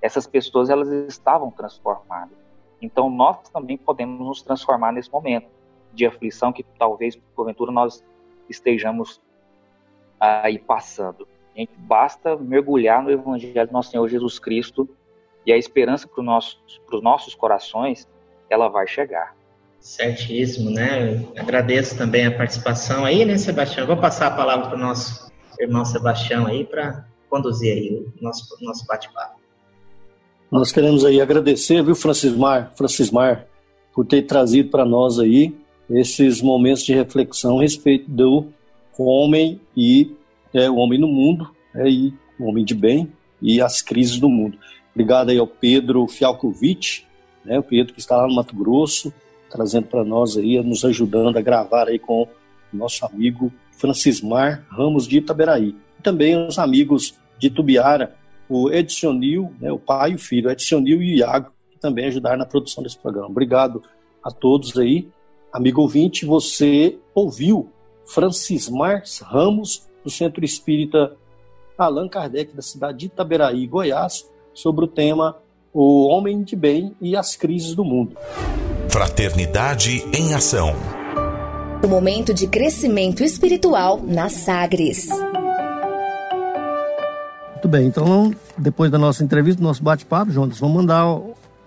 essas 0.00 0.26
pessoas 0.26 0.70
elas 0.70 0.88
estavam 1.08 1.50
transformadas. 1.50 2.38
Então 2.80 3.10
nós 3.10 3.48
também 3.48 3.76
podemos 3.76 4.20
nos 4.20 4.42
transformar 4.42 4.92
nesse 4.92 5.10
momento 5.10 5.48
de 5.92 6.06
aflição 6.06 6.52
que 6.52 6.62
talvez 6.62 7.16
porventura 7.34 7.72
nós 7.72 8.04
estejamos 8.48 9.20
aí 10.20 10.58
passando. 10.58 11.26
A 11.54 11.58
gente 11.58 11.74
basta 11.76 12.36
mergulhar 12.36 13.02
no 13.02 13.10
Evangelho 13.10 13.66
do 13.66 13.72
nosso 13.72 13.90
Senhor 13.90 14.08
Jesus 14.08 14.38
Cristo 14.38 14.88
e 15.46 15.52
a 15.52 15.56
esperança 15.56 16.06
para 16.06 16.20
os 16.20 16.26
nossos, 16.26 16.58
nossos 17.02 17.34
corações 17.34 18.08
ela 18.48 18.68
vai 18.68 18.86
chegar. 18.86 19.34
Certíssimo, 19.80 20.70
né? 20.70 21.24
agradeço 21.36 21.96
também 21.96 22.26
a 22.26 22.30
participação 22.30 23.04
aí, 23.04 23.24
né, 23.24 23.36
Sebastião? 23.36 23.86
vou 23.86 23.96
passar 23.96 24.28
a 24.28 24.30
palavra 24.30 24.68
para 24.68 24.76
o 24.76 24.80
nosso 24.80 25.32
irmão 25.58 25.84
Sebastião 25.84 26.46
aí 26.46 26.64
para 26.64 27.04
conduzir 27.28 27.72
aí 27.72 27.90
o 27.90 28.22
nosso, 28.22 28.44
nosso 28.60 28.86
bate-papo. 28.86 29.40
Nós 30.50 30.70
queremos 30.70 31.04
aí 31.04 31.20
agradecer, 31.20 31.82
viu, 31.82 31.94
Francismar, 31.94 32.72
Francismar, 32.76 33.46
por 33.94 34.06
ter 34.06 34.22
trazido 34.22 34.70
para 34.70 34.84
nós 34.84 35.18
aí 35.18 35.54
esses 35.88 36.40
momentos 36.40 36.84
de 36.84 36.94
reflexão 36.94 37.58
a 37.58 37.62
respeito 37.62 38.10
do 38.10 38.46
homem 38.98 39.60
e 39.76 40.14
é, 40.52 40.70
o 40.70 40.76
homem 40.76 40.98
no 40.98 41.08
mundo, 41.08 41.50
é, 41.74 41.88
e 41.88 42.14
o 42.38 42.44
homem 42.44 42.64
de 42.64 42.74
bem 42.74 43.10
e 43.40 43.60
as 43.60 43.80
crises 43.82 44.18
do 44.18 44.28
mundo. 44.28 44.58
Obrigado 44.94 45.30
aí 45.30 45.38
ao 45.38 45.46
Pedro 45.46 46.06
Fialkovic, 46.06 47.04
né, 47.44 47.58
o 47.58 47.62
Pedro 47.62 47.94
que 47.94 48.00
está 48.00 48.16
lá 48.16 48.26
no 48.26 48.34
Mato 48.34 48.54
Grosso, 48.54 49.12
trazendo 49.50 49.86
para 49.86 50.04
nós 50.04 50.36
aí, 50.36 50.62
nos 50.62 50.84
ajudando 50.84 51.36
a 51.36 51.42
gravar 51.42 51.88
aí 51.88 51.98
com 51.98 52.28
nosso 52.72 53.04
amigo 53.04 53.52
Francismar 53.72 54.64
Ramos 54.70 55.06
de 55.06 55.18
Itaberaí. 55.18 55.74
Também 56.02 56.46
os 56.46 56.58
amigos 56.58 57.14
de 57.38 57.50
Tubiara, 57.50 58.14
o 58.48 58.70
Edsionil, 58.70 59.52
né, 59.60 59.72
o 59.72 59.78
pai 59.78 60.12
e 60.12 60.14
o 60.14 60.18
filho, 60.18 60.50
Edsionil 60.50 61.02
e 61.02 61.14
o 61.14 61.18
Iago, 61.18 61.52
que 61.70 61.78
também 61.78 62.06
ajudaram 62.06 62.38
na 62.38 62.46
produção 62.46 62.82
desse 62.82 62.98
programa. 62.98 63.28
Obrigado 63.28 63.82
a 64.22 64.30
todos 64.30 64.76
aí. 64.78 65.08
Amigo 65.52 65.82
ouvinte, 65.82 66.24
você 66.24 66.98
ouviu 67.14 67.70
Francismar 68.06 69.02
Ramos, 69.22 69.86
do 70.02 70.10
Centro 70.10 70.44
Espírita 70.44 71.16
Allan 71.78 72.08
Kardec, 72.08 72.54
da 72.54 72.62
cidade 72.62 72.98
de 72.98 73.06
Itaberaí, 73.06 73.66
Goiás, 73.66 74.28
sobre 74.54 74.84
o 74.84 74.88
tema 74.88 75.36
O 75.72 76.06
Homem 76.06 76.42
de 76.42 76.56
Bem 76.56 76.94
e 77.00 77.16
as 77.16 77.36
Crises 77.36 77.74
do 77.74 77.84
Mundo. 77.84 78.16
Fraternidade 78.88 80.04
em 80.16 80.34
Ação. 80.34 80.74
O 81.82 81.88
momento 81.88 82.32
de 82.32 82.46
crescimento 82.46 83.24
espiritual 83.24 84.00
na 84.02 84.28
Sagres. 84.28 85.08
Muito 87.52 87.68
bem, 87.68 87.86
então 87.86 88.34
depois 88.58 88.90
da 88.90 88.98
nossa 88.98 89.24
entrevista, 89.24 89.60
do 89.60 89.66
nosso 89.66 89.82
bate-papo, 89.82 90.30
Jonas, 90.30 90.58
vamos 90.58 90.76
mandar 90.76 91.20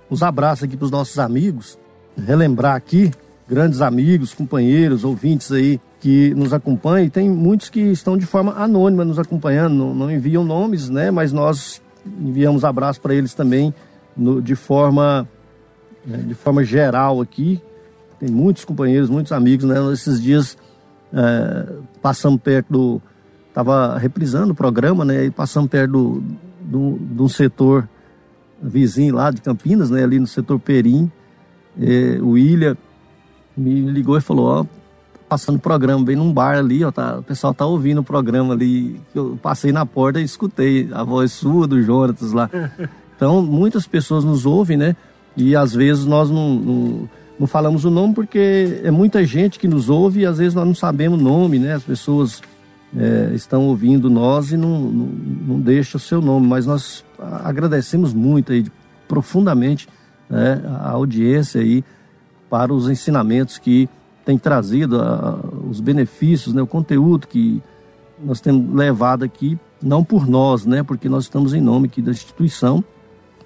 uns 0.09 0.21
abraços 0.21 0.63
aqui 0.63 0.77
para 0.77 0.85
os 0.85 0.91
nossos 0.91 1.17
amigos, 1.19 1.77
relembrar 2.17 2.75
aqui, 2.75 3.11
grandes 3.47 3.81
amigos, 3.81 4.33
companheiros, 4.33 5.03
ouvintes 5.03 5.51
aí 5.51 5.79
que 5.99 6.33
nos 6.35 6.53
acompanham. 6.53 7.07
E 7.07 7.09
tem 7.09 7.29
muitos 7.29 7.69
que 7.69 7.79
estão 7.79 8.17
de 8.17 8.25
forma 8.25 8.53
anônima 8.53 9.03
nos 9.03 9.17
acompanhando, 9.17 9.73
não, 9.73 9.95
não 9.95 10.11
enviam 10.11 10.43
nomes, 10.43 10.89
né? 10.89 11.11
Mas 11.11 11.31
nós 11.31 11.81
enviamos 12.05 12.63
abraço 12.63 13.01
para 13.01 13.13
eles 13.13 13.33
também 13.33 13.73
no, 14.15 14.41
de 14.41 14.55
forma 14.55 15.27
né, 16.05 16.17
de 16.19 16.35
forma 16.35 16.63
geral 16.63 17.19
aqui. 17.19 17.61
Tem 18.19 18.29
muitos 18.29 18.63
companheiros, 18.63 19.09
muitos 19.09 19.31
amigos, 19.31 19.65
né? 19.65 19.75
Esses 19.91 20.21
dias 20.21 20.57
é, 21.11 21.73
passamos 22.01 22.39
perto 22.41 22.71
do. 22.71 23.01
Estava 23.49 23.97
reprisando 23.97 24.51
o 24.51 24.55
programa, 24.55 25.03
né? 25.03 25.25
E 25.25 25.31
passamos 25.31 25.69
perto 25.69 25.91
do, 25.91 26.23
do, 26.61 26.97
do 26.97 27.29
setor 27.29 27.87
vizinho 28.61 29.15
lá 29.15 29.31
de 29.31 29.41
Campinas, 29.41 29.89
né? 29.89 30.03
Ali 30.03 30.19
no 30.19 30.27
setor 30.27 30.59
Perim. 30.59 31.11
É, 31.79 32.19
o 32.21 32.31
William 32.31 32.77
me 33.55 33.81
ligou 33.81 34.17
e 34.17 34.21
falou: 34.21 34.45
Ó, 34.45 34.65
passando 35.27 35.55
o 35.55 35.59
programa 35.59 36.03
bem 36.03 36.15
num 36.15 36.31
bar 36.31 36.57
ali, 36.57 36.83
ó, 36.83 36.91
tá, 36.91 37.17
o 37.19 37.23
pessoal 37.23 37.53
tá 37.53 37.65
ouvindo 37.65 38.01
o 38.01 38.03
programa 38.03 38.53
ali. 38.53 38.99
Eu 39.13 39.37
passei 39.41 39.71
na 39.71 39.85
porta 39.85 40.19
e 40.19 40.23
escutei 40.23 40.87
a 40.91 41.03
voz 41.03 41.31
sua 41.31 41.67
do 41.67 41.81
Jonatas 41.81 42.31
lá. 42.31 42.49
Então, 43.15 43.41
muitas 43.41 43.87
pessoas 43.87 44.25
nos 44.25 44.45
ouvem, 44.45 44.75
né? 44.75 44.93
E 45.37 45.55
às 45.55 45.73
vezes 45.73 46.05
nós 46.05 46.29
não, 46.29 46.55
não, 46.55 47.09
não, 47.39 47.47
falamos 47.47 47.85
o 47.85 47.89
nome 47.89 48.13
porque 48.13 48.81
é 48.83 48.91
muita 48.91 49.23
gente 49.23 49.57
que 49.57 49.69
nos 49.69 49.89
ouve 49.89 50.19
e 50.19 50.25
às 50.25 50.37
vezes 50.37 50.53
nós 50.53 50.67
não 50.67 50.75
sabemos 50.75 51.17
o 51.17 51.23
nome, 51.23 51.57
né? 51.57 51.75
As 51.75 51.83
pessoas 51.83 52.41
é, 52.93 53.31
estão 53.33 53.67
ouvindo 53.67 54.09
nós 54.09 54.51
e 54.51 54.57
não, 54.57 54.79
não, 54.79 55.05
não 55.47 55.59
deixam 55.61 55.97
o 55.97 56.01
seu 56.01 56.21
nome, 56.21 56.45
mas 56.45 56.65
nós 56.65 57.05
agradecemos 57.43 58.13
muito 58.13 58.51
aí, 58.51 58.65
profundamente 59.07 59.87
né, 60.29 60.61
a 60.81 60.91
audiência 60.91 61.61
aí 61.61 61.83
para 62.49 62.73
os 62.73 62.89
ensinamentos 62.89 63.57
que 63.57 63.89
tem 64.25 64.37
trazido, 64.37 64.99
a, 64.99 65.39
os 65.69 65.79
benefícios, 65.79 66.53
né, 66.53 66.61
o 66.61 66.67
conteúdo 66.67 67.27
que 67.27 67.61
nós 68.23 68.41
temos 68.41 68.73
levado 68.73 69.23
aqui, 69.23 69.57
não 69.81 70.03
por 70.03 70.27
nós, 70.27 70.65
né, 70.65 70.81
porque 70.81 71.07
nós 71.07 71.25
estamos 71.25 71.53
em 71.53 71.61
nome 71.61 71.87
aqui 71.87 72.01
da 72.01 72.11
instituição 72.11 72.83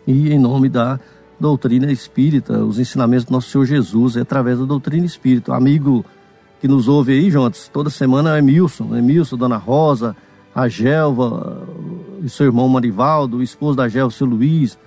e 0.07 0.32
em 0.32 0.39
nome 0.39 0.69
da 0.69 0.99
doutrina 1.39 1.91
espírita, 1.91 2.63
os 2.63 2.80
ensinamentos 2.80 3.25
do 3.25 3.32
nosso 3.32 3.49
Senhor 3.49 3.65
Jesus, 3.65 4.15
é 4.15 4.21
através 4.21 4.57
da 4.59 4.65
doutrina 4.65 5.05
espírita. 5.05 5.51
O 5.51 5.55
amigo 5.55 6.05
que 6.59 6.67
nos 6.67 6.88
ouve 6.88 7.13
aí, 7.13 7.30
Jontes, 7.30 7.69
toda 7.71 7.89
semana 7.89 8.36
é 8.36 8.39
Emilson, 8.39 8.95
Emilson, 8.95 9.38
Dona 9.38 9.57
Rosa, 9.57 10.15
a 10.53 10.67
Gelva 10.67 11.67
e 12.21 12.30
seu 12.30 12.47
irmão 12.47 12.67
Marivaldo, 12.67 13.38
o 13.38 13.43
esposo 13.43 13.77
da 13.77 13.88
Gelva, 13.88 14.13
seu 14.13 14.27
Luiz, 14.27 14.77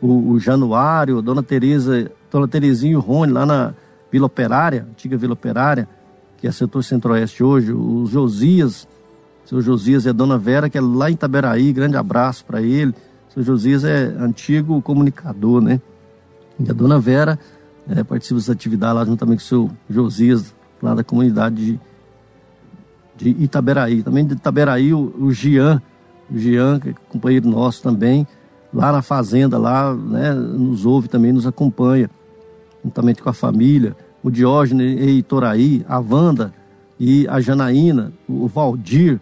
o, 0.00 0.32
o 0.32 0.38
Januário, 0.38 1.22
Dona 1.22 1.42
Tereza, 1.42 2.10
Dona 2.30 2.48
Terezinha 2.48 2.92
e 2.92 2.96
o 2.96 3.00
Rony, 3.00 3.32
lá 3.32 3.46
na 3.46 3.74
Vila 4.12 4.26
Operária, 4.26 4.86
antiga 4.90 5.16
Vila 5.16 5.32
Operária, 5.32 5.88
que 6.36 6.46
é 6.46 6.52
setor 6.52 6.84
centro-oeste 6.84 7.42
hoje, 7.42 7.72
o 7.72 8.04
Josias, 8.06 8.86
seu 9.46 9.62
Josias 9.62 10.06
a 10.06 10.12
Dona 10.12 10.36
Vera, 10.36 10.68
que 10.68 10.76
é 10.76 10.80
lá 10.80 11.10
em 11.10 11.14
Itaberaí, 11.14 11.72
grande 11.72 11.96
abraço 11.96 12.44
para 12.44 12.60
ele. 12.60 12.94
Seu 13.32 13.42
Josias 13.42 13.84
é 13.84 14.14
antigo 14.18 14.82
comunicador, 14.82 15.62
né? 15.62 15.80
E 16.60 16.70
a 16.70 16.74
dona 16.74 16.98
Vera 16.98 17.38
é, 17.88 18.04
participa 18.04 18.38
das 18.38 18.50
atividades 18.50 18.96
lá 18.96 19.04
juntamente 19.06 19.38
com 19.38 19.44
o 19.44 19.48
seu 19.48 19.70
Josias, 19.88 20.54
lá 20.82 20.94
da 20.94 21.02
comunidade 21.02 21.56
de, 21.56 21.80
de 23.16 23.42
Itaberaí. 23.42 24.02
Também 24.02 24.26
de 24.26 24.34
Itaberaí, 24.34 24.92
o, 24.92 25.14
o 25.18 25.32
Gian, 25.32 25.80
o 26.30 26.38
Gian, 26.38 26.78
que 26.78 26.90
é 26.90 26.94
companheiro 27.08 27.48
nosso 27.48 27.82
também, 27.82 28.26
lá 28.72 28.92
na 28.92 29.00
fazenda, 29.00 29.56
lá, 29.56 29.94
né, 29.94 30.34
nos 30.34 30.84
ouve 30.84 31.08
também, 31.08 31.32
nos 31.32 31.46
acompanha, 31.46 32.10
juntamente 32.84 33.22
com 33.22 33.30
a 33.30 33.32
família. 33.32 33.96
O 34.22 34.30
Diógenes 34.30 35.00
e 35.00 35.18
Itoraí, 35.18 35.84
a 35.88 35.98
Wanda 35.98 36.52
e 36.98 37.26
a 37.28 37.40
Janaína, 37.40 38.12
o 38.28 38.46
Valdir, 38.46 39.20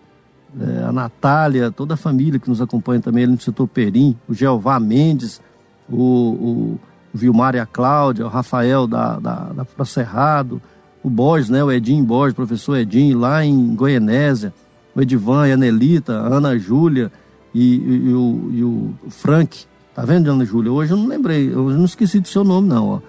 é, 0.60 0.84
a 0.84 0.92
Natália, 0.92 1.70
toda 1.70 1.94
a 1.94 1.96
família 1.96 2.38
que 2.38 2.48
nos 2.48 2.60
acompanha 2.60 3.00
também 3.00 3.24
ali 3.24 3.32
no 3.32 3.40
setor 3.40 3.66
Perim, 3.68 4.16
o 4.28 4.34
Jeová 4.34 4.78
Mendes, 4.80 5.40
o, 5.88 5.96
o 6.02 6.80
Vilmar 7.14 7.54
e 7.54 7.58
a 7.58 7.66
Cláudia, 7.66 8.26
o 8.26 8.28
Rafael 8.28 8.86
da, 8.86 9.18
da, 9.18 9.52
da 9.76 9.84
Cerrado, 9.84 10.60
o 11.02 11.08
Borges, 11.08 11.48
né, 11.48 11.62
o 11.64 11.72
Edinho 11.72 12.04
Borges, 12.04 12.34
professor 12.34 12.76
Edinho, 12.76 13.18
lá 13.18 13.44
em 13.44 13.74
Goianésia, 13.74 14.52
o 14.94 15.00
Edivan 15.00 15.48
e 15.48 15.52
a 15.52 15.56
Nelita, 15.56 16.20
a 16.20 16.26
Ana 16.26 16.58
Júlia 16.58 17.10
e, 17.54 17.76
e, 17.76 18.08
e, 18.08 18.12
o, 18.12 18.50
e 18.52 18.64
o 18.64 18.94
Frank. 19.08 19.64
Tá 19.94 20.04
vendo, 20.04 20.30
Ana 20.30 20.44
Júlia? 20.44 20.72
Hoje 20.72 20.92
eu 20.92 20.96
não 20.96 21.06
lembrei, 21.06 21.52
eu 21.52 21.70
não 21.70 21.84
esqueci 21.84 22.20
do 22.20 22.28
seu 22.28 22.44
nome, 22.44 22.68
não. 22.68 22.88
Ó. 22.88 23.00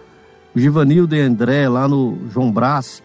O 0.56 0.60
Givanildo 0.60 1.16
e 1.16 1.22
André, 1.22 1.68
lá 1.68 1.88
no 1.88 2.18
João 2.32 2.52
Brás, 2.52 3.02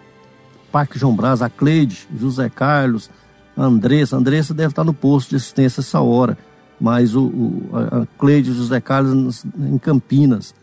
Parque 0.72 0.98
João 0.98 1.14
Brás, 1.14 1.42
a 1.42 1.48
Cleide, 1.48 2.08
José 2.18 2.48
Carlos, 2.48 3.10
Andressa. 3.56 4.16
Andressa 4.16 4.52
deve 4.52 4.70
estar 4.70 4.84
no 4.84 4.92
posto 4.92 5.30
de 5.30 5.36
assistência 5.36 5.80
essa 5.80 6.00
hora, 6.00 6.36
mas 6.80 7.14
o, 7.14 7.22
o 7.22 7.70
a 7.72 8.06
Cleide 8.18 8.50
e 8.50 8.52
o 8.52 8.56
José 8.56 8.80
Carlos 8.80 9.44
em 9.58 9.78
Campinas 9.78 10.54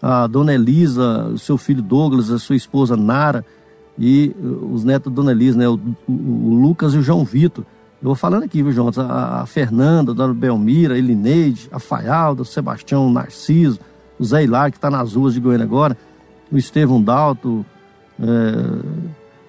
a 0.00 0.26
dona 0.26 0.54
Elisa, 0.54 1.26
o 1.26 1.38
seu 1.38 1.58
filho 1.58 1.82
Douglas, 1.82 2.30
a 2.30 2.38
sua 2.38 2.56
esposa 2.56 2.96
Nara 2.96 3.44
e 3.98 4.34
uh, 4.38 4.72
os 4.72 4.84
netos 4.84 5.12
da 5.12 5.16
dona 5.16 5.32
Elisa, 5.32 5.58
né, 5.58 5.68
o, 5.68 5.78
o, 6.08 6.12
o 6.12 6.54
Lucas 6.54 6.94
e 6.94 6.98
o 6.98 7.02
João 7.02 7.24
Vitor. 7.24 7.64
Eu 8.00 8.06
vou 8.06 8.14
falando 8.14 8.44
aqui, 8.44 8.62
viu, 8.62 8.70
João? 8.70 8.90
A, 8.96 9.42
a 9.42 9.46
Fernanda, 9.46 10.12
a 10.12 10.14
dona 10.14 10.32
Belmira, 10.32 10.94
a 10.94 10.98
Elineide, 10.98 11.68
a 11.72 11.80
Faialda, 11.80 12.42
o 12.42 12.44
Sebastião 12.44 13.10
Narciso, 13.10 13.80
o 14.18 14.24
Zé 14.24 14.44
Hilar, 14.44 14.70
que 14.70 14.76
está 14.76 14.88
nas 14.88 15.14
ruas 15.14 15.34
de 15.34 15.40
Goiânia 15.40 15.64
agora, 15.64 15.96
o 16.50 16.56
Estevão 16.56 17.02
Dalto, 17.02 17.64
é, 18.20 18.24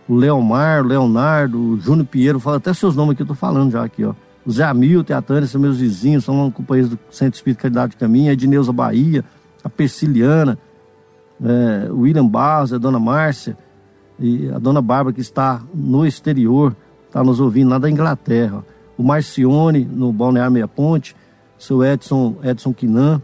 o 0.08 0.16
Leomar, 0.16 0.84
o 0.84 0.88
Leonardo, 0.88 1.60
o 1.60 1.80
Júnior 1.80 2.08
Pinheiro, 2.08 2.40
fala 2.40 2.58
até 2.58 2.74
seus 2.74 2.96
nomes 2.96 3.14
aqui, 3.14 3.22
eu 3.24 3.28
tô 3.28 3.36
falando 3.36 3.72
já 3.72 3.84
aqui, 3.84 4.04
ó. 4.04 4.14
O 4.46 4.52
Zé 4.52 4.64
Hamilton 4.64 5.14
e 5.14 5.16
a 5.16 5.22
Tânia 5.22 5.48
são 5.48 5.62
meus 5.62 5.78
vizinhos, 5.78 6.26
são 6.26 6.50
companheiros 6.50 6.92
do 6.92 7.00
Centro 7.12 7.36
Espírita 7.36 7.64
Caridade 7.64 7.92
de 7.92 7.98
Caminho, 7.98 8.30
a 8.30 8.34
Edneuza 8.34 8.72
Bahia, 8.72 9.24
a 9.64 9.70
Persiliana, 9.70 10.58
é, 11.44 11.92
o 11.92 12.00
William 12.00 12.26
Barros, 12.26 12.74
a 12.74 12.78
dona 12.78 13.00
Márcia 13.00 13.58
e 14.18 14.50
a 14.50 14.58
dona 14.58 14.82
Bárbara 14.82 15.14
que 15.14 15.22
está 15.22 15.62
no 15.74 16.06
exterior, 16.06 16.76
está 17.06 17.24
nos 17.24 17.40
ouvindo 17.40 17.70
lá 17.70 17.78
da 17.78 17.90
Inglaterra. 17.90 18.66
O 18.98 19.04
Marcione, 19.04 19.86
no 19.86 20.12
Balneário 20.12 20.52
Meia 20.52 20.68
Ponte, 20.68 21.16
o 21.58 21.64
seu 21.64 21.84
Edson, 21.84 22.36
Edson 22.44 22.74
Quinan, 22.74 23.22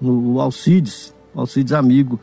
o 0.00 0.40
Alcides, 0.40 1.14
Alcides 1.34 1.72
amigo 1.72 2.20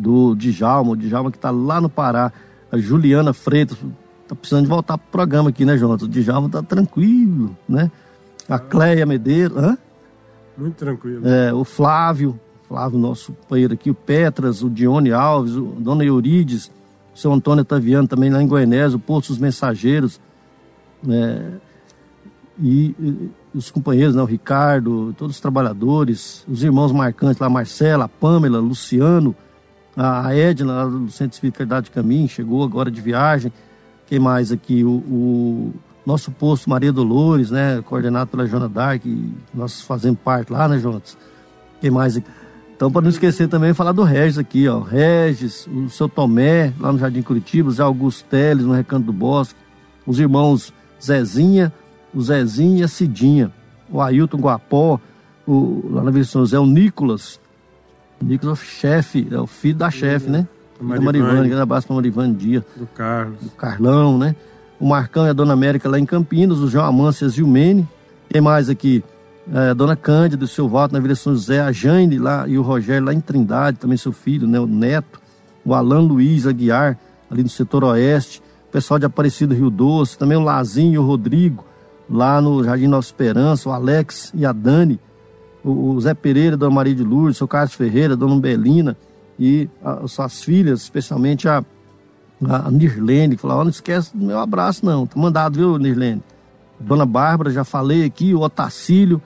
do 0.00 0.34
Djalma, 0.34 0.92
o 0.92 0.96
Djalma 0.96 1.30
que 1.30 1.36
está 1.36 1.50
lá 1.50 1.80
no 1.80 1.88
Pará, 1.88 2.32
a 2.72 2.78
Juliana 2.78 3.32
Freitas, 3.32 3.78
tá 4.26 4.34
precisando 4.34 4.64
de 4.64 4.70
voltar 4.70 4.96
pro 4.96 5.08
programa 5.10 5.50
aqui, 5.50 5.64
né, 5.64 5.76
Jonathan? 5.76 6.06
O 6.06 6.08
Djalma 6.08 6.48
tá 6.48 6.62
tranquilo, 6.62 7.56
né? 7.68 7.90
A 8.48 8.58
Cleia 8.58 9.06
Medeiros, 9.06 9.56
hã? 9.56 9.78
Muito 10.56 10.74
tranquilo. 10.74 11.26
É, 11.26 11.52
o 11.52 11.64
Flávio, 11.64 12.38
Flávio, 12.68 12.98
nosso 12.98 13.32
companheiro 13.32 13.74
aqui, 13.74 13.90
o 13.90 13.94
Petras, 13.94 14.62
o 14.62 14.70
Dione 14.70 15.12
Alves, 15.12 15.54
o 15.54 15.76
Dona 15.78 16.04
Eurides, 16.04 16.70
o 17.14 17.18
seu 17.18 17.32
Antônio 17.32 17.64
Taviano 17.64 18.06
também 18.06 18.30
lá 18.30 18.42
em 18.42 18.46
Goianés, 18.46 18.94
o 18.94 18.98
Porto 18.98 19.28
dos 19.28 19.38
Mensageiros, 19.38 20.20
né? 21.02 21.52
E, 22.62 22.94
e, 22.98 23.30
os 23.54 23.70
companheiros, 23.70 24.14
né? 24.14 24.22
o 24.22 24.26
Ricardo, 24.26 25.14
todos 25.14 25.36
os 25.36 25.40
trabalhadores, 25.40 26.44
os 26.48 26.62
irmãos 26.62 26.92
marcantes 26.92 27.40
lá, 27.40 27.48
Marcela, 27.48 28.08
Pamela, 28.08 28.58
Luciano, 28.58 29.34
a 29.96 30.34
Edna 30.34 30.86
do 30.86 31.10
Centro 31.10 31.34
Espiritualidade 31.34 31.86
de 31.86 31.90
Caminho, 31.90 32.28
chegou 32.28 32.62
agora 32.62 32.90
de 32.90 33.00
viagem. 33.00 33.52
Quem 34.06 34.18
mais 34.18 34.50
aqui? 34.50 34.84
O, 34.84 34.90
o 34.90 35.74
nosso 36.04 36.30
posto 36.30 36.68
Maria 36.68 36.92
Dolores, 36.92 37.50
né? 37.50 37.82
Coordenado 37.82 38.30
pela 38.30 38.46
Jona 38.46 38.68
Dark, 38.68 39.02
nós 39.54 39.80
fazemos 39.80 40.18
parte 40.20 40.52
lá, 40.52 40.68
né, 40.68 40.78
Jonas? 40.78 41.16
Quem 41.80 41.90
mais 41.90 42.16
aqui? 42.16 42.26
Então, 42.74 42.90
para 42.90 43.02
não 43.02 43.10
esquecer 43.10 43.46
também, 43.46 43.74
falar 43.74 43.92
do 43.92 44.02
Regis 44.02 44.38
aqui, 44.38 44.66
ó. 44.66 44.80
Regis, 44.80 45.66
o 45.66 45.90
seu 45.90 46.08
Tomé, 46.08 46.72
lá 46.80 46.90
no 46.90 46.98
Jardim 46.98 47.20
Curitiba, 47.20 47.68
o 47.68 47.72
Zé 47.72 47.82
Augusto 47.82 48.24
Teles, 48.24 48.64
no 48.64 48.72
Recanto 48.72 49.04
do 49.04 49.12
Bosque, 49.12 49.58
os 50.06 50.18
irmãos 50.18 50.72
Zezinha, 51.02 51.70
o 52.14 52.22
Zezinho 52.22 52.78
e 52.78 52.82
a 52.82 52.88
Cidinha, 52.88 53.52
o 53.90 54.00
Ailton 54.00 54.38
Guapó, 54.38 54.98
o, 55.46 55.90
lá 55.90 56.02
na 56.02 56.10
Vila 56.10 56.24
São 56.24 56.40
José, 56.40 56.58
o 56.58 56.64
Nicolas, 56.64 57.38
Nicolas 58.22 58.60
o 58.60 58.64
chefe, 58.64 59.26
é 59.30 59.38
o 59.38 59.46
filho 59.46 59.76
da 59.76 59.90
chefe, 59.90 60.28
né? 60.28 60.46
Da 60.80 61.00
Marivane, 61.00 61.48
grande 61.48 61.62
abraço 61.62 61.86
para 61.86 61.96
Marivane 61.96 62.34
Dia. 62.34 62.64
Do 62.76 62.86
Carlos. 62.86 63.38
Do 63.40 63.50
Carlão, 63.50 64.18
né? 64.18 64.34
O 64.78 64.86
Marcão 64.86 65.26
e 65.26 65.30
a 65.30 65.32
Dona 65.32 65.52
América 65.52 65.88
lá 65.88 65.98
em 65.98 66.06
Campinas, 66.06 66.58
o 66.58 66.68
João 66.68 66.84
Amância 66.84 67.28
Zilmene. 67.28 67.86
Quem 68.28 68.40
mais 68.40 68.68
aqui? 68.70 69.02
É, 69.52 69.70
a 69.70 69.74
Dona 69.74 69.96
Cândida, 69.96 70.44
o 70.44 70.48
seu 70.48 70.68
voto 70.68 70.92
na 70.92 71.00
Vila 71.00 71.14
São 71.14 71.34
José, 71.34 71.60
a 71.60 71.72
Jane 71.72 72.18
lá 72.18 72.46
e 72.46 72.56
o 72.56 72.62
Rogério 72.62 73.06
lá 73.06 73.12
em 73.12 73.20
Trindade, 73.20 73.78
também 73.78 73.96
seu 73.96 74.12
filho, 74.12 74.46
né? 74.46 74.60
O 74.60 74.66
Neto, 74.66 75.20
o 75.64 75.74
Alan 75.74 76.00
Luiz 76.00 76.46
Aguiar, 76.46 76.98
ali 77.30 77.42
no 77.42 77.48
setor 77.48 77.84
oeste, 77.84 78.42
o 78.68 78.72
pessoal 78.72 78.98
de 78.98 79.06
Aparecido 79.06 79.54
Rio 79.54 79.70
Doce, 79.70 80.16
também 80.16 80.36
o 80.36 80.42
Lazinho 80.42 80.94
e 80.94 80.98
o 80.98 81.02
Rodrigo, 81.02 81.64
lá 82.08 82.40
no 82.40 82.62
Jardim 82.62 82.86
Nova 82.86 83.04
Esperança, 83.04 83.68
o 83.68 83.72
Alex 83.72 84.30
e 84.34 84.46
a 84.46 84.52
Dani, 84.52 85.00
o, 85.64 85.92
o 85.92 86.00
Zé 86.00 86.14
Pereira, 86.14 86.56
Dona 86.56 86.74
Maria 86.74 86.94
de 86.94 87.02
Lourdes, 87.02 87.40
o 87.40 87.48
Carlos 87.48 87.74
Ferreira, 87.74 88.16
Dona 88.16 88.38
Belina 88.40 88.96
e 89.38 89.68
as 89.82 90.12
suas 90.12 90.42
filhas, 90.42 90.82
especialmente 90.82 91.48
a, 91.48 91.64
a 92.48 92.70
Nirlene, 92.70 93.36
que 93.36 93.42
falou, 93.42 93.60
oh, 93.60 93.64
não 93.64 93.70
esquece 93.70 94.16
do 94.16 94.24
meu 94.24 94.38
abraço 94.38 94.84
não, 94.84 95.06
tá 95.06 95.18
mandado, 95.18 95.56
viu, 95.56 95.78
Nirlene? 95.78 96.22
Dona 96.78 97.04
Bárbara, 97.04 97.50
já 97.50 97.64
falei 97.64 98.04
aqui, 98.04 98.34
o 98.34 98.40
Otacílio, 98.40 99.20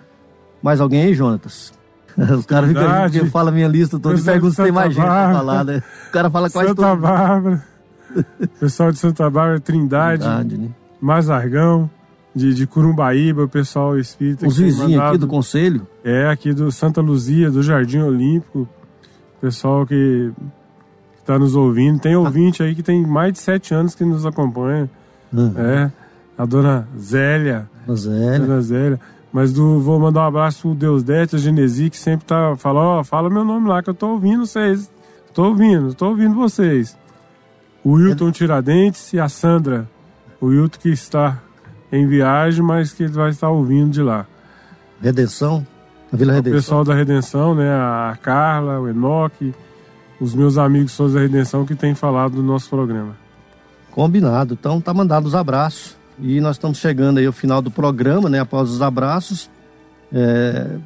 mais 0.62 0.80
alguém 0.80 1.02
aí, 1.02 1.14
Jonatas? 1.14 1.72
Os 2.16 2.46
caras 2.46 2.70
ficam, 2.70 3.30
fala 3.30 3.50
minha 3.50 3.66
lista 3.66 3.98
toda 3.98 4.18
e 4.18 4.22
perguntam 4.22 4.50
se 4.50 4.62
tem 4.62 4.72
mais 4.72 4.94
gente 4.94 5.04
pra 5.04 5.32
falar, 5.32 5.64
né? 5.64 5.82
O 6.08 6.12
cara 6.12 6.30
fala 6.30 6.48
quase 6.50 6.68
Santa 6.68 6.82
todo 6.82 7.00
Bárbara, 7.00 7.64
pessoal 8.60 8.92
de 8.92 8.98
Santa 8.98 9.30
Bárbara, 9.30 9.60
Trindade, 9.60 10.22
Trindade 10.22 10.56
né? 10.56 10.68
Mazargão, 11.00 11.90
de, 12.34 12.52
de 12.52 12.66
Curumbaíba, 12.66 13.44
o 13.44 13.48
pessoal 13.48 13.98
espírita. 13.98 14.46
Os 14.46 14.56
vizinhos 14.56 15.00
aqui 15.00 15.18
do 15.18 15.26
conselho? 15.26 15.86
É, 16.02 16.28
aqui 16.28 16.52
do 16.52 16.70
Santa 16.72 17.00
Luzia, 17.00 17.50
do 17.50 17.62
Jardim 17.62 18.00
Olímpico. 18.00 18.68
Pessoal 19.40 19.86
que 19.86 20.32
está 21.20 21.38
nos 21.38 21.54
ouvindo. 21.54 22.00
Tem 22.00 22.16
ouvinte 22.16 22.62
aí 22.62 22.74
que 22.74 22.82
tem 22.82 23.06
mais 23.06 23.32
de 23.32 23.38
sete 23.38 23.74
anos 23.74 23.94
que 23.94 24.04
nos 24.04 24.26
acompanha. 24.26 24.90
Uhum. 25.32 25.54
É, 25.56 25.92
a 26.36 26.44
dona 26.44 26.88
Zélia. 26.98 27.68
Dona 27.86 27.98
Zélia. 27.98 28.38
Dona 28.40 28.60
Zélia. 28.60 29.00
Mas 29.32 29.52
do, 29.52 29.80
vou 29.80 29.98
mandar 29.98 30.22
um 30.22 30.26
abraço 30.26 30.62
pro 30.62 30.74
Deus 30.74 31.02
Dete, 31.02 31.34
a 31.34 31.38
Genesi, 31.38 31.90
que 31.90 31.96
sempre 31.96 32.24
tá 32.24 32.54
falando, 32.56 33.00
ó, 33.00 33.04
fala 33.04 33.28
meu 33.28 33.44
nome 33.44 33.68
lá, 33.68 33.82
que 33.82 33.90
eu 33.90 33.94
tô 33.94 34.10
ouvindo 34.10 34.46
vocês. 34.46 34.88
Tô 35.34 35.48
ouvindo, 35.48 35.92
tô 35.92 36.10
ouvindo 36.10 36.36
vocês. 36.36 36.96
O 37.82 37.94
Wilton 37.94 38.30
Tiradentes 38.30 39.12
e 39.12 39.18
a 39.18 39.28
Sandra. 39.28 39.88
O 40.40 40.46
Wilton 40.46 40.78
que 40.78 40.90
está 40.90 41.42
em 41.96 42.06
viagem, 42.06 42.62
mas 42.62 42.92
que 42.92 43.04
ele 43.04 43.12
vai 43.12 43.30
estar 43.30 43.48
ouvindo 43.50 43.90
de 43.90 44.02
lá. 44.02 44.26
Redenção? 45.00 45.66
A 46.12 46.16
Vila 46.16 46.32
Redenção? 46.32 46.58
O 46.58 46.62
pessoal 46.62 46.84
da 46.84 46.94
Redenção, 46.94 47.54
né? 47.54 47.70
A 47.70 48.16
Carla, 48.20 48.80
o 48.80 48.88
Enoque, 48.88 49.54
os 50.20 50.34
meus 50.34 50.58
amigos 50.58 50.92
sons 50.92 51.12
da 51.12 51.20
Redenção 51.20 51.64
que 51.64 51.74
têm 51.74 51.94
falado 51.94 52.36
do 52.36 52.42
nosso 52.42 52.68
programa. 52.68 53.16
Combinado. 53.90 54.54
Então 54.54 54.80
tá 54.80 54.92
mandado 54.92 55.26
os 55.26 55.34
abraços. 55.34 55.96
E 56.18 56.40
nós 56.40 56.56
estamos 56.56 56.78
chegando 56.78 57.18
aí 57.18 57.26
ao 57.26 57.32
final 57.32 57.60
do 57.60 57.70
programa, 57.70 58.28
né? 58.28 58.40
Após 58.40 58.70
os 58.70 58.82
abraços. 58.82 59.50
É... 60.12 60.76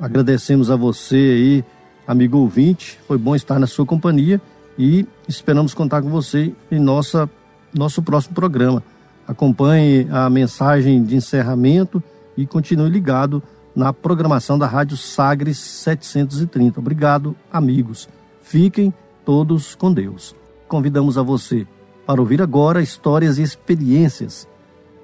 Agradecemos 0.00 0.70
a 0.70 0.76
você 0.76 1.16
aí, 1.16 1.64
amigo 2.06 2.38
ouvinte. 2.38 2.98
Foi 3.06 3.18
bom 3.18 3.34
estar 3.34 3.58
na 3.58 3.66
sua 3.66 3.84
companhia 3.84 4.40
e 4.78 5.06
esperamos 5.28 5.74
contar 5.74 6.00
com 6.00 6.08
você 6.08 6.54
em 6.70 6.78
nossa, 6.78 7.28
nosso 7.74 8.02
próximo 8.02 8.34
programa. 8.34 8.82
Acompanhe 9.30 10.08
a 10.10 10.28
mensagem 10.28 11.04
de 11.04 11.14
encerramento 11.14 12.02
e 12.36 12.44
continue 12.44 12.90
ligado 12.90 13.40
na 13.76 13.92
programação 13.92 14.58
da 14.58 14.66
Rádio 14.66 14.96
Sagres 14.96 15.56
730. 15.56 16.80
Obrigado, 16.80 17.36
amigos. 17.52 18.08
Fiquem 18.42 18.92
todos 19.24 19.76
com 19.76 19.92
Deus. 19.92 20.34
Convidamos 20.66 21.16
a 21.16 21.22
você 21.22 21.64
para 22.04 22.20
ouvir 22.20 22.42
agora 22.42 22.82
histórias 22.82 23.38
e 23.38 23.42
experiências 23.42 24.48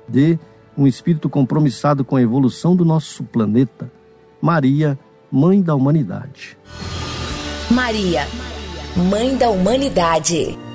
de 0.09 0.37
um 0.77 0.89
espírito 0.89 1.31
compromissado 1.31 2.05
com 2.05 2.16
a 2.16 2.22
evolução 2.22 2.74
do 2.74 2.85
nosso 2.85 3.22
planeta. 3.22 3.89
Maria, 4.43 4.99
Mãe 5.31 5.62
da 5.62 5.77
Humanidade. 5.77 6.59
Maria, 7.70 8.27
Mãe 9.09 9.37
da 9.37 9.51
Humanidade. 9.51 10.66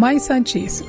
Mãe 0.00 0.18
Santíssima, 0.18 0.88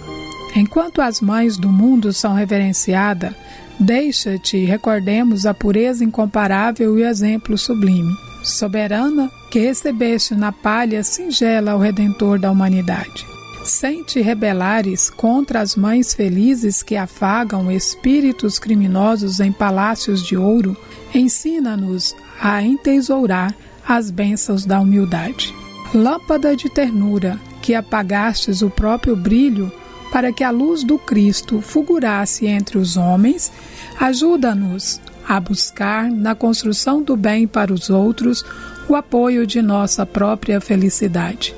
enquanto 0.55 1.01
as 1.01 1.19
mães 1.19 1.57
do 1.57 1.67
mundo 1.67 2.13
são 2.13 2.33
reverenciadas, 2.33 3.33
deixa-te 3.77 4.63
recordemos 4.63 5.45
a 5.45 5.53
pureza 5.53 6.01
incomparável 6.01 6.97
e 6.97 7.01
o 7.01 7.05
exemplo 7.05 7.57
sublime. 7.57 8.15
Soberana, 8.41 9.29
que 9.51 9.59
recebeste 9.59 10.33
na 10.33 10.53
palha 10.53 11.03
singela 11.03 11.75
o 11.75 11.79
Redentor 11.79 12.39
da 12.39 12.49
humanidade. 12.49 13.27
Sem 13.65 14.01
te 14.01 14.21
rebelares 14.21 15.09
contra 15.09 15.59
as 15.59 15.75
mães 15.75 16.13
felizes 16.13 16.81
que 16.81 16.95
afagam 16.95 17.69
espíritos 17.69 18.57
criminosos 18.57 19.41
em 19.41 19.51
palácios 19.51 20.25
de 20.25 20.37
ouro, 20.37 20.77
ensina-nos 21.13 22.15
a 22.39 22.63
entesourar 22.63 23.53
as 23.85 24.09
bênçãos 24.09 24.65
da 24.65 24.79
humildade. 24.79 25.53
Lâmpada 25.93 26.55
de 26.55 26.69
ternura, 26.69 27.37
que 27.61 27.75
apagastes 27.75 28.61
o 28.61 28.69
próprio 28.69 29.15
brilho 29.15 29.71
para 30.11 30.33
que 30.33 30.43
a 30.43 30.51
luz 30.51 30.83
do 30.83 30.97
Cristo 30.97 31.61
fulgurasse 31.61 32.45
entre 32.45 32.77
os 32.77 32.97
homens, 32.97 33.51
ajuda-nos 33.97 34.99
a 35.27 35.39
buscar 35.39 36.11
na 36.11 36.35
construção 36.35 37.01
do 37.01 37.15
bem 37.15 37.47
para 37.47 37.73
os 37.73 37.89
outros 37.89 38.43
o 38.89 38.95
apoio 38.95 39.47
de 39.47 39.61
nossa 39.61 40.05
própria 40.05 40.59
felicidade. 40.59 41.55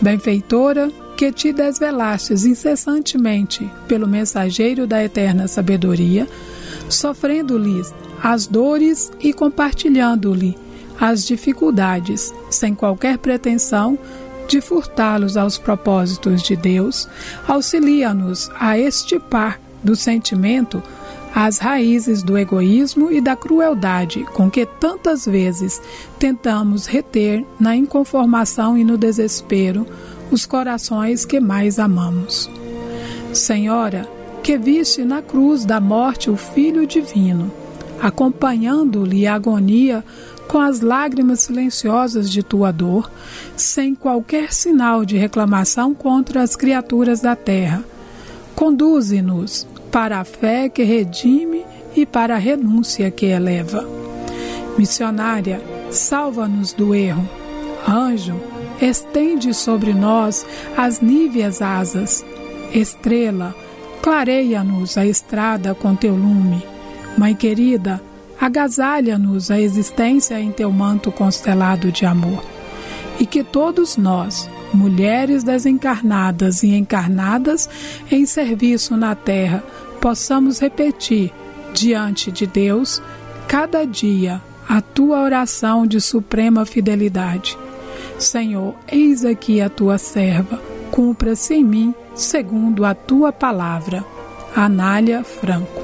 Benfeitora, 0.00 0.92
que 1.16 1.32
te 1.32 1.52
desvelastes 1.52 2.44
incessantemente 2.44 3.68
pelo 3.88 4.06
mensageiro 4.06 4.86
da 4.86 5.02
eterna 5.02 5.48
sabedoria, 5.48 6.28
sofrendo-lhes 6.88 7.92
as 8.22 8.46
dores 8.46 9.10
e 9.20 9.32
compartilhando-lhe 9.32 10.56
as 11.00 11.24
dificuldades, 11.24 12.32
sem 12.50 12.74
qualquer 12.74 13.18
pretensão 13.18 13.98
de 14.48 14.60
furtá-los 14.60 15.36
aos 15.36 15.58
propósitos 15.58 16.42
de 16.42 16.56
Deus, 16.56 17.08
auxilia-nos 17.46 18.50
a 18.58 18.78
estipar 18.78 19.60
do 19.82 19.94
sentimento 19.94 20.82
as 21.34 21.58
raízes 21.58 22.22
do 22.22 22.38
egoísmo 22.38 23.10
e 23.10 23.20
da 23.20 23.34
crueldade 23.34 24.24
com 24.32 24.48
que 24.48 24.64
tantas 24.64 25.26
vezes 25.26 25.82
tentamos 26.16 26.86
reter 26.86 27.44
na 27.58 27.74
inconformação 27.74 28.78
e 28.78 28.84
no 28.84 28.96
desespero 28.96 29.84
os 30.30 30.46
corações 30.46 31.24
que 31.24 31.40
mais 31.40 31.80
amamos. 31.80 32.48
Senhora, 33.32 34.08
que 34.44 34.56
viste 34.56 35.04
na 35.04 35.22
cruz 35.22 35.64
da 35.64 35.80
morte 35.80 36.30
o 36.30 36.36
Filho 36.36 36.86
Divino, 36.86 37.50
acompanhando-lhe 38.00 39.26
a 39.26 39.34
agonia 39.34 40.04
com 40.48 40.60
as 40.60 40.80
lágrimas 40.80 41.40
silenciosas 41.40 42.30
de 42.30 42.42
tua 42.42 42.72
dor, 42.72 43.10
sem 43.56 43.94
qualquer 43.94 44.52
sinal 44.52 45.04
de 45.04 45.16
reclamação 45.16 45.94
contra 45.94 46.42
as 46.42 46.54
criaturas 46.54 47.20
da 47.20 47.34
terra. 47.34 47.84
Conduze-nos 48.54 49.66
para 49.90 50.20
a 50.20 50.24
fé 50.24 50.68
que 50.68 50.82
redime 50.82 51.64
e 51.96 52.04
para 52.04 52.34
a 52.34 52.38
renúncia 52.38 53.10
que 53.10 53.26
eleva. 53.26 53.88
Missionária, 54.76 55.62
salva-nos 55.90 56.72
do 56.72 56.94
erro. 56.94 57.28
Anjo, 57.86 58.34
estende 58.80 59.54
sobre 59.54 59.92
nós 59.92 60.44
as 60.76 61.00
níveas 61.00 61.62
asas. 61.62 62.24
Estrela, 62.72 63.54
clareia-nos 64.02 64.98
a 64.98 65.06
estrada 65.06 65.74
com 65.74 65.94
teu 65.94 66.14
lume. 66.14 66.62
Mãe 67.16 67.34
querida, 67.34 68.02
agasalha-nos 68.40 69.50
a 69.50 69.60
existência 69.60 70.40
em 70.40 70.50
teu 70.50 70.70
manto 70.70 71.10
constelado 71.12 71.90
de 71.92 72.04
amor. 72.04 72.44
E 73.18 73.26
que 73.26 73.44
todos 73.44 73.96
nós, 73.96 74.50
mulheres 74.72 75.44
desencarnadas 75.44 76.62
e 76.62 76.74
encarnadas 76.74 77.68
em 78.10 78.26
serviço 78.26 78.96
na 78.96 79.14
terra, 79.14 79.62
possamos 80.00 80.58
repetir 80.58 81.32
diante 81.72 82.30
de 82.30 82.46
Deus 82.46 83.02
cada 83.46 83.84
dia 83.84 84.40
a 84.68 84.80
tua 84.80 85.20
oração 85.22 85.86
de 85.86 86.00
suprema 86.00 86.64
fidelidade. 86.64 87.56
Senhor, 88.18 88.74
eis 88.88 89.24
aqui 89.24 89.60
a 89.60 89.68
tua 89.68 89.98
serva, 89.98 90.60
cumpra-se 90.90 91.54
em 91.54 91.64
mim 91.64 91.94
segundo 92.14 92.84
a 92.84 92.94
tua 92.94 93.32
palavra. 93.32 94.04
Anália 94.54 95.24
Franco. 95.24 95.83